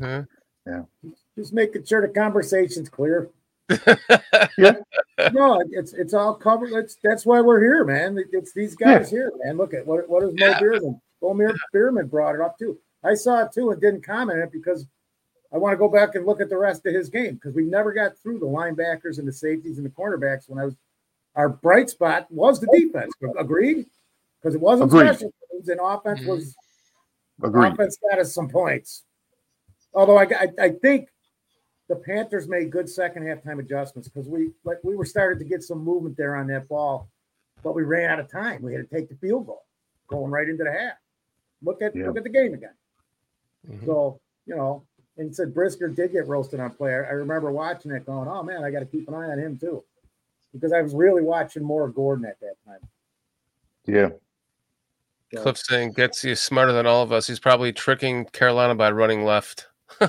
[0.00, 0.22] Huh?
[0.66, 0.82] Yeah.
[1.36, 3.30] Just making sure the conversation's clear.
[4.58, 4.76] yeah.
[5.32, 6.72] No, it's it's all covered.
[6.72, 8.18] That's that's why we're here, man.
[8.32, 9.56] It's these guys here, man.
[9.56, 11.00] Look at what what is Mo Beerman?
[11.22, 12.78] Mo Beerman brought it up too.
[13.04, 14.86] I saw it too and didn't comment it because
[15.52, 17.64] I want to go back and look at the rest of his game because we
[17.64, 20.76] never got through the linebackers and the safeties and the cornerbacks when I was
[21.36, 23.12] our bright spot was the defense.
[23.38, 23.86] Agreed?
[24.40, 25.08] Because it wasn't Agreed.
[25.08, 26.54] special teams and offense was
[27.40, 27.46] mm-hmm.
[27.46, 27.72] Agreed.
[27.72, 29.04] offense got us some points.
[29.92, 31.08] Although I, I, I think
[31.88, 35.44] the Panthers made good second half time adjustments because we like we were starting to
[35.44, 37.08] get some movement there on that ball,
[37.62, 38.62] but we ran out of time.
[38.62, 39.64] We had to take the field goal
[40.06, 40.94] going right into the half.
[41.62, 42.06] Look at Yeah.
[42.06, 42.74] look at the game again.
[43.68, 43.86] Mm-hmm.
[43.86, 44.84] So you know,
[45.16, 46.92] and said Brisker did get roasted on play.
[46.92, 49.38] I, I remember watching it, going, "Oh man, I got to keep an eye on
[49.38, 49.82] him too,"
[50.52, 52.80] because I was really watching more of Gordon at that time.
[53.86, 54.10] Yeah.
[55.36, 57.26] Cliff saying Getsy smarter than all of us.
[57.26, 59.68] He's probably tricking Carolina by running left.
[60.00, 60.08] I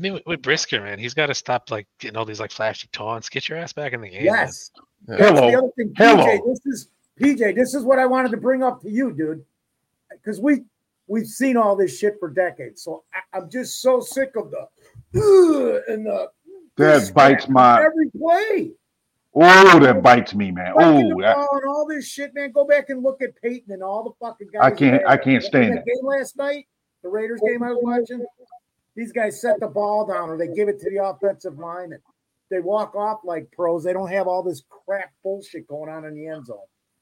[0.00, 2.88] mean, with, with Brisker, man, he's got to stop like getting all these like flashy
[2.92, 3.28] taunts.
[3.28, 4.24] Get your ass back in the game.
[4.26, 4.34] man.
[4.46, 4.70] Yes.
[5.06, 6.40] That's the other thing, PJ.
[6.46, 6.88] This is
[7.20, 7.56] PJ.
[7.56, 9.44] This is what I wanted to bring up to you, dude,
[10.10, 10.64] because we
[11.08, 12.82] we've seen all this shit for decades.
[12.82, 14.68] So I, I'm just so sick of the
[15.88, 16.30] and the
[16.76, 18.72] That bites my every play.
[19.34, 20.72] Oh, that bites me, man.
[20.76, 22.52] Oh, that, and all this shit, man.
[22.52, 24.62] Go back and look at Peyton and all the fucking guys.
[24.62, 26.66] I can't- that- I can't stand that game last night.
[27.02, 28.24] the Raiders game I was watching.
[28.94, 32.00] These guys set the ball down or they give it to the offensive line and
[32.50, 33.82] they walk off like pros.
[33.82, 36.58] They don't have all this crap bullshit going on in the end zone.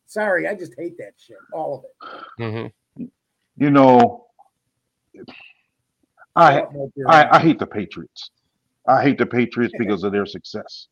[0.07, 1.37] Sorry, I just hate that shit.
[1.53, 2.43] All of it.
[2.43, 3.05] Mm-hmm.
[3.57, 4.27] You know,
[6.37, 6.63] I,
[7.09, 8.31] I I hate the Patriots.
[8.87, 10.87] I hate the Patriots because of their success.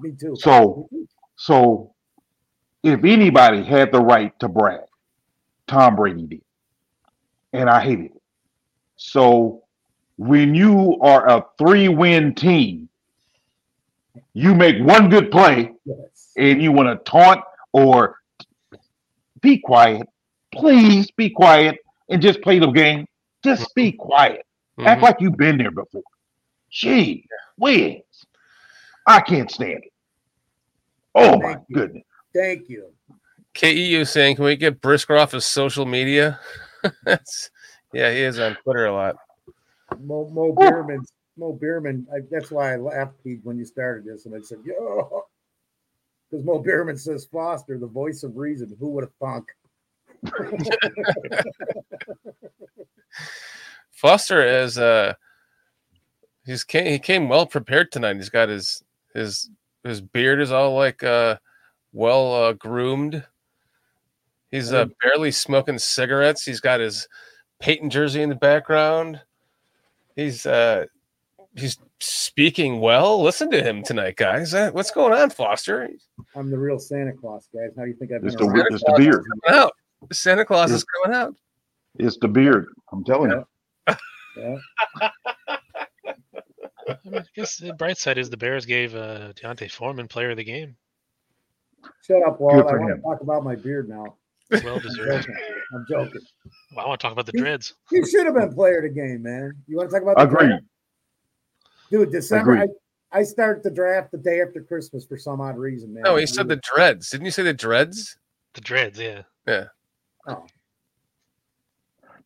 [0.00, 0.34] Me too.
[0.36, 0.88] So,
[1.36, 1.94] so
[2.82, 4.80] if anybody had the right to brag,
[5.66, 6.42] Tom Brady did,
[7.52, 8.22] and I hated it.
[8.96, 9.62] So
[10.16, 12.88] when you are a three-win team,
[14.32, 15.72] you make one good play,
[16.36, 17.40] and you want to taunt
[17.72, 18.16] or
[19.40, 20.08] be quiet.
[20.52, 23.06] Please be quiet and just play the game.
[23.42, 24.46] Just be quiet.
[24.80, 25.02] Act Mhm.
[25.02, 26.02] like you've been there before.
[26.70, 27.26] Gee,
[27.56, 28.02] whiz.
[29.06, 29.92] I can't stand it.
[31.14, 32.04] Oh my goodness.
[32.34, 32.90] Thank you.
[33.54, 36.40] KEU saying, can we get Brisker off his social media?
[37.04, 37.50] That's,
[37.92, 39.16] yeah, he is on Twitter a lot.
[40.00, 41.04] Mo, Mo Bierman.
[41.36, 42.06] Mo Bierman.
[42.12, 45.24] I, that's why I laughed when you started this, and I said, "Yo,"
[46.30, 48.76] because Mo Bierman says Foster, the voice of reason.
[48.78, 49.48] Who would have thunk?
[53.90, 55.14] Foster is uh
[56.46, 58.16] he's came he came well prepared tonight.
[58.16, 58.82] He's got his
[59.14, 59.50] his
[59.82, 61.36] his beard is all like uh
[61.92, 63.24] well uh, groomed.
[64.50, 66.44] He's uh, barely smoking cigarettes.
[66.44, 67.08] He's got his
[67.60, 69.20] Peyton jersey in the background.
[70.14, 70.86] He's uh
[71.56, 73.22] he's speaking well.
[73.22, 74.54] Listen to him tonight, guys.
[74.54, 75.88] Uh, What's going on, Foster?
[76.34, 77.70] I'm the real Santa Claus, guys.
[77.76, 78.28] How do you think I've been?
[78.28, 78.66] It's the, around?
[78.70, 79.24] it's the beard.
[79.44, 79.72] Coming out.
[80.12, 81.34] Santa Claus is coming out.
[81.98, 82.66] It's the beard.
[82.92, 83.44] I'm telling you.
[84.36, 84.56] Yeah.
[86.88, 90.30] I, mean, I guess the bright side is the Bears gave uh, D'Onta Foreman player
[90.30, 90.76] of the game.
[92.06, 92.54] Shut up, Walt.
[92.54, 92.96] I want him.
[92.96, 94.16] to talk about my beard now.
[94.50, 95.26] Well I'm deserved.
[95.26, 95.36] joking.
[95.74, 96.20] I'm joking.
[96.76, 97.74] Well, I want to talk about the dreads.
[97.90, 99.52] He should have been player of the game, man.
[99.66, 100.48] You want to talk about the Agreed.
[100.48, 100.64] draft?
[101.90, 102.52] Dude, December.
[102.52, 102.76] I, Agreed.
[103.12, 106.02] I start the draft the day after Christmas for some odd reason, man.
[106.02, 107.10] No, he said the dreads.
[107.10, 108.18] Didn't you say the dreads?
[108.54, 109.22] The dreads, yeah.
[109.46, 109.64] Yeah.
[110.26, 110.44] Oh.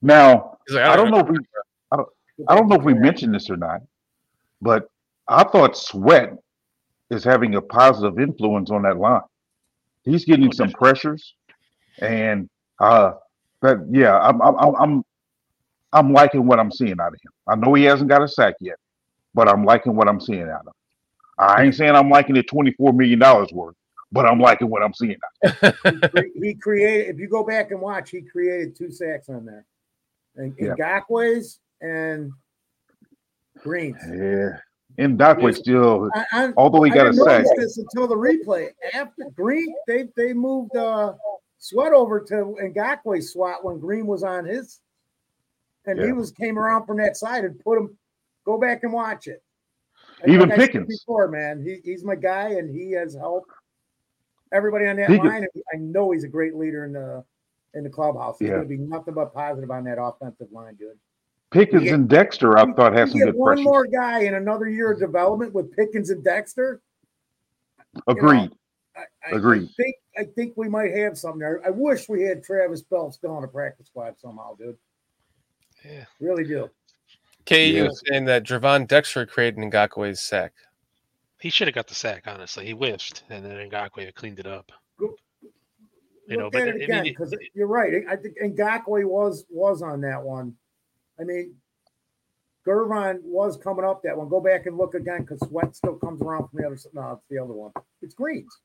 [0.01, 1.39] Now, like, I I don't don't know if we,
[1.93, 2.09] I don't,
[2.49, 3.81] I don't know if we mentioned this or not,
[4.61, 4.89] but
[5.29, 6.35] I thought Sweat
[7.11, 9.23] is having a positive influence on that line.
[10.05, 11.35] He's getting some pressures,
[12.01, 12.49] and
[12.81, 13.13] uh,
[13.61, 15.03] but yeah, I'm I'm I'm I'm,
[15.93, 17.33] I'm liking what I'm seeing out of him.
[17.47, 18.77] I know he hasn't got a sack yet,
[19.35, 20.73] but I'm liking what I'm seeing out of him.
[21.39, 23.77] I ain't saying I'm liking it 24 million dollars worth,
[24.11, 25.17] but I'm liking what I'm seeing.
[25.43, 26.33] Out of him.
[26.43, 27.15] he created.
[27.15, 29.67] If you go back and watch, he created two sacks on there,
[30.37, 30.75] and Yeah.
[30.75, 32.33] Ngakoue's and
[33.63, 33.97] Greens.
[34.07, 34.59] Yeah,
[34.99, 38.69] and Ngakoue still, I, I, although he got a sack, this until the replay.
[38.95, 41.15] After Green, they they moved uh,
[41.59, 44.81] Sweat over to Ngakoue swat when Green was on his,
[45.87, 47.97] and he was came around from that side and put him.
[48.45, 49.43] Go back and watch it.
[50.27, 50.87] Even Like Pickens.
[50.87, 53.51] before, man, he, he's my guy, and he has helped
[54.53, 55.45] everybody on that line.
[55.45, 57.25] And I know he's a great leader in the
[57.75, 58.39] in the clubhouse.
[58.39, 58.55] He's Yeah.
[58.57, 60.99] going to be nothing but positive on that offensive line, dude.
[61.51, 61.95] Pickens Yeah.
[61.95, 63.63] and Dexter, I thought had some get good one pressure.
[63.65, 66.83] more guy in another year of development with Pickens and Dexter.
[68.07, 68.51] Agreed.
[68.97, 69.71] I Agreed.
[69.77, 71.63] think I think we might have something there.
[71.65, 74.77] I wish we had Travis Bell still on the practice squad somehow, dude.
[75.85, 76.69] Yeah, really do.
[77.47, 77.83] KU Yeah.
[77.85, 80.53] was saying that Gervon Dexter created Ngakoue's sack.
[81.41, 82.67] He should have got the sack, honestly.
[82.67, 84.73] He whiffed, and then Ngakoue cleaned it up.
[85.01, 88.05] You know, Look but at I it mean, again it- because you're right.
[88.09, 90.57] I think Ngakoue was was on that one.
[91.21, 91.55] I mean,
[92.67, 94.29] Gervon was coming up that one.
[94.29, 96.75] Go back and look again because Sweat still comes around from the other.
[96.75, 97.73] s- No, it's the other one.
[98.03, 98.59] It's Greens.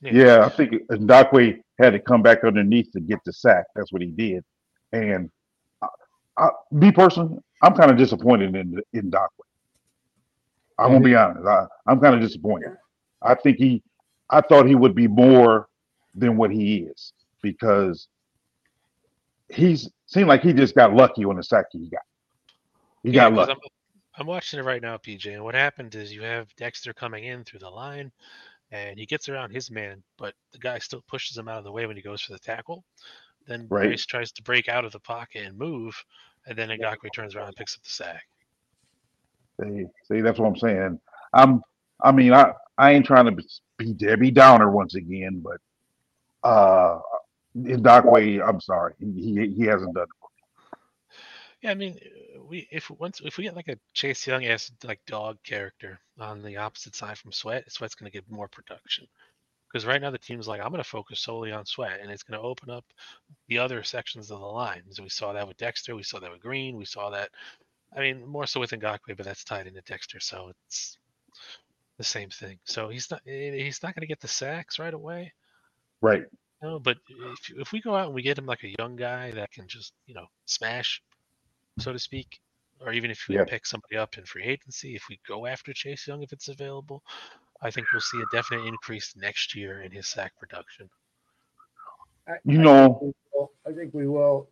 [0.00, 3.64] Yeah, I think Ngakoue had to come back underneath to get the sack.
[3.74, 4.44] That's what he did.
[4.92, 5.30] And
[5.80, 5.88] I,
[6.38, 9.28] I, me personally, I'm kind of disappointed in in Ngakoue.
[10.78, 11.46] I'm gonna be honest.
[11.46, 12.70] I, I'm kind of disappointed.
[13.22, 13.82] I think he,
[14.30, 15.68] I thought he would be more
[16.14, 17.12] than what he is
[17.42, 18.08] because
[19.48, 22.02] he's seemed like he just got lucky on the sack he got.
[23.02, 23.52] He Yeah, got lucky.
[23.52, 23.58] I'm,
[24.18, 25.32] I'm watching it right now, PJ.
[25.32, 28.12] And what happened is you have Dexter coming in through the line,
[28.70, 31.72] and he gets around his man, but the guy still pushes him out of the
[31.72, 32.84] way when he goes for the tackle.
[33.46, 33.88] Then Right.
[33.88, 35.94] Bryce tries to break out of the pocket and move,
[36.46, 38.24] and then Ngakoue turns around and picks up the sack.
[39.60, 41.00] See, see, that's what I'm saying.
[41.34, 41.62] I'm,
[42.02, 43.42] I mean, I, I ain't trying to
[43.78, 45.58] be Debbie Downer once again, but
[46.48, 47.00] uh,
[47.54, 50.10] in Ngakoue, I'm sorry, he, he hasn't done it.
[51.62, 51.98] Yeah, I mean,
[52.38, 56.00] uh, we if once if we get like a Chase Young ass like dog character
[56.20, 59.06] on the opposite side from Sweat, Sweat's going to get more production
[59.72, 62.24] Because right now the team's like, I'm going to focus solely on Sweat, and it's
[62.24, 62.86] going to open up
[63.48, 64.82] the other sections of the line.
[64.92, 67.30] So we saw that with Dexter, we saw that with Green, we saw that.
[67.96, 70.98] I mean, more so with Ngakoue, but that's tied into Dexter, so it's
[71.98, 72.58] the same thing.
[72.64, 75.32] So he's not eh, he's not going to get the sacks right away.
[76.02, 76.24] Right.
[76.62, 79.32] No, but if if we go out and we get him like a young guy
[79.32, 81.02] that can just you know smash,
[81.78, 82.40] so to speak,
[82.80, 83.44] or even if we Yeah.
[83.44, 87.02] pick somebody up in free agency, if we go after Chase Young if it's available,
[87.60, 90.88] I think we'll see a definite increase next year in his sack production.
[92.28, 94.48] I- You I know- think we will- I think we will.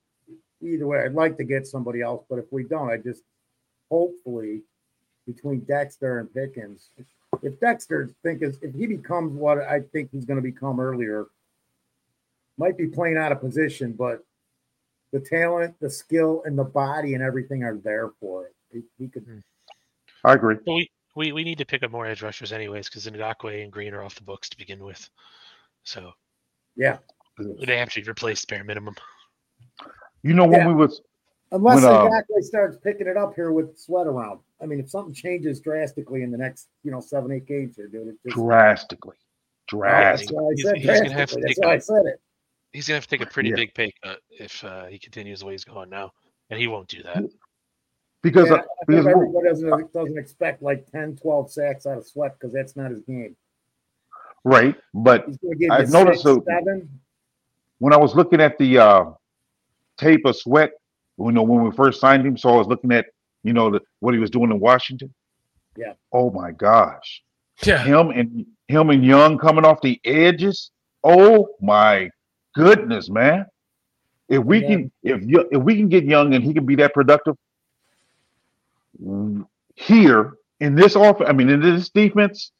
[0.63, 3.23] Either way, I'd like to get somebody else, but if we don't, I just
[3.89, 4.63] hopefully
[5.27, 6.91] between Dexter and Pickens,
[7.43, 11.27] if Dexter think is if he becomes what I think he's going to become earlier,
[12.61, 14.23] might be playing out of position, but
[15.13, 18.55] the talent, the skill, and the body and everything are there for it.
[18.73, 19.27] He, he could.
[20.25, 20.57] I agree.
[20.65, 23.73] But we, we we need to pick up more edge rushers anyways, because Ngakoue and
[23.73, 25.09] Green are off the books to begin with.
[25.83, 26.13] So
[26.77, 26.99] Yeah.
[27.67, 28.95] they have to be replaced bare minimum.
[30.23, 30.69] You know when Yeah.
[30.69, 31.01] we was
[31.53, 32.11] Unless when, uh,
[32.43, 34.39] starts picking it up here with sweat around.
[34.63, 37.89] I mean, if something changes drastically in the next, you know, seven, eight games here,
[37.89, 40.37] dude, it just drastically, That's drastically.
[40.37, 41.43] why I He's- said he's gonna have to drastically.
[41.43, 42.21] That's why a- I said it.
[42.73, 43.57] He's gonna have to take a pretty Yeah.
[43.57, 46.13] big pay cut if uh, he continues the way he's going now,
[46.51, 47.25] and he won't do that.
[48.23, 52.35] Because Yeah, uh, because everybody doesn't doesn't expect like 10, 12 sacks out of sweat
[52.39, 53.35] because that's not his game.
[54.45, 57.01] right, but He's going to give I you noticed six, so- seven.
[57.79, 59.05] when I was looking at the uh,
[59.99, 60.71] tape of Sweat,
[61.19, 63.07] you know, when we first signed him, so I was looking at,
[63.43, 65.13] you know, the, what he was doing in Washington.
[65.77, 65.93] Yeah.
[66.13, 67.23] Oh my gosh,
[67.65, 67.83] Yeah.
[67.85, 70.71] him and him and Young coming off the edges.
[71.05, 72.11] Oh my
[72.55, 73.47] goodness, man!
[74.29, 74.67] If we Yeah.
[74.67, 77.37] can, if you, if we can get Young and he can be that productive
[79.77, 82.53] here in this offense, I mean, in this defense,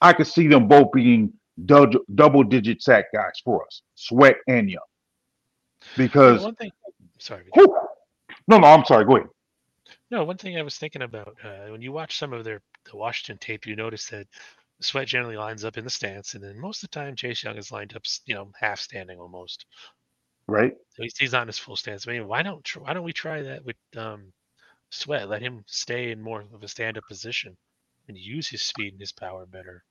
[0.00, 1.32] I could see them both being
[1.66, 4.82] double, double digit sack guys for us, Sweat and Young.
[5.96, 6.70] Because one thing,
[7.18, 7.76] sorry, Whew.
[8.48, 9.04] no, no, I'm sorry.
[9.04, 9.28] Go ahead.
[10.10, 12.60] no, one thing I was thinking about uh, when you watch some of their
[12.90, 14.26] the Washington tape, you notice that
[14.80, 17.56] Sweat generally lines up in the stance, and then most of the time Chase Young
[17.56, 19.66] is lined up, you know, half standing almost.
[20.46, 20.72] Right.
[20.90, 22.06] So he's, he's not in his full stance.
[22.06, 24.32] I mean, why don't tr- why don't we try that with um,
[24.90, 25.28] Sweat?
[25.28, 27.56] Let him stay in more of a stand-up position
[28.06, 29.84] and use his speed and his power better.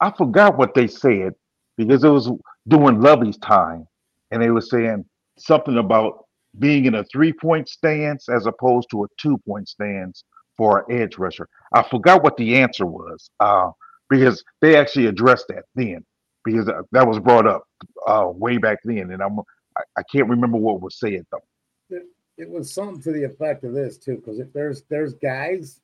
[0.00, 1.34] I forgot what they said
[1.76, 2.30] because it was
[2.66, 3.86] during Lovie's time,
[4.30, 5.04] and they were saying
[5.38, 6.24] something about
[6.58, 10.24] being in a three point stance as opposed to a two point stance
[10.56, 11.48] for an edge rusher.
[11.72, 13.70] I forgot what the answer was uh,
[14.10, 16.04] because they actually addressed that then
[16.44, 17.64] because that- that was brought up
[18.06, 19.38] uh, way back then, and I'm
[19.76, 21.42] I, I can't remember what was said though.
[21.90, 22.04] It,
[22.36, 25.80] it was something to the effect of this too, because if there's there's guys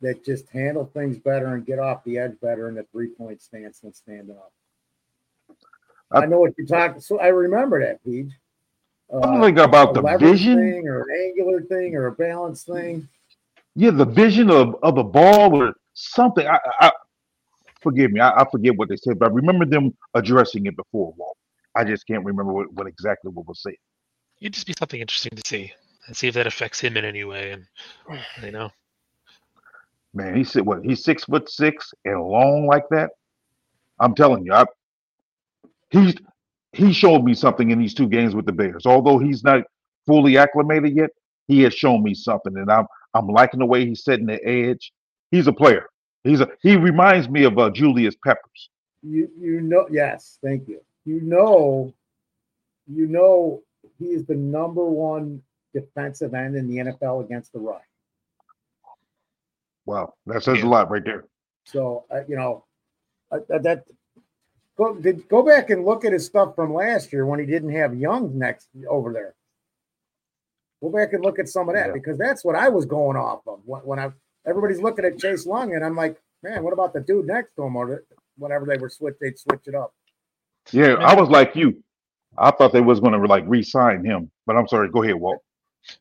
[0.00, 3.40] that just handle things better and get off the edge better in the three point
[3.40, 4.52] stance than standing up.
[6.10, 7.00] I, I- know what you're talking.
[7.00, 8.28] So I remember that, Pete.
[9.12, 10.56] I'm about a the vision.
[10.58, 13.06] thing or an angular thing or a balance thing.
[13.76, 16.46] Yeah, the vision of, of the ball or something.
[16.46, 16.90] I, I
[17.84, 21.14] forgive me, I, I forget what they said, but I remember them addressing it before.
[21.16, 21.38] Walt.
[21.76, 23.74] I just can't remember what, what exactly what was said.
[24.40, 25.72] It'd just be something interesting to see
[26.08, 27.52] and see if that affects him in any way.
[27.52, 27.66] And
[28.42, 28.70] you know,
[30.14, 30.84] Man, he said what?
[30.84, 33.10] He's six foot six and long like that.
[34.00, 34.66] I'm telling you, I,
[35.90, 36.14] he's
[36.72, 38.86] he showed me something in these two games with the Bears.
[38.86, 39.62] Although he's not
[40.06, 41.10] fully acclimated yet,
[41.48, 44.92] he has shown me something, and I'm I'm liking the way he's setting the edge.
[45.32, 45.86] He's a player.
[46.24, 48.70] He's a he reminds me of uh, Julius Peppers.
[49.02, 50.80] You you know yes, thank you.
[51.04, 51.92] You know,
[52.86, 53.62] you know
[53.98, 55.42] he is the number one
[55.74, 57.80] defensive end in the NFL against the run.
[59.86, 60.64] Wow, that says Yeah.
[60.64, 61.24] a lot right there.
[61.64, 62.64] So uh, you know
[63.30, 63.84] uh, uh, that
[64.76, 67.70] go did, go back and look at his stuff from last year when he didn't
[67.74, 69.34] have Young next over there.
[70.82, 71.92] Go back and look at some of that Yeah.
[71.92, 74.10] because that's what I was going off of when, when I
[74.46, 77.62] everybody's looking at Chase Young and I'm like, man, what about the dude next to
[77.64, 78.02] him or the-
[78.36, 79.94] whenever they were switch they'd switch it up.
[80.72, 81.82] Yeah, I was like you.
[82.36, 84.88] I thought they was going to like re-sign him, but I'm sorry.
[84.90, 85.40] Go ahead, Walt.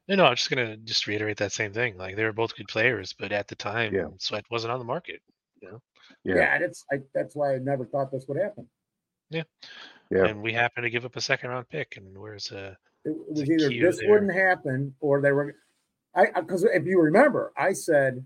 [0.08, 1.98] no, no, I'm just gonna just reiterate that same thing.
[1.98, 4.08] Like they were both good players, but at the time, Yeah.
[4.18, 5.22] Sweat wasn't on the market.
[5.62, 5.82] You know,
[6.24, 8.68] Yeah, Yeah, that's I, that's why I never thought this would happen.
[9.30, 9.44] yeah.
[10.10, 10.26] Yeah.
[10.26, 12.76] And we happened to give up a second round pick, and where's uh,
[13.06, 14.10] It, it was a either this there.
[14.10, 15.56] wouldn't happen or they were.
[16.16, 18.24] I because if you remember, I said,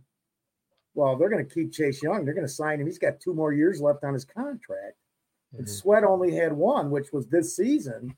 [0.97, 2.25] "Well, they're going to keep Chase Young.
[2.25, 2.87] They're going to sign him.
[2.87, 4.97] He's got two more years left on his contract."
[5.57, 5.69] And Mhm.
[5.69, 8.17] Sweat only had one, which was this season.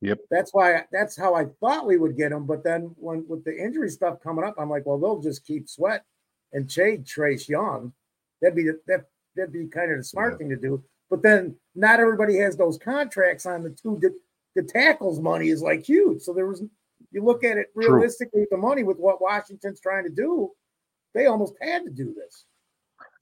[0.00, 0.20] Yep.
[0.30, 0.86] That's why.
[0.92, 2.46] That's how I thought we would get him.
[2.46, 5.68] But then when with the injury stuff coming up, I'm like, well, they'll just keep
[5.68, 6.04] Sweat
[6.52, 7.92] and trade Chase Young.
[8.40, 9.06] That'd be that.
[9.34, 10.38] That'd be kind of the smart Yeah.
[10.38, 10.82] thing to do.
[11.10, 13.98] But then not everybody has those contracts on the two.
[14.00, 14.14] The,
[14.54, 16.22] the tackles money is like huge.
[16.22, 16.62] So there was,
[17.10, 20.52] you look at it realistically with the money with what Washington's trying to do,
[21.16, 22.44] they almost had to do this.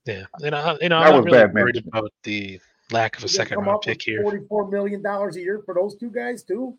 [0.04, 1.86] Yeah, and I, you know, That I'm was really bad worried management.
[1.88, 2.60] about the
[2.90, 4.20] lack of a They second round pick here.
[4.22, 6.76] Forty-four million dollars a year for those two guys too.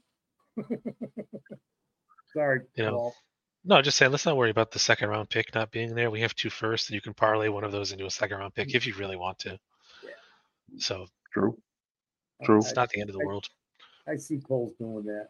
[2.34, 3.16] Sorry, You know, Paul.
[3.68, 6.12] No, just saying, let's not worry about the second round pick not being there.
[6.12, 8.54] We have two firsts, and you can parlay one of those into a second round
[8.54, 9.58] pick if you really want to.
[10.04, 10.10] Yeah.
[10.78, 11.58] So True.
[12.44, 12.58] True.
[12.60, 13.48] it's not the end of the I- world.
[14.08, 15.30] I see Cole's doing that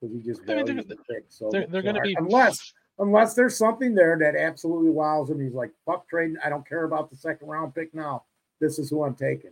[0.00, 1.24] because he just I mean, they're- the pick.
[1.28, 5.40] So they're- they're gonna be- unless unless there's something there that absolutely wows him.
[5.40, 6.36] He's like, "Fuck trading.
[6.44, 8.24] I don't care about the second round pick now.
[8.60, 9.50] This is who I'm taking."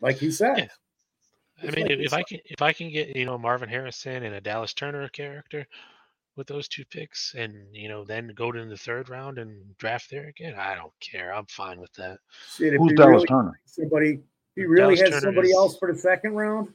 [0.00, 0.56] Like he said.
[0.58, 0.66] Yeah.
[1.62, 4.22] I Just mean, like if, I can if I can get you know Marvin Harrison
[4.22, 5.66] and a Dallas Turner character
[6.36, 10.08] with those two picks, and you know then go to the third round and draft
[10.10, 11.34] there again, I don't care.
[11.34, 12.18] I'm fine with that.
[12.56, 13.60] Shit, Who's Dallas really Turner?
[13.66, 14.20] somebody, if
[14.56, 16.68] he really Dallas has Turner somebody is- else for the second round.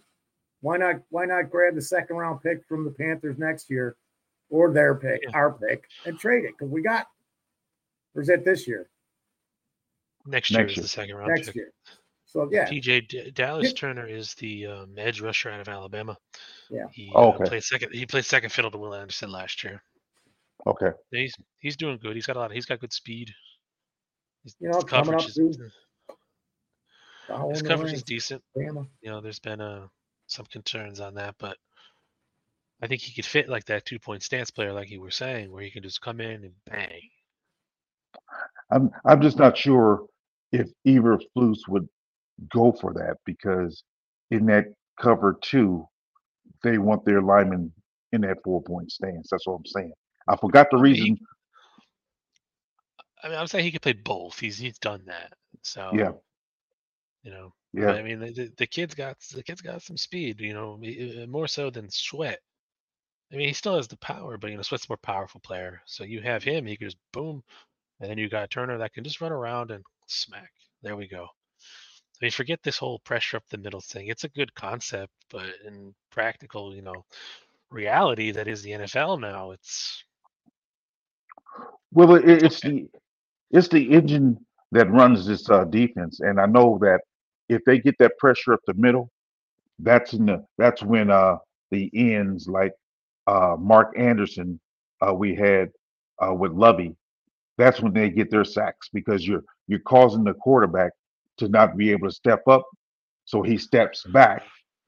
[0.61, 0.97] Why not?
[1.09, 3.95] Why not grab the second round pick from the Panthers next year,
[4.55, 7.07] or their pick, our pick, and trade it because we got.
[8.15, 8.89] Or is that this year?
[10.25, 10.81] Next year Next is year.
[10.83, 11.55] the second round Next pick.
[11.55, 11.71] year.
[12.25, 13.73] So yeah, TJ D- Dallas Yeah.
[13.75, 16.17] Turner is the um, edge rusher out of Alabama.
[16.69, 16.85] Yeah.
[16.91, 17.45] He Oh, uh, okay.
[17.49, 17.93] played second.
[17.93, 19.81] He played second fiddle to Will Anderson last year.
[20.65, 20.91] Okay.
[21.11, 22.15] He's he's doing good.
[22.15, 22.51] He's got a lot.
[22.51, 23.33] He's got good speed.
[24.43, 25.69] His, You know, his coming coverage up is through
[27.51, 28.41] his coverage is decent.
[28.57, 28.87] Bama.
[29.01, 29.87] You know, there's been uh,
[30.27, 31.57] some concerns on that, but
[32.81, 35.51] I think he could fit like that two point stance player, like you were saying,
[35.51, 37.01] where he can just come in and bang.
[38.71, 40.05] I'm I'm just not sure
[40.51, 41.87] if Eber Flus would
[42.51, 43.83] go for that because
[44.31, 44.65] in that
[44.99, 45.87] cover two,
[46.63, 47.71] they want their lineman
[48.11, 49.29] in that four point stance.
[49.31, 49.93] That's what I'm saying.
[50.27, 51.19] I forgot the I mean, he- reason.
[53.23, 54.39] I mean, I'm saying he could play both.
[54.39, 55.33] He's he's done that.
[55.63, 56.11] So Yeah.
[57.23, 57.53] you know.
[57.73, 57.91] Yeah.
[57.91, 60.39] I mean, the, the, kid's got the kid's got some speed.
[60.39, 60.79] You know,
[61.27, 62.39] more so than Sweat.
[63.33, 65.81] I mean, he still has the power, but you know, Sweat's a more powerful player.
[65.85, 67.43] So you have him, he can just boom,
[67.99, 70.51] and then you got Turner that can just run around and smack.
[70.83, 71.23] There we go.
[71.25, 74.07] I mean, forget this whole pressure up the middle thing.
[74.07, 77.05] It's a good concept, but in practical, you know,
[77.71, 80.03] reality that is the NFL now, it's
[81.91, 82.87] Well, it, it's the
[83.51, 84.37] it's the engine
[84.71, 87.01] that runs this uh, defense, and I know that
[87.49, 89.09] if they get that pressure up the middle,
[89.79, 91.37] that's in the that's when uh
[91.71, 92.73] the ends like
[93.27, 94.59] uh Mark Anderson
[95.05, 95.71] uh we had
[96.23, 96.95] uh with Lovie,
[97.57, 100.91] that's when they get their sacks because you're you're causing the quarterback
[101.37, 102.65] to not be able to step up,
[103.25, 104.43] so he steps back,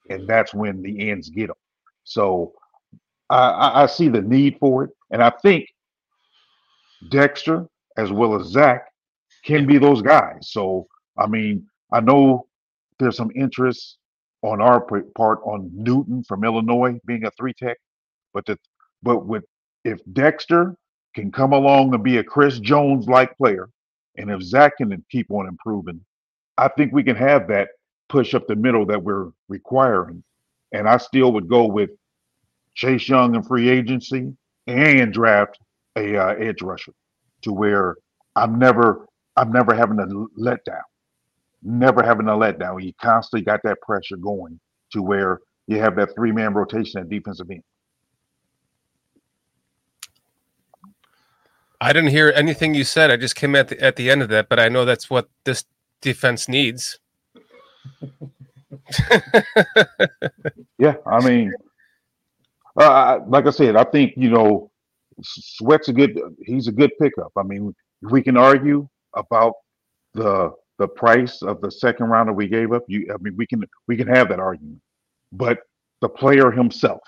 [0.09, 1.55] and that's when the ends get him.
[2.03, 2.53] So
[3.30, 5.68] I, I, see the need for it, and I think
[7.09, 8.88] Dexter as well as Zach
[9.43, 10.51] can be those guys.
[10.51, 10.88] So
[11.18, 12.47] I mean, I know
[12.99, 13.97] there's some interest
[14.43, 14.81] on our
[15.15, 17.77] part on Newton from Illinois being a three tech,
[18.33, 18.57] but the
[19.03, 19.43] but with
[19.83, 20.75] if Dexter
[21.15, 23.69] can come along and be a Chris Jones like player,
[24.17, 26.01] and if Zach can keep on improving,
[26.57, 27.69] I think we can have that
[28.09, 30.23] push up the middle that we're requiring.
[30.71, 31.91] And I still would go with
[32.75, 34.33] Chase Young in free agency
[34.67, 35.57] and draft
[35.95, 36.93] a uh, edge rusher
[37.43, 37.95] to where
[38.35, 40.05] I'm never I'm never having a
[40.39, 40.81] letdown.
[41.63, 42.83] Never having a letdown.
[42.83, 44.59] You constantly got that pressure going
[44.91, 47.63] to where you have that three man rotation at defensive end.
[51.79, 53.11] I didn't hear anything you said.
[53.11, 55.29] I just came at the at the end of that, but I know that's what
[55.45, 55.65] this
[56.01, 56.99] defense needs.
[60.79, 61.51] Yeah, I mean,
[62.79, 64.69] uh, like I said, I think you know,
[65.21, 66.19] Sweat's a good.
[66.45, 67.31] He's a good pickup.
[67.35, 67.73] I mean,
[68.03, 69.53] we can argue about
[70.13, 72.83] the the price of the second rounder we gave up.
[72.87, 74.81] You, I mean, we can we can have that argument,
[75.31, 75.59] but
[76.01, 77.01] the player himself,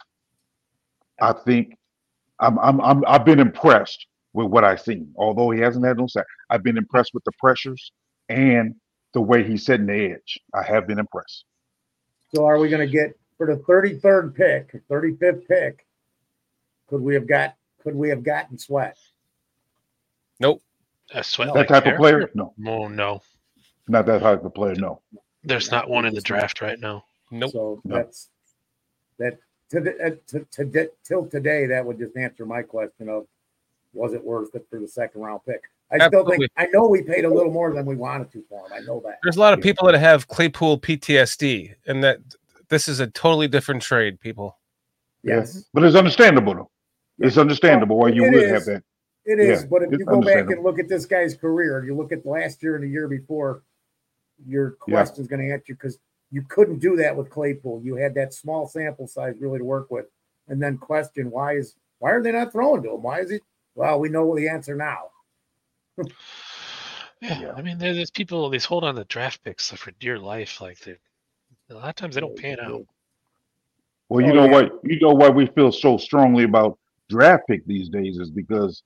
[1.21, 1.75] I think,
[2.39, 5.13] I'm I'm, I'm I've been impressed with what I've seen.
[5.17, 7.91] Although he hasn't had no sack, I've been impressed with the pressures
[8.29, 8.75] and
[9.13, 10.39] the way he's setting the edge.
[10.53, 11.45] I have been impressed.
[12.35, 15.85] So are we going to get for the 33rd pick, 35th pick?
[16.87, 17.55] Could we have got?
[17.83, 18.97] Could we have gotten Sweat?
[20.39, 20.61] Nope.
[21.13, 23.21] a sweat That like type of player, no, No, no.
[23.87, 25.01] not that type of player, no.
[25.43, 27.05] There's not one in the draft right now.
[27.31, 27.51] Nope.
[27.51, 27.95] So No.
[27.97, 28.29] that's
[29.17, 29.37] that
[29.69, 31.65] to, the, uh, to, to, to till today.
[31.67, 33.25] That would just answer my question of
[33.93, 35.63] was it worth it for the second round pick?
[35.91, 38.65] I still think I know we paid a little more than we wanted to for
[38.67, 38.73] him.
[38.73, 39.19] I know that.
[39.23, 42.19] There's a lot of people that have Claypool PTSD, and that
[42.69, 44.19] this is a totally different trade.
[44.19, 44.57] People.
[45.23, 46.69] Yes, But it's understandable though.
[47.19, 48.51] It's understandable why you It would is.
[48.51, 48.83] have that.
[49.25, 51.93] It is, Yeah, but if you go back and look at this guy's career, you
[51.95, 53.63] look at last year and the year before,
[54.45, 54.95] your Yeah.
[54.95, 55.99] question's going to answer because
[56.31, 57.81] you couldn't do that with Claypool.
[57.83, 60.05] You had that small sample size really to work with,
[60.47, 63.03] and then question why is why are they not throwing to him?
[63.03, 63.41] Why is it?
[63.79, 65.11] Well, we know the answer now.
[67.21, 70.61] Yeah, I mean, there, there's people these hold on to draft picks for dear life.
[70.61, 70.95] Like they,
[71.69, 72.83] a lot of times they don't pan out.
[74.07, 74.51] Well, you Oh, know yeah.
[74.51, 74.71] what?
[74.85, 76.79] You know why we feel so strongly about
[77.09, 78.83] draft pick these days is because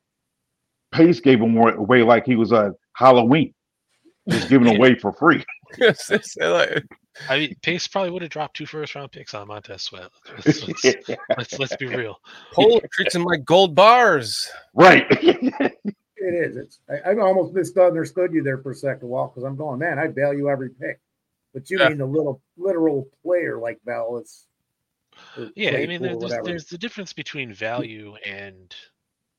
[0.91, 3.53] Pace gave him away like he was a Halloween,
[4.27, 5.43] just giving away for free.
[5.77, 6.85] Yes, like-
[7.29, 10.09] I mean, Pace probably would have dropped two first round picks on Montez Sweat.
[10.45, 10.85] Let's, let's,
[11.37, 12.19] let's, let's be real.
[12.51, 14.49] Pole treats them like gold bars.
[14.73, 15.05] Right.
[16.23, 16.55] It is.
[16.55, 16.79] It's.
[16.89, 20.07] I, I almost misunderstood you there for a second, Walt, because I'm going, man, I
[20.07, 21.01] value every pick,
[21.53, 21.89] but you Yeah.
[21.89, 24.17] mean the little literal player like Bell.
[24.17, 24.47] It's
[25.37, 28.73] or Yeah, I mean, there, there's, there's the difference between value and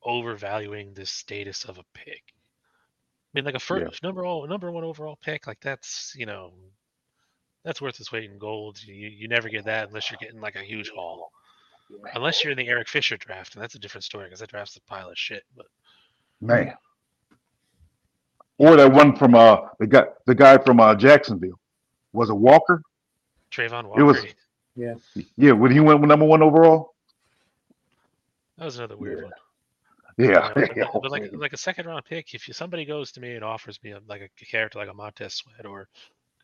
[0.03, 2.23] overvaluing the status of a pick.
[2.29, 6.53] I mean, like a first number all number one overall pick, like that's you know,
[7.65, 8.79] that's worth its weight in gold.
[8.85, 11.31] You you never get that unless you're getting like a huge haul.
[12.15, 14.77] Unless you're in the Eric Fisher draft, and that's a different story because that draft's
[14.77, 15.43] a pile of shit.
[15.57, 15.67] But
[16.41, 16.75] Man.
[18.59, 21.59] Or that one from uh the guy the guy from uh Jacksonville.
[22.13, 22.83] Was it Walker?
[23.51, 24.01] Travon Walker.
[24.01, 24.25] It was
[24.77, 24.95] yeah.
[25.37, 26.95] yeah, when he went number one overall.
[28.59, 29.33] that was another weird one.
[30.19, 30.51] Yeah.
[30.55, 30.71] But,
[31.03, 33.79] but like like a second round pick, if you, somebody goes to me and offers
[33.83, 35.89] me a, like a character like a Montez Sweat or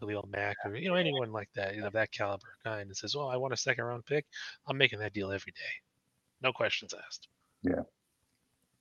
[0.01, 3.14] Khalil Mack or you know anyone like that, you know that caliber guy, and says,
[3.14, 4.27] "Well, I want a second round pick,"
[4.66, 5.72] I'm making that deal every day,
[6.43, 7.28] no questions asked.
[7.62, 7.82] Yeah.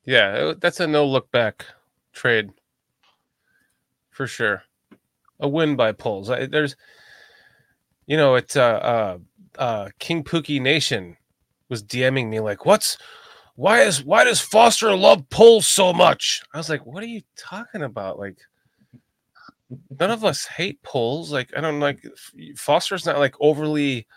[0.05, 1.65] Yeah, uh, that's a no look back
[2.13, 2.49] trade
[4.09, 4.63] for sure.
[5.39, 6.27] A win by Poles.
[6.27, 6.75] There's,
[8.05, 9.17] you know, it's uh, uh,
[9.57, 11.15] uh, King Pookie Nation
[11.69, 12.97] was DMing me like, "What's
[13.55, 17.21] why is why does Foster love Poles so much?" I was like, "What are you
[17.37, 18.19] talking about?
[18.19, 18.37] Like,
[19.99, 21.31] none of us hate Poles.
[21.31, 22.05] Like, I don't like
[22.55, 24.07] Foster's not like overly."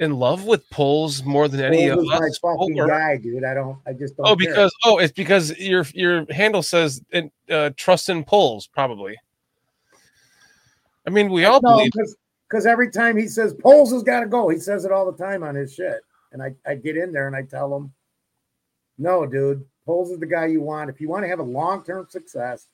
[0.00, 2.38] In love with Poles more than any of my us.
[2.38, 3.42] fucking guy, dude.
[3.42, 3.78] I don't.
[3.84, 4.28] I just don't.
[4.28, 4.48] Oh, care.
[4.48, 7.02] because oh, it's because your your handle says
[7.50, 9.16] uh, trust in Poles, probably.
[11.04, 11.90] I mean, we all no, believe.
[12.48, 15.18] because every time he says Poles has got to go, he says it all the
[15.18, 16.02] time on his shit,
[16.32, 17.92] and I I get in there and I tell him,
[18.98, 21.82] no, dude, Poles is the guy you want if you want to have a long
[21.82, 22.68] term success.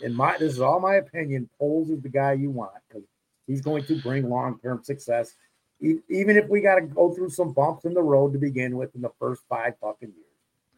[0.00, 1.48] In my this is all my opinion.
[1.58, 3.04] Poles is the guy you want because
[3.46, 5.34] he's going to bring long term success,
[5.80, 8.76] e- even if we got to go through some bumps in the road to begin
[8.76, 10.24] with in the first five fucking years.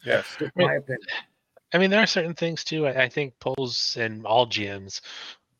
[0.04, 1.06] Yes, just my opinion.
[1.72, 2.86] I mean, there are certain things too.
[2.86, 5.00] I, I think Poles and all GMs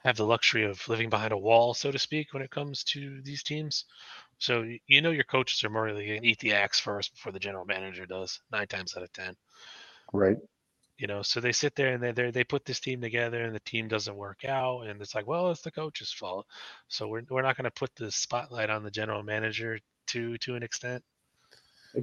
[0.05, 3.21] have the luxury of living behind a wall, so to speak, when it comes to
[3.23, 3.87] these teams.
[4.39, 7.33] So you know your coaches are more likely going to eat the axe first before
[7.33, 9.35] the general manager does, nine times out of ten.
[10.13, 10.37] Right.
[10.99, 13.55] You know, so they sit there and they they they put this team together, and
[13.55, 16.47] the team doesn't work out, and it's like, well, it's the coach's fault.
[16.89, 19.79] So we're we're not going to put the spotlight on the general manager
[20.09, 21.05] to to an extent.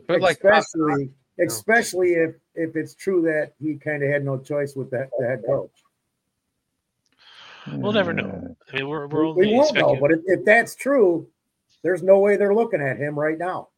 [0.07, 1.09] But like, especially
[1.39, 5.27] especially if if it's true that he kind of had no choice with that the
[5.27, 5.71] head coach.
[7.71, 8.55] We'll never know.
[8.71, 11.27] I mean, we're we're only we won't know, but if, if that's true,
[11.81, 13.69] there's no way they're looking at him right now.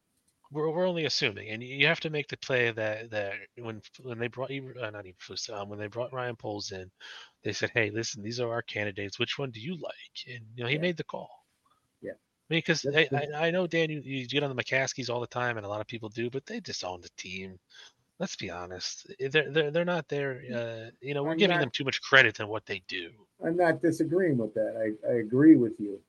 [0.56, 4.18] We're, we're only assuming, and you have to make the play that that when when
[4.18, 5.16] they brought you, uh, not even
[5.54, 6.90] um, when they brought Ryan Poles in,
[7.44, 9.20] they said, "Hey, listen, these are our candidates.
[9.20, 11.30] Which one do you like?" And you know, he made the call.
[12.02, 12.14] Yeah,
[12.48, 15.28] because That's I, I, I know Dan, you, you get on the McCaskies all the
[15.28, 17.60] time, and a lot of people do, but they disown the team.
[18.18, 20.42] Let's be honest; they're they're, they're not there.
[20.52, 23.12] Uh, you know, we're I'm giving not- them too much credit in what they do.
[23.44, 24.96] I'm not disagreeing with that.
[25.06, 26.00] I, I agree with you.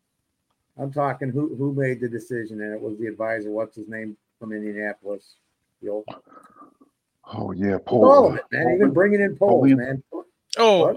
[0.79, 3.51] I'm talking who who made the decision, and it was the advisor.
[3.51, 4.17] What's his name
[4.47, 5.35] from Indianapolis?
[5.83, 6.05] The old,
[7.35, 8.05] Oh yeah, With Paul.
[8.11, 8.75] all of it, man.
[8.77, 9.77] Even bringing in Poles, Polian.
[9.79, 10.03] man.
[10.59, 10.97] Oh What?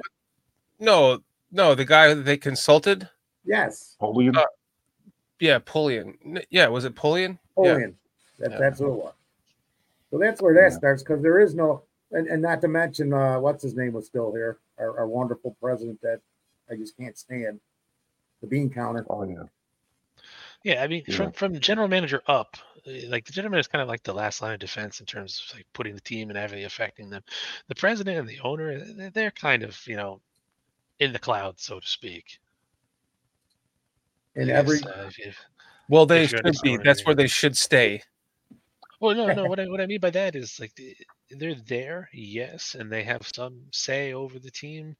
[0.80, 1.20] no,
[1.52, 3.10] no, the guy that they consulted.
[3.44, 4.38] Yes, Polian.
[4.38, 4.46] Uh,
[5.40, 6.44] yeah, Polian.
[6.50, 7.40] Yeah, was it Polian?
[7.58, 7.96] Polian.
[8.38, 8.58] That, Yeah.
[8.60, 9.14] That's who it was.
[10.12, 13.40] So that's where that starts because there is no, and, and not to mention, uh,
[13.40, 16.20] what's his name was still here, our, our wonderful president that
[16.72, 17.60] I just can't stand,
[18.42, 19.06] the bean counter.
[19.10, 19.44] Oh yeah.
[20.64, 21.16] Yeah, I mean, Yeah.
[21.16, 24.14] from from general manager up, uh, like the general manager is kind of like the
[24.14, 27.24] last line of defense in terms of like putting the team and heavily affecting them.
[27.68, 30.22] The president and the owner, they- they're kind of you know
[31.00, 32.40] in the cloud, so to speak.
[34.36, 35.46] And I every uh, if- if-
[35.88, 36.78] Well, they should be.
[36.78, 37.06] That's me.
[37.06, 38.04] where they should stay.
[39.00, 39.46] Well, no, no.
[39.50, 40.74] What I what I mean by that is like
[41.30, 44.96] they're there, yes, and they have some say over the team,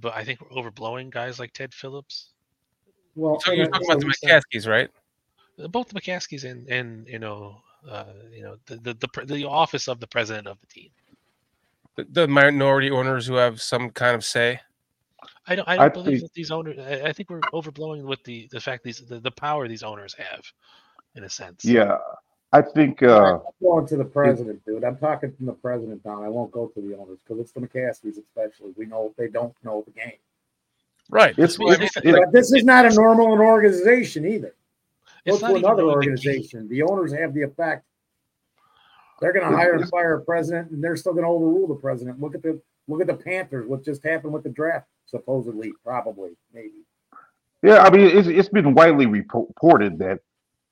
[0.00, 2.30] but I think we're overblowing guys like Ted Phillips.
[3.14, 4.90] well, So you're talking about the so- McCaskies, right?
[5.68, 9.88] Both the McCaskies and and you know uh, you know the, the the the office
[9.88, 10.90] of the president of the team.
[11.96, 14.60] The, the minority owners who have some kind of say.
[15.46, 15.68] I don't.
[15.68, 16.78] I don't I believe think- that these owners.
[16.78, 20.14] I, I think we're overblowing with the the fact these the, the power these owners
[20.14, 20.42] have,
[21.16, 21.64] in a sense.
[21.64, 21.98] Yeah,
[22.52, 23.02] I think.
[23.02, 24.84] Uh, I'm going to the president, dude.
[24.84, 26.24] I'm talking from the president down.
[26.24, 28.72] I won't go to the owners because it's the McCaskies, especially.
[28.76, 30.14] We know they don't know the game.
[31.10, 31.32] Right.
[31.38, 32.30] It's- That's what I it's- mean.
[32.32, 34.54] This is not a normal organization either.
[35.26, 36.68] Go to another knowing organization.
[36.68, 37.84] The owners have the effect.
[39.20, 41.76] They're going to hire and fire a president, and they're still going to overrule the
[41.76, 42.20] president.
[42.20, 43.68] Look at the look at the Panthers.
[43.68, 44.88] What just happened with the draft?
[45.06, 46.84] Supposedly, probably, maybe.
[47.62, 50.18] Yeah, I mean, it's it's been widely reported that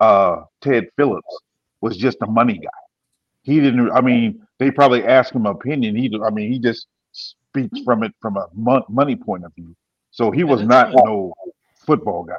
[0.00, 1.38] uh, Ted Phillips
[1.80, 2.68] was just a money guy.
[3.42, 3.92] He didn't.
[3.92, 5.94] I mean, they probably asked him opinion.
[5.94, 9.76] He, I mean, he just speaks from it from a mon- money point of view.
[10.10, 11.32] So he was not no
[11.76, 12.34] football guy.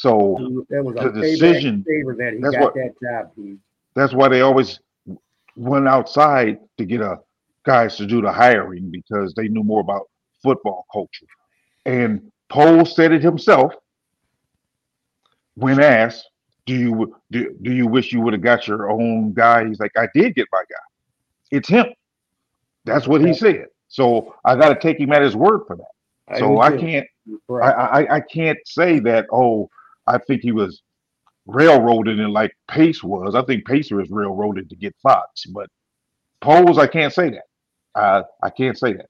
[0.00, 1.84] So That was a the payback decision.
[1.86, 2.74] favor that he That's got what.
[2.74, 3.32] that job.
[3.36, 3.56] He,
[3.94, 4.80] That's why they always
[5.56, 7.18] went outside to get a
[7.64, 10.08] guys to do the hiring because they knew more about
[10.42, 11.26] football culture.
[11.86, 13.74] And Poe said it himself
[15.54, 16.28] when asked,
[16.66, 19.92] "Do you do, do you wish you would have got your own guy?" He's like,
[19.96, 20.84] "I did get my guy.
[21.50, 21.86] It's him."
[22.84, 23.66] That's what he said.
[23.88, 25.92] So I got to take him at his word for that.
[26.28, 27.06] I so I can't
[27.62, 29.26] I, I I can't say that.
[29.32, 29.68] Oh,
[30.06, 30.82] I think he was
[31.46, 33.34] railroaded it like Pace was.
[33.34, 35.68] I think Pacer is railroaded to get Fox, but
[36.40, 37.44] Poles, I can't say that.
[37.94, 39.06] Uh, I can't say that.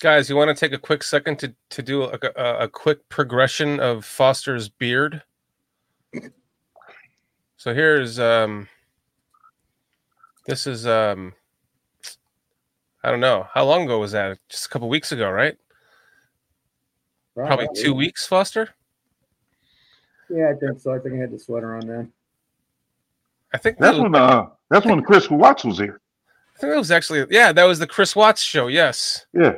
[0.00, 3.08] Guys, you want to take a quick second to to do a, a, a quick
[3.08, 5.22] progression of Foster's beard?
[7.56, 8.68] So here's um
[10.46, 11.32] this is um
[13.02, 13.46] I don't know.
[13.52, 14.38] How long ago was that?
[14.48, 15.56] Just a couple weeks ago, right?
[17.34, 18.70] Probably two weeks, Foster?
[20.30, 20.92] Yeah, I think so.
[20.94, 22.12] I think I had the sweater on then.
[23.52, 26.00] I think That's that was, when uh, that's when Chris Watts was here.
[26.56, 29.26] I think that was actually yeah, that was the Chris Watts show, yes.
[29.32, 29.54] Yeah,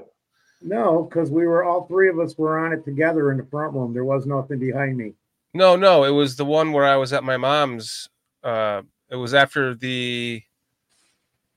[0.63, 3.75] No, because we were all three of us were on it together in the front
[3.75, 3.95] room.
[3.95, 5.15] There was nothing behind me.
[5.55, 8.09] No, no, it was the one where I was at my mom's.
[8.43, 10.43] Uh, it was after the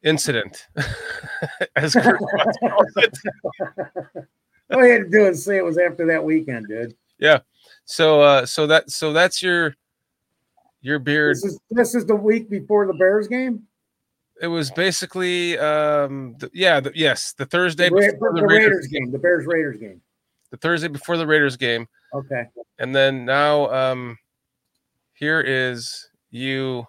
[0.03, 0.67] incident.
[1.75, 3.17] As Chris Watts calls it.
[4.71, 6.95] All you had to do is say it was after that weekend, dude.
[7.17, 7.39] Yeah.
[7.85, 9.75] So, uh, so that, so that's your,
[10.81, 11.35] your beard.
[11.37, 13.63] This is this is the week before the Bears game.
[14.41, 18.47] It was basically, um, the, yeah, the, yes, the Thursday The, Ra- before the the
[18.47, 20.01] Raiders, Raiders game, the Bears Raiders game.
[20.51, 22.47] the Thursday before the Raiders game, Okay.
[22.77, 24.17] and then now, um,
[25.13, 26.87] here is you.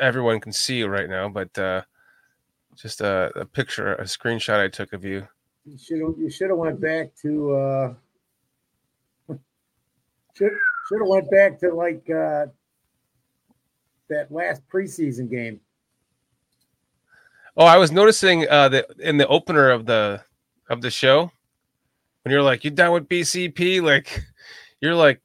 [0.00, 1.82] Everyone can see you right now, but uh,
[2.74, 5.26] just a, a picture, a screenshot I took of you.
[5.68, 7.94] You should have you should have went back to uh
[10.34, 10.50] should
[10.88, 12.46] should have went back to like uh
[14.08, 15.60] that last preseason game.
[17.56, 20.22] Oh, I was noticing uh that in the opener of the
[20.70, 21.30] of the show,
[22.22, 23.82] when you're like, you down with BCP?
[23.82, 24.22] Like
[24.80, 25.20] you're like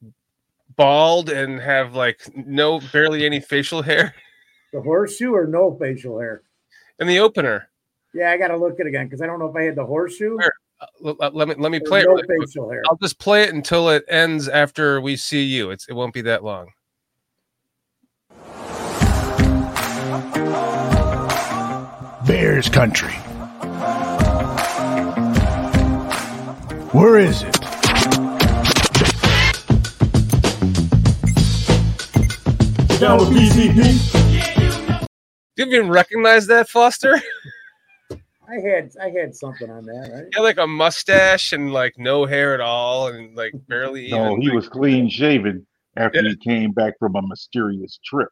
[0.75, 4.13] bald and have like no barely any facial hair
[4.73, 6.41] The horseshoe or no facial hair?
[6.99, 7.69] in the opener.
[8.13, 9.85] Yeah, I gotta look at it again because I don't know if I had the
[9.85, 10.37] horseshoe.
[10.39, 12.05] Here, uh, l- l- let me let me or play it.
[12.05, 12.39] no really quick.
[12.47, 12.83] facial hair.
[12.89, 15.71] I'll just play it until it ends after we see you.
[15.71, 16.67] It's it won't be that long.
[22.25, 23.13] Bears country.
[26.93, 27.59] Where is it?
[32.99, 35.05] Down with BCP.
[35.55, 37.19] Do you even recognize that, Foster?
[38.49, 40.23] I had I had something on that, right?
[40.31, 44.19] He had like a mustache and like no hair at all, and like barely even.
[44.19, 45.65] no, he was clean shaven
[45.97, 48.29] after he came back from a mysterious trip.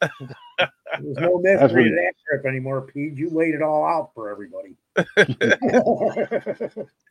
[0.00, 3.14] There's no mystery what- to that trip anymore, Pete.
[3.14, 4.76] You laid it all out for everybody.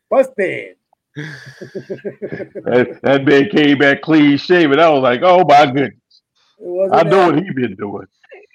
[0.10, 0.76] Busted.
[1.16, 4.80] that, that man came back clean shaven.
[4.80, 6.22] I was like, oh my goodness,
[6.58, 8.08] Wasn't I know that- what he been doing.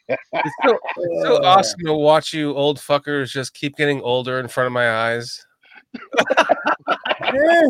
[0.08, 4.38] It's so, it's so Uh, awesome to watch you old fuckers just keep getting older
[4.38, 5.44] in front of my eyes.
[7.20, 7.64] Hey,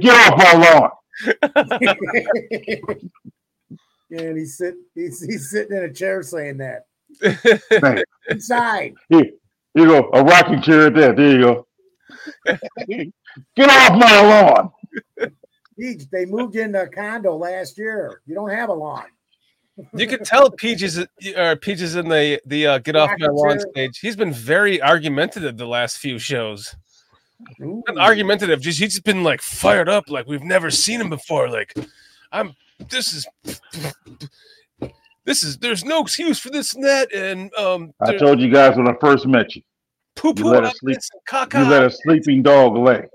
[0.00, 0.90] get off my lawn.
[4.10, 6.86] Yeah, and he's sitting he's, he's sitting in a chair saying that.
[7.20, 8.94] Hey, Inside.
[9.08, 9.30] here,
[9.74, 11.12] you go, a rocking chair right there.
[11.14, 11.66] There you go.
[13.56, 14.70] Get off my lawn.
[15.80, 18.20] Geez, they moved you into a condo last year.
[18.26, 19.06] You don't have a lawn.
[19.94, 21.02] You can tell Peaches
[21.36, 23.98] or Peaches in the the uh, get off my lawn stage.
[23.98, 26.74] He's been very argumentative the last few shows.
[27.62, 27.82] Ooh.
[27.88, 31.48] Not argumentative, just he's just been like fired up, like we've never seen him before.
[31.48, 31.72] Like
[32.30, 32.54] I'm
[32.90, 33.60] this is this
[35.24, 38.76] this is there's no excuse for this and that, and um, I told you guys
[38.76, 39.62] when I first met you.
[40.14, 40.96] poo You poo let a on sleep.
[40.96, 41.64] this and caca.
[41.64, 43.08] You let a sleeping dog lay.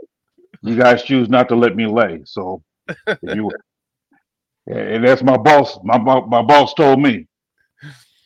[0.65, 2.21] You guys choose not to let me lay.
[2.25, 2.63] So
[3.21, 3.51] you
[4.67, 5.77] and that's my boss.
[5.83, 7.27] My my boss told me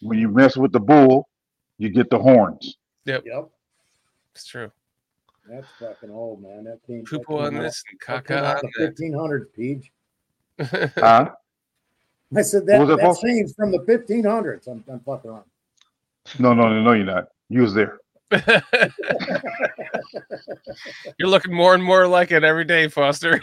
[0.02, 1.28] when you mess with the bull,
[1.78, 2.78] you get the horns.
[3.06, 3.50] Yep, Yep.
[4.34, 4.72] it's true.
[5.50, 6.64] That's fucking old, man.
[6.64, 7.04] That came.
[7.04, 9.92] Poo that came on out- this and caca on the 1500s, Peach.
[10.96, 11.32] Huh?
[12.36, 14.68] I said that was that, that scene's from the 1500s.
[14.68, 15.46] I'm, I'm fucking around.
[16.38, 17.30] No, no, no, no, you're not.
[17.50, 17.98] You was there.
[21.18, 23.40] You're looking more and more like it every day, Foster.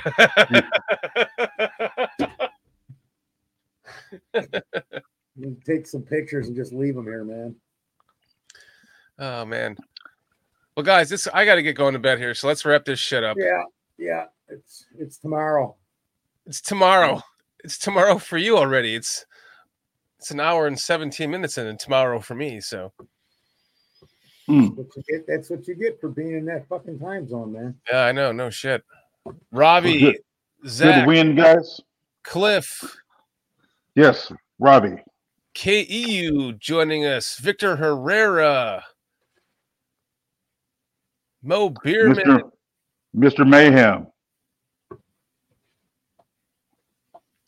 [5.65, 7.55] Take some pictures and just leave them here, man.
[9.19, 9.77] oh man.
[10.77, 13.01] Well, guys, this I got to get going to bed here, so let's wrap this
[13.01, 13.37] shit up.
[13.39, 13.65] Yeah,
[13.99, 14.27] yeah.
[14.49, 15.75] It's it's tomorrow.
[16.47, 17.23] It's tomorrow.
[17.65, 18.95] It's tomorrow for you already.
[18.95, 19.27] It's
[20.19, 22.61] it's an hour and 17 minutes in and tomorrow for me.
[22.61, 22.93] So
[24.49, 24.77] Mm.
[24.77, 27.75] What you get, that's what you get for being in that fucking time zone, man.
[27.91, 28.31] yeah, I know.
[28.33, 28.85] No shit.
[29.51, 30.19] Robbie, Good-
[30.67, 31.81] Zach, Good win, guys.
[32.23, 32.97] Cliff,
[33.95, 35.03] Yes, Robbie.
[35.55, 38.85] KEU joining us, Victor Herrera,
[41.43, 42.15] Mo Beerman.
[42.17, 42.51] Mr.
[43.17, 43.49] Mr.
[43.49, 44.07] Mayhem.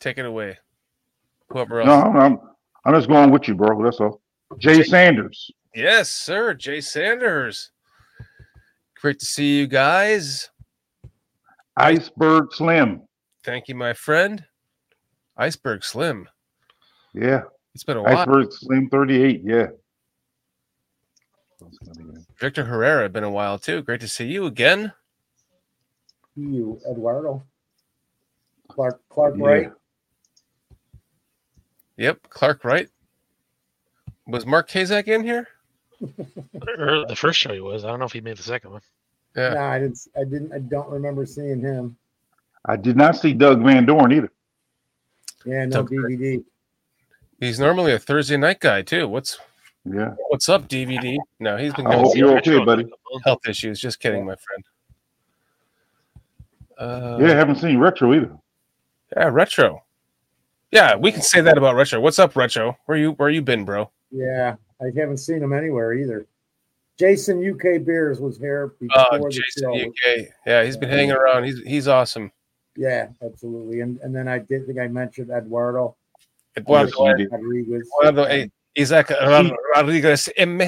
[0.01, 0.59] Take it away.
[1.51, 1.87] Whoever else.
[1.87, 2.41] No, I'm, I'm
[2.85, 3.83] I'm just going with you, bro.
[3.83, 4.20] That's all.
[4.59, 5.51] Jay Sanders.
[5.79, 6.55] Yes, sir.
[6.55, 7.71] Jay Sanders.
[9.01, 10.51] Great to see you guys.
[11.77, 13.03] Iceberg Slim.
[13.45, 14.45] Thank you, my friend.
[15.37, 16.29] Iceberg Slim.
[17.15, 17.43] Yeah.
[17.77, 18.19] It's been a while.
[18.19, 19.43] Iceberg Slim 38.
[19.45, 19.67] Yeah.
[22.41, 23.83] Victor Herrera, been a while too.
[23.83, 24.93] Great to see you again.
[26.35, 27.45] You, Eduardo.
[28.67, 29.45] Clark Clark Yeah.
[29.45, 29.73] Wright.
[31.99, 32.89] Yep, Clark Wright.
[34.27, 35.47] Was Mark Kazak in here?
[36.01, 37.85] Or the first show he was.
[37.85, 38.83] I don't know if he made the second one.
[39.37, 39.55] Yeah.
[39.55, 39.99] No, I didn't.
[40.16, 40.53] I didn't.
[40.53, 41.97] I don't remember seeing him.
[42.65, 44.31] I did not see Doug Van Dorn either.
[45.45, 46.43] Yeah, no Doug- DVD.
[47.41, 49.07] He's normally a Thursday night guy too.
[49.09, 49.39] What's
[49.85, 50.15] Yeah.
[50.29, 51.16] what's up, DVD?
[51.39, 52.93] No, he's been I going hope through you're okay, buddy.
[53.25, 53.81] health issues.
[53.81, 54.65] Just kidding, my friend.
[56.77, 58.37] Uh, Yeah, haven't seen Retro either.
[59.16, 59.83] yeah, retro.
[60.70, 62.01] Yeah, we can say that about retro.
[62.01, 62.77] What's up, retro?
[62.87, 63.91] Where you where you been, bro?
[64.11, 66.27] Yeah, I haven't seen him anywhere either.
[66.99, 69.75] Jason UK Beers was here before Oh, the show.
[69.75, 70.29] UK.
[70.47, 71.45] Yeah, he's been hanging around.
[71.45, 72.33] He's he's awesome.
[72.77, 73.81] Yeah, absolutely.
[73.81, 75.97] And and then I did think I mentioned Eduardo.
[76.57, 77.33] Eduardo, Yes, you did.
[77.33, 77.89] Rodriguez.
[78.05, 78.49] Eduardo,
[78.79, 79.11] Isaac
[79.75, 80.61] Rodriguez M.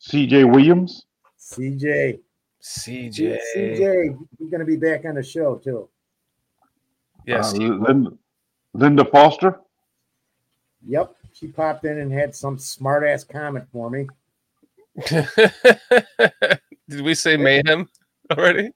[0.00, 1.04] CJ Williams.
[1.38, 2.20] CJ.
[2.62, 3.38] CJ.
[3.56, 5.88] CJ, he's going to be back on the show too.
[7.26, 7.52] Yes.
[7.54, 8.10] Uh, Linda,
[8.74, 9.60] Linda Foster.
[10.86, 14.06] Yep, she popped in and had some smart ass comment for me.
[16.88, 17.88] Did we say mayhem
[18.32, 18.70] already?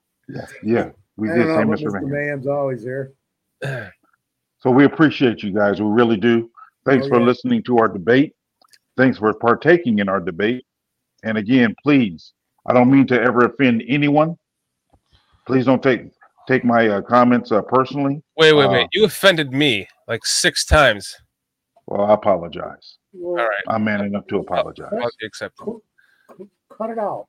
[0.63, 1.89] Yeah, we I did don't say Mr.
[1.89, 1.93] Mr.
[1.95, 2.11] Mayhem.
[2.11, 3.13] Mayhem's always here.
[4.61, 5.79] So we appreciate you guys.
[5.83, 6.51] We really do.
[6.87, 7.27] Thanks Oh, for yeah.
[7.27, 8.35] listening to our debate.
[8.97, 10.65] Thanks for partaking in our debate.
[11.23, 12.33] And again, please,
[12.67, 14.39] I don't mean to ever offend anyone.
[15.47, 16.07] Please don't take
[16.49, 18.23] take my uh, comments uh, personally.
[18.39, 18.89] Wait, wait, Uh, wait.
[18.95, 21.15] You offended me like six times.
[21.87, 22.97] Well, I apologize.
[23.23, 23.49] All right.
[23.69, 24.89] I'm man enough to apologize.
[24.93, 25.67] Apology accepted.
[26.77, 27.27] Cut it out,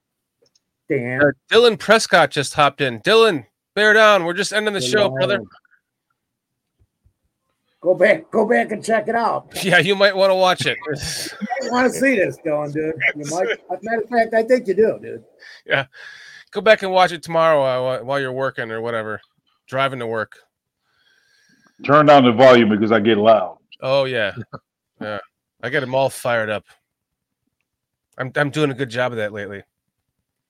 [0.90, 1.22] Dan.
[1.22, 3.00] Uh, Dylan Prescott just hopped in.
[3.02, 3.46] Dylan,
[3.76, 4.24] bear down.
[4.26, 5.42] We're just ending the show, brother.
[7.82, 9.52] Go back, go back and check it out.
[9.64, 10.78] Yeah, you might want to watch it.
[11.62, 12.94] You want to see this going, dude?
[13.16, 13.48] You might.
[13.50, 15.24] As a matter of fact, I think you do, dude.
[15.66, 15.86] yeah.
[16.52, 19.20] Go back and watch it tomorrow while you're working or whatever,
[19.68, 20.38] driving to work.
[21.84, 23.58] Turn down the volume because I get loud.
[23.82, 24.34] Oh yeah,
[25.02, 25.20] yeah.
[25.62, 26.66] I get them all fired up.
[28.18, 29.64] I'm I'm doing a good job of that lately.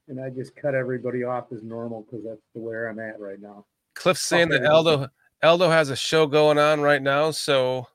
[0.07, 3.41] And I just cut everybody off as normal because that's the where I'm at right
[3.41, 3.65] now.
[3.95, 5.07] Cliff's saying that Eldo Aldo
[5.43, 7.87] Aldo has a show going on right now, so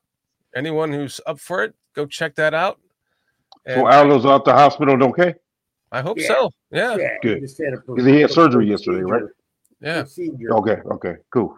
[0.55, 2.79] anyone who's up for it, go check that out.
[3.67, 5.35] So And Aldo's out the hospital, okay?
[5.91, 6.27] I hope Yeah.
[6.27, 6.51] so.
[6.71, 6.97] Yeah.
[6.97, 7.41] Yeah, Good.
[7.41, 9.23] Just had a Because he had surgery yesterday, right?
[9.81, 10.01] Yeah.
[10.01, 10.53] Procedure.
[10.55, 11.57] Okay, okay, cool.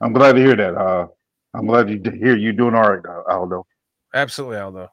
[0.00, 0.74] I'm glad to hear that.
[0.74, 1.08] Uh,
[1.56, 3.66] I'm glad you hear you doing all right, Aldo.
[4.14, 4.90] Absolutely, Aldo.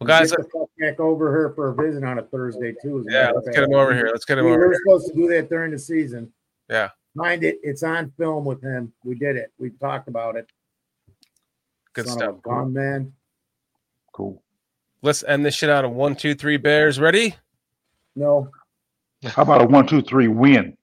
[0.00, 2.74] Well, guys, Get guys, the fuck back over here for a visit on a Thursday
[2.82, 3.04] too.
[3.08, 3.56] Yeah, let's fact.
[3.56, 4.08] get him over here.
[4.12, 4.80] Let's get him we over were here.
[4.84, 6.32] supposed to do that during the season.
[6.68, 6.90] yeah.
[7.16, 8.92] Mind it, it's on film with him.
[9.04, 9.52] We did it.
[9.56, 10.48] We talked about it.
[11.92, 12.34] Good Son stuff.
[12.44, 13.12] Of a man.
[14.12, 14.42] Cool.
[15.00, 16.56] Let's end this shit out of one, two, three.
[16.56, 17.36] Bears ready?
[18.16, 18.50] No.
[19.24, 20.76] How about a one, two, three win?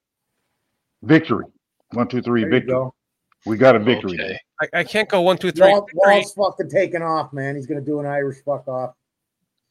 [1.04, 1.46] Victory.
[1.92, 2.90] One, two, three There you victory.
[3.44, 3.52] Go.
[3.52, 4.14] We got a victory.
[4.14, 4.40] Okay.
[4.62, 5.70] I, I can't go one, two, three.
[5.70, 5.90] Walt.
[5.94, 7.56] Walt's fucking taking off, man.
[7.56, 8.96] He's gonna do an Irish fuck off.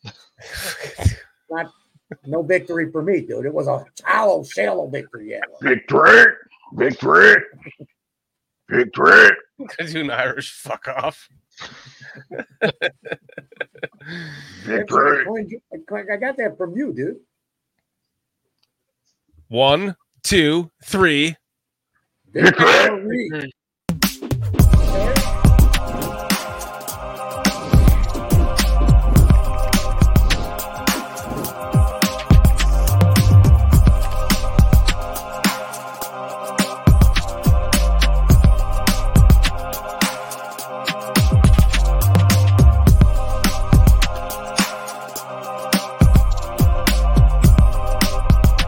[1.50, 1.70] Not
[2.26, 3.46] no victory for me, dude.
[3.46, 5.30] It was a hollow, shallow victory.
[5.30, 5.40] Yeah.
[5.60, 6.26] Victory,
[6.74, 7.36] victory,
[8.68, 9.30] victory.
[9.78, 11.28] Gonna do an Irish fuck off.
[14.64, 15.60] Victory.
[15.92, 17.16] I got that from you, dude.
[19.48, 21.36] One, two, three.
[22.32, 23.52] Victory.